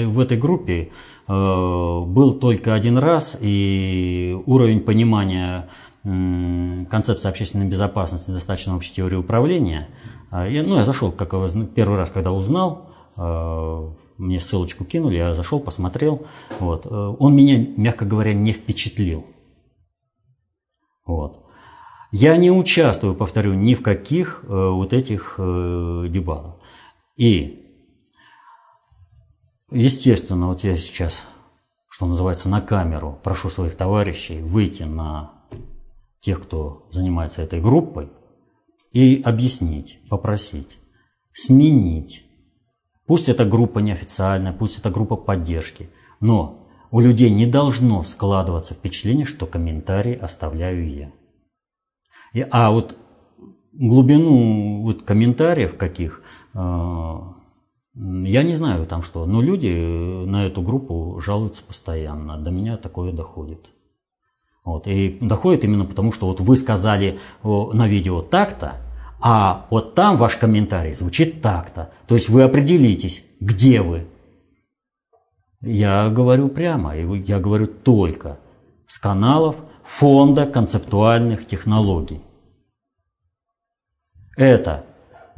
в 0.08 0.18
этой 0.18 0.36
группе 0.36 0.90
э, 1.28 1.32
был 1.32 2.32
только 2.34 2.74
один 2.74 2.98
раз, 2.98 3.36
и 3.40 4.36
уровень 4.46 4.80
понимания 4.80 5.68
концепции 6.02 7.28
общественной 7.28 7.66
безопасности 7.66 8.30
достаточно 8.30 8.76
общей 8.76 8.94
теории 8.94 9.16
управления. 9.16 9.88
Э, 10.30 10.48
я, 10.50 10.62
ну, 10.62 10.76
я 10.76 10.84
зашел, 10.84 11.12
как 11.12 11.34
первый 11.74 11.98
раз, 11.98 12.10
когда 12.10 12.32
узнал, 12.32 12.90
э, 13.16 13.88
мне 14.16 14.40
ссылочку 14.40 14.84
кинули, 14.84 15.16
я 15.16 15.34
зашел, 15.34 15.60
посмотрел. 15.60 16.26
Вот. 16.60 16.86
Э, 16.86 17.14
он 17.18 17.36
меня, 17.36 17.64
мягко 17.76 18.04
говоря, 18.04 18.32
не 18.32 18.52
впечатлил. 18.52 19.26
Вот. 21.04 21.44
Я 22.10 22.36
не 22.36 22.50
участвую, 22.50 23.14
повторю, 23.14 23.52
ни 23.54 23.74
в 23.74 23.82
каких 23.82 24.42
вот 24.48 24.94
этих 24.94 25.34
дебатах. 25.36 26.57
И, 27.18 27.66
естественно, 29.70 30.46
вот 30.46 30.62
я 30.62 30.76
сейчас, 30.76 31.24
что 31.90 32.06
называется, 32.06 32.48
на 32.48 32.60
камеру 32.60 33.18
прошу 33.24 33.50
своих 33.50 33.76
товарищей 33.76 34.40
выйти 34.40 34.84
на 34.84 35.32
тех, 36.20 36.40
кто 36.40 36.86
занимается 36.92 37.42
этой 37.42 37.60
группой, 37.60 38.10
и 38.92 39.20
объяснить, 39.24 39.98
попросить, 40.08 40.78
сменить. 41.32 42.24
Пусть 43.04 43.28
эта 43.28 43.44
группа 43.44 43.80
неофициальная, 43.80 44.52
пусть 44.52 44.78
это 44.78 44.88
группа 44.88 45.16
поддержки, 45.16 45.90
но 46.20 46.68
у 46.92 47.00
людей 47.00 47.30
не 47.30 47.46
должно 47.46 48.04
складываться 48.04 48.74
впечатление, 48.74 49.26
что 49.26 49.46
комментарии 49.46 50.14
оставляю 50.14 50.88
я. 50.88 51.12
И, 52.32 52.46
а 52.48 52.70
вот 52.70 52.96
глубину 53.72 54.82
вот 54.82 55.02
комментариев 55.02 55.76
каких, 55.76 56.22
я 56.54 58.42
не 58.42 58.54
знаю 58.54 58.86
там 58.86 59.02
что, 59.02 59.26
но 59.26 59.40
люди 59.42 60.24
на 60.26 60.46
эту 60.46 60.62
группу 60.62 61.20
жалуются 61.20 61.62
постоянно, 61.62 62.36
до 62.38 62.50
меня 62.50 62.76
такое 62.76 63.12
доходит. 63.12 63.72
Вот, 64.64 64.86
и 64.86 65.18
доходит 65.20 65.64
именно 65.64 65.84
потому, 65.84 66.12
что 66.12 66.26
вот 66.26 66.40
вы 66.40 66.56
сказали 66.56 67.18
на 67.42 67.88
видео 67.88 68.22
так-то, 68.22 68.76
а 69.20 69.66
вот 69.70 69.94
там 69.94 70.16
ваш 70.16 70.36
комментарий 70.36 70.94
звучит 70.94 71.40
так-то. 71.42 71.90
То 72.06 72.14
есть 72.14 72.28
вы 72.28 72.42
определитесь, 72.42 73.24
где 73.40 73.80
вы. 73.82 74.06
Я 75.60 76.08
говорю 76.10 76.48
прямо, 76.48 76.94
я 76.96 77.40
говорю 77.40 77.66
только 77.66 78.38
с 78.86 78.98
каналов 78.98 79.56
Фонда 79.82 80.46
концептуальных 80.46 81.46
технологий. 81.46 82.20
Это 84.36 84.84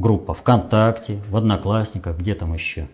группа 0.00 0.34
ВКонтакте, 0.34 1.20
в 1.28 1.36
Одноклассниках, 1.36 2.18
где 2.18 2.34
там 2.34 2.54
еще. 2.54 2.88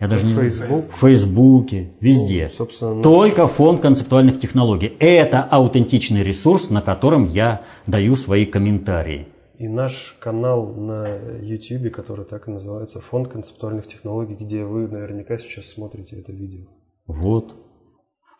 Я 0.00 0.08
даже 0.08 0.24
не 0.26 0.32
Facebook. 0.34 0.90
В 0.90 0.96
Фейсбуке, 1.00 1.92
везде. 2.00 2.44
Ну, 2.50 2.56
собственно, 2.56 3.02
Только 3.02 3.46
фонд 3.46 3.82
концептуальных 3.82 4.40
технологий. 4.40 4.96
Это 4.98 5.42
аутентичный 5.42 6.22
ресурс, 6.22 6.70
на 6.70 6.80
котором 6.80 7.26
я 7.26 7.62
даю 7.86 8.16
свои 8.16 8.46
комментарии. 8.46 9.28
И 9.58 9.68
наш 9.68 10.16
канал 10.18 10.72
на 10.74 11.18
YouTube, 11.42 11.92
который 11.92 12.24
так 12.24 12.48
и 12.48 12.50
называется, 12.50 12.98
Фонд 13.02 13.28
концептуальных 13.28 13.86
технологий, 13.88 14.34
где 14.34 14.64
вы 14.64 14.88
наверняка 14.88 15.36
сейчас 15.36 15.66
смотрите 15.66 16.16
это 16.18 16.32
видео. 16.32 16.64
Вот. 17.06 17.54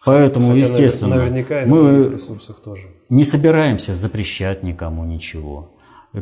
Поэтому, 0.06 0.52
Хотя 0.52 0.60
естественно, 0.60 1.16
наверняка 1.16 1.62
и 1.62 1.66
на 1.66 1.74
мы 1.74 2.10
ресурсах 2.14 2.62
тоже. 2.62 2.88
не 3.10 3.24
собираемся 3.24 3.94
запрещать 3.94 4.62
никому 4.62 5.04
ничего. 5.04 5.74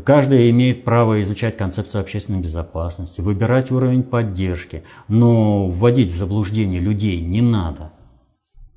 Каждый 0.05 0.51
имеет 0.51 0.84
право 0.84 1.22
изучать 1.22 1.57
концепцию 1.57 2.03
общественной 2.03 2.41
безопасности, 2.41 3.22
выбирать 3.22 3.70
уровень 3.70 4.03
поддержки, 4.03 4.84
но 5.09 5.66
вводить 5.66 6.12
в 6.12 6.16
заблуждение 6.16 6.78
людей 6.78 7.20
не 7.22 7.41
надо. 7.41 7.93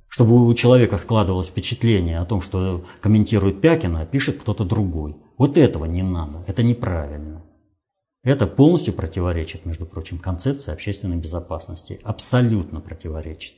Чтобы 0.07 0.47
у 0.47 0.53
человека 0.53 0.97
складывалось 0.97 1.47
впечатление 1.47 2.20
о 2.20 2.26
том, 2.26 2.41
что 2.41 2.86
комментирует 3.01 3.59
Пякина, 3.59 4.01
а 4.01 4.05
пишет 4.05 4.39
кто-то 4.39 4.64
другой. 4.64 5.18
Вот 5.38 5.57
этого 5.57 5.84
не 5.84 6.01
надо, 6.01 6.45
это 6.47 6.64
неправильно. 6.64 7.41
Это 8.24 8.47
полностью 8.47 8.93
противоречит, 8.93 9.66
между 9.66 9.86
прочим, 9.86 10.18
концепции 10.18 10.72
общественной 10.72 11.18
безопасности. 11.18 11.99
Абсолютно 12.03 12.80
противоречит. 12.80 13.55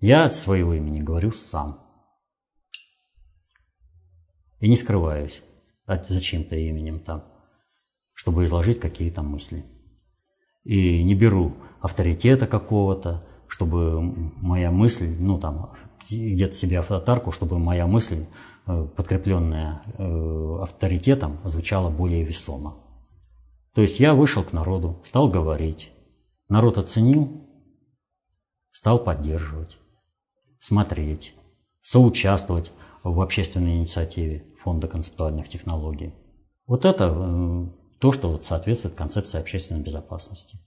Я 0.00 0.26
от 0.26 0.34
своего 0.34 0.74
имени 0.74 1.00
говорю 1.00 1.32
сам. 1.32 1.80
И 4.60 4.68
не 4.68 4.76
скрываюсь 4.76 5.42
за 5.88 6.20
чьим-то 6.20 6.54
именем 6.56 7.00
там, 7.00 7.24
чтобы 8.12 8.44
изложить 8.44 8.80
какие-то 8.80 9.22
мысли. 9.22 9.64
И 10.64 11.02
не 11.02 11.14
беру 11.14 11.54
авторитета 11.80 12.46
какого-то, 12.46 13.26
чтобы 13.46 14.02
моя 14.02 14.70
мысль, 14.70 15.16
ну 15.18 15.38
там, 15.38 15.72
где-то 16.10 16.54
себе 16.54 16.80
аватарку, 16.80 17.32
чтобы 17.32 17.58
моя 17.58 17.86
мысль, 17.86 18.26
э, 18.66 18.86
подкрепленная 18.96 19.82
э, 19.96 20.58
авторитетом, 20.62 21.38
звучала 21.44 21.90
более 21.90 22.22
весомо. 22.22 22.76
То 23.74 23.82
есть 23.82 24.00
я 24.00 24.14
вышел 24.14 24.42
к 24.44 24.52
народу, 24.52 25.00
стал 25.04 25.30
говорить. 25.30 25.90
Народ 26.48 26.78
оценил, 26.78 27.46
стал 28.72 29.02
поддерживать, 29.02 29.78
смотреть, 30.60 31.34
соучаствовать 31.82 32.72
в 33.02 33.20
общественной 33.20 33.76
инициативе 33.76 34.47
Фонда 34.58 34.88
концептуальных 34.88 35.48
технологий. 35.48 36.12
Вот 36.66 36.84
это 36.84 37.12
э, 37.14 37.66
то, 37.98 38.12
что 38.12 38.40
соответствует 38.42 38.94
концепции 38.94 39.38
общественной 39.40 39.80
безопасности. 39.80 40.58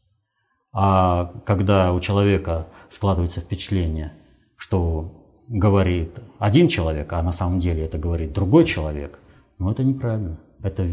А 0.73 1.33
когда 1.45 1.93
у 1.93 1.99
человека 1.99 2.67
складывается 2.89 3.41
впечатление, 3.41 4.13
что 4.55 5.25
говорит 5.49 6.19
один 6.39 6.67
человек, 6.69 7.11
а 7.13 7.21
на 7.21 7.33
самом 7.33 7.59
деле 7.59 7.83
это 7.83 7.97
говорит 7.97 8.33
другой 8.33 8.65
человек, 8.65 9.19
ну 9.57 9.69
это 9.69 9.83
неправильно. 9.83 10.39
Это, 10.63 10.87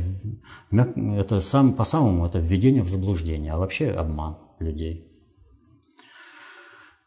это 0.70 1.40
сам, 1.40 1.74
по-самому 1.74 2.26
это 2.26 2.38
введение 2.38 2.82
в 2.82 2.88
заблуждение, 2.88 3.52
а 3.52 3.58
вообще 3.58 3.90
обман 3.90 4.38
людей. 4.58 5.06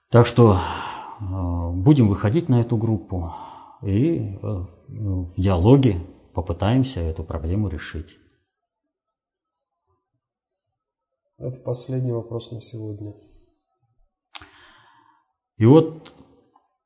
Так 0.09 0.27
что 0.27 0.57
э, 1.19 1.71
будем 1.73 2.07
выходить 2.07 2.49
на 2.49 2.61
эту 2.61 2.77
группу 2.77 3.33
и 3.81 4.35
э, 4.35 4.37
в 4.87 5.33
диалоге 5.41 6.01
попытаемся 6.33 6.99
эту 6.99 7.23
проблему 7.23 7.67
решить. 7.67 8.17
Это 11.37 11.59
последний 11.59 12.11
вопрос 12.11 12.51
на 12.51 12.61
сегодня. 12.61 13.13
И 15.57 15.65
вот 15.65 16.13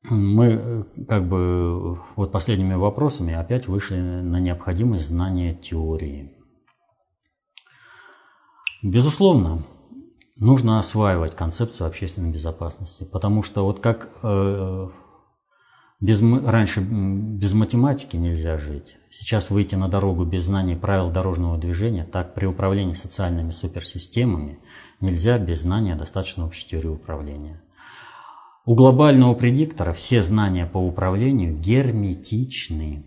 мы 0.03 0.45
э, 0.45 0.83
как 1.07 1.27
бы 1.27 1.99
вот 2.15 2.31
последними 2.31 2.75
вопросами 2.75 3.33
опять 3.33 3.67
вышли 3.67 3.99
на 3.99 4.39
необходимость 4.39 5.07
знания 5.07 5.53
теории. 5.53 6.31
Безусловно, 8.83 9.65
нужно 10.39 10.79
осваивать 10.79 11.35
концепцию 11.35 11.87
общественной 11.87 12.31
безопасности, 12.31 13.03
потому 13.03 13.43
что 13.43 13.65
вот 13.65 13.79
как 13.79 14.11
э, 14.23 14.87
без, 15.99 16.21
раньше 16.21 16.81
без 16.81 17.53
математики 17.53 18.17
нельзя 18.17 18.57
жить. 18.57 18.97
Сейчас 19.09 19.49
выйти 19.49 19.75
на 19.75 19.87
дорогу 19.87 20.25
без 20.25 20.45
знаний 20.45 20.75
правил 20.75 21.09
дорожного 21.09 21.57
движения, 21.57 22.03
так 22.03 22.33
при 22.33 22.45
управлении 22.45 22.93
социальными 22.93 23.51
суперсистемами 23.51 24.59
нельзя 24.99 25.39
без 25.39 25.61
знания 25.61 25.95
достаточно 25.95 26.45
общей 26.45 26.67
теории 26.67 26.89
управления. 26.89 27.61
У 28.65 28.73
глобального 28.73 29.35
предиктора 29.35 29.93
все 29.93 30.23
знания 30.23 30.65
по 30.65 30.79
управлению 30.79 31.55
герметичны. 31.55 33.03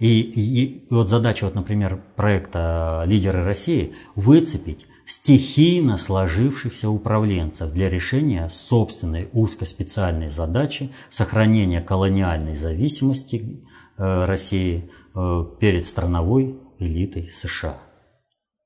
И, 0.00 0.20
и, 0.20 0.64
и 0.64 0.86
вот 0.90 1.08
задача, 1.08 1.44
вот, 1.44 1.54
например, 1.54 2.02
проекта 2.16 3.04
«Лидеры 3.06 3.44
России»– 3.44 3.94
выцепить 4.16 4.86
стихийно 5.06 5.98
сложившихся 5.98 6.88
управленцев 6.88 7.72
для 7.72 7.90
решения 7.90 8.48
собственной 8.48 9.28
узкоспециальной 9.32 10.30
задачи 10.30 10.92
сохранения 11.10 11.80
колониальной 11.80 12.56
зависимости 12.56 13.64
э, 13.96 14.24
России 14.24 14.90
э, 15.14 15.44
перед 15.60 15.84
страновой 15.86 16.58
элитой 16.78 17.28
США. 17.28 17.78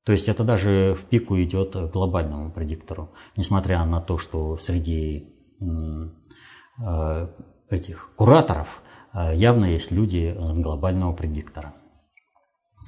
То 0.04 0.12
есть 0.12 0.28
это 0.28 0.44
даже 0.44 0.96
в 0.98 1.04
пику 1.04 1.36
идет 1.36 1.74
глобальному 1.90 2.50
предиктору, 2.50 3.10
несмотря 3.36 3.84
на 3.84 4.00
то, 4.00 4.16
что 4.16 4.56
среди 4.56 5.34
э, 5.60 7.28
этих 7.68 8.12
кураторов 8.16 8.82
явно 9.12 9.66
есть 9.66 9.90
люди 9.90 10.34
глобального 10.56 11.12
предиктора. 11.12 11.74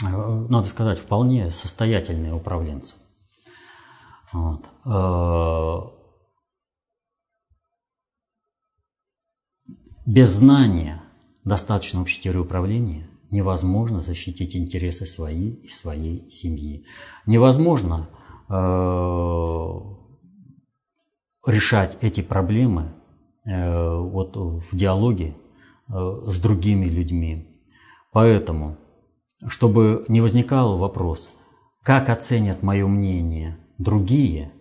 Надо 0.00 0.68
сказать, 0.68 0.98
вполне 0.98 1.50
состоятельные 1.50 2.32
управленцы. 2.32 2.94
Вот. 4.32 4.68
Э, 4.84 5.80
без 10.06 10.30
знания 10.30 11.02
достаточно 11.44 12.00
общей 12.00 12.22
теории 12.22 12.38
управления 12.38 13.08
невозможно 13.30 14.00
защитить 14.00 14.56
интересы 14.56 15.06
свои 15.06 15.50
и 15.50 15.68
своей 15.68 16.30
семьи. 16.30 16.84
Невозможно 17.26 18.08
э, 18.48 18.52
решать 21.46 21.98
эти 22.00 22.20
проблемы 22.20 22.92
э, 23.44 23.98
вот 23.98 24.36
в 24.36 24.76
диалоге 24.76 25.34
с 25.88 26.38
другими 26.38 26.86
людьми. 26.86 27.48
Поэтому, 28.12 28.76
чтобы 29.48 30.04
не 30.06 30.20
возникал 30.20 30.78
вопрос, 30.78 31.28
как 31.82 32.08
оценят 32.08 32.62
мое 32.62 32.86
мнение 32.86 33.58
другие, 33.80 34.52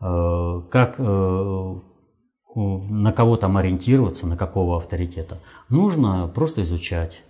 э, 0.00 0.62
как 0.70 0.96
э, 0.98 1.74
на 2.56 3.12
кого 3.12 3.36
там 3.36 3.56
ориентироваться, 3.56 4.26
на 4.26 4.36
какого 4.36 4.76
авторитета. 4.76 5.40
Нужно 5.68 6.28
просто 6.32 6.62
изучать 6.62 7.24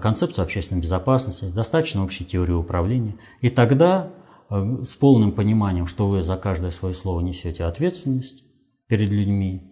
концепцию 0.00 0.44
общественной 0.44 0.80
безопасности, 0.80 1.46
достаточно 1.46 2.04
общей 2.04 2.24
теории 2.24 2.52
управления. 2.52 3.16
И 3.40 3.50
тогда 3.50 4.10
э, 4.48 4.78
с 4.84 4.94
полным 4.94 5.32
пониманием, 5.32 5.86
что 5.86 6.08
вы 6.08 6.22
за 6.22 6.36
каждое 6.36 6.70
свое 6.70 6.94
слово 6.94 7.20
несете 7.20 7.64
ответственность 7.64 8.44
перед 8.86 9.10
людьми, 9.10 9.66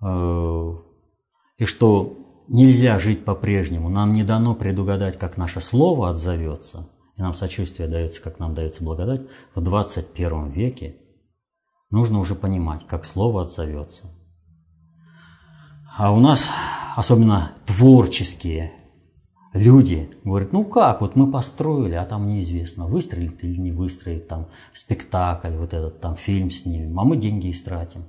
и 0.00 1.64
что 1.64 2.16
нельзя 2.46 3.00
жить 3.00 3.24
по-прежнему, 3.24 3.88
нам 3.88 4.14
не 4.14 4.22
дано 4.22 4.54
предугадать, 4.54 5.18
как 5.18 5.36
наше 5.36 5.60
слово 5.60 6.10
отзовется– 6.10 6.88
и 7.18 7.22
нам 7.22 7.34
сочувствие 7.34 7.88
дается, 7.88 8.22
как 8.22 8.38
нам 8.38 8.54
дается 8.54 8.84
благодать, 8.84 9.22
в 9.54 9.60
21 9.60 10.50
веке 10.50 10.96
нужно 11.90 12.20
уже 12.20 12.34
понимать, 12.34 12.86
как 12.86 13.04
слово 13.04 13.42
отзовется. 13.42 14.04
А 15.96 16.12
у 16.12 16.20
нас, 16.20 16.48
особенно 16.96 17.52
творческие 17.66 18.72
люди, 19.52 20.08
говорят, 20.22 20.52
ну 20.52 20.64
как, 20.64 21.00
вот 21.00 21.16
мы 21.16 21.30
построили, 21.30 21.94
а 21.94 22.04
там 22.04 22.28
неизвестно, 22.28 22.86
выстрелит 22.86 23.42
или 23.42 23.56
не 23.56 23.72
выстрелит, 23.72 24.28
там 24.28 24.46
спектакль, 24.72 25.56
вот 25.56 25.74
этот 25.74 26.00
там 26.00 26.14
фильм 26.14 26.52
снимем, 26.52 26.98
а 27.00 27.04
мы 27.04 27.16
деньги 27.16 27.50
истратим. 27.50 28.04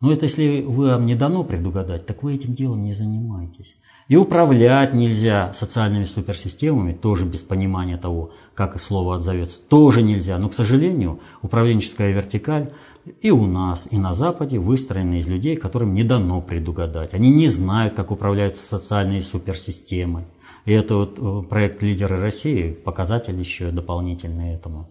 Но 0.00 0.12
это 0.12 0.26
если 0.26 0.62
вам 0.62 1.06
не 1.06 1.16
дано 1.16 1.42
предугадать, 1.42 2.06
так 2.06 2.22
вы 2.22 2.34
этим 2.34 2.54
делом 2.54 2.84
не 2.84 2.92
занимаетесь. 2.92 3.76
И 4.12 4.16
управлять 4.16 4.92
нельзя 4.92 5.54
социальными 5.54 6.04
суперсистемами, 6.04 6.92
тоже 6.92 7.24
без 7.24 7.40
понимания 7.40 7.96
того, 7.96 8.32
как 8.52 8.78
слово 8.78 9.16
отзовется, 9.16 9.58
тоже 9.58 10.02
нельзя. 10.02 10.36
Но, 10.36 10.50
к 10.50 10.52
сожалению, 10.52 11.20
управленческая 11.40 12.12
вертикаль 12.12 12.74
и 13.22 13.30
у 13.30 13.46
нас, 13.46 13.88
и 13.90 13.96
на 13.96 14.12
Западе 14.12 14.58
выстроена 14.58 15.18
из 15.18 15.28
людей, 15.28 15.56
которым 15.56 15.94
не 15.94 16.04
дано 16.04 16.42
предугадать. 16.42 17.14
Они 17.14 17.30
не 17.30 17.48
знают, 17.48 17.94
как 17.94 18.10
управляются 18.10 18.60
социальные 18.60 19.22
суперсистемы. 19.22 20.26
И 20.66 20.72
это 20.72 20.96
вот 20.96 21.18
э, 21.18 21.48
проект 21.48 21.82
«Лидеры 21.82 22.20
России» 22.20 22.74
показатель 22.74 23.40
еще 23.40 23.70
дополнительный 23.70 24.52
этому. 24.52 24.90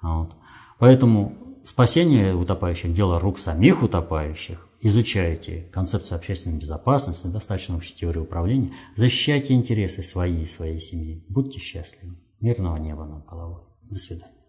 Вот. 0.00 0.30
Поэтому 0.78 1.34
спасение 1.66 2.34
утопающих– 2.34 2.92
дело 2.94 3.20
рук 3.20 3.38
самих 3.38 3.82
утопающих 3.82 4.66
изучаете 4.82 5.68
концепцию 5.72 6.16
общественной 6.16 6.58
безопасности, 6.58 7.26
достаточно 7.28 7.76
общей 7.76 7.94
теории 7.94 8.18
управления, 8.18 8.72
защищайте 8.96 9.54
интересы 9.54 10.02
свои 10.02 10.42
и 10.42 10.46
своей 10.46 10.80
семьи. 10.80 11.24
Будьте 11.28 11.58
счастливы. 11.58 12.16
Мирного 12.40 12.76
неба 12.76 13.04
над 13.06 13.24
головой. 13.24 13.62
До 13.82 13.98
свидания. 13.98 14.41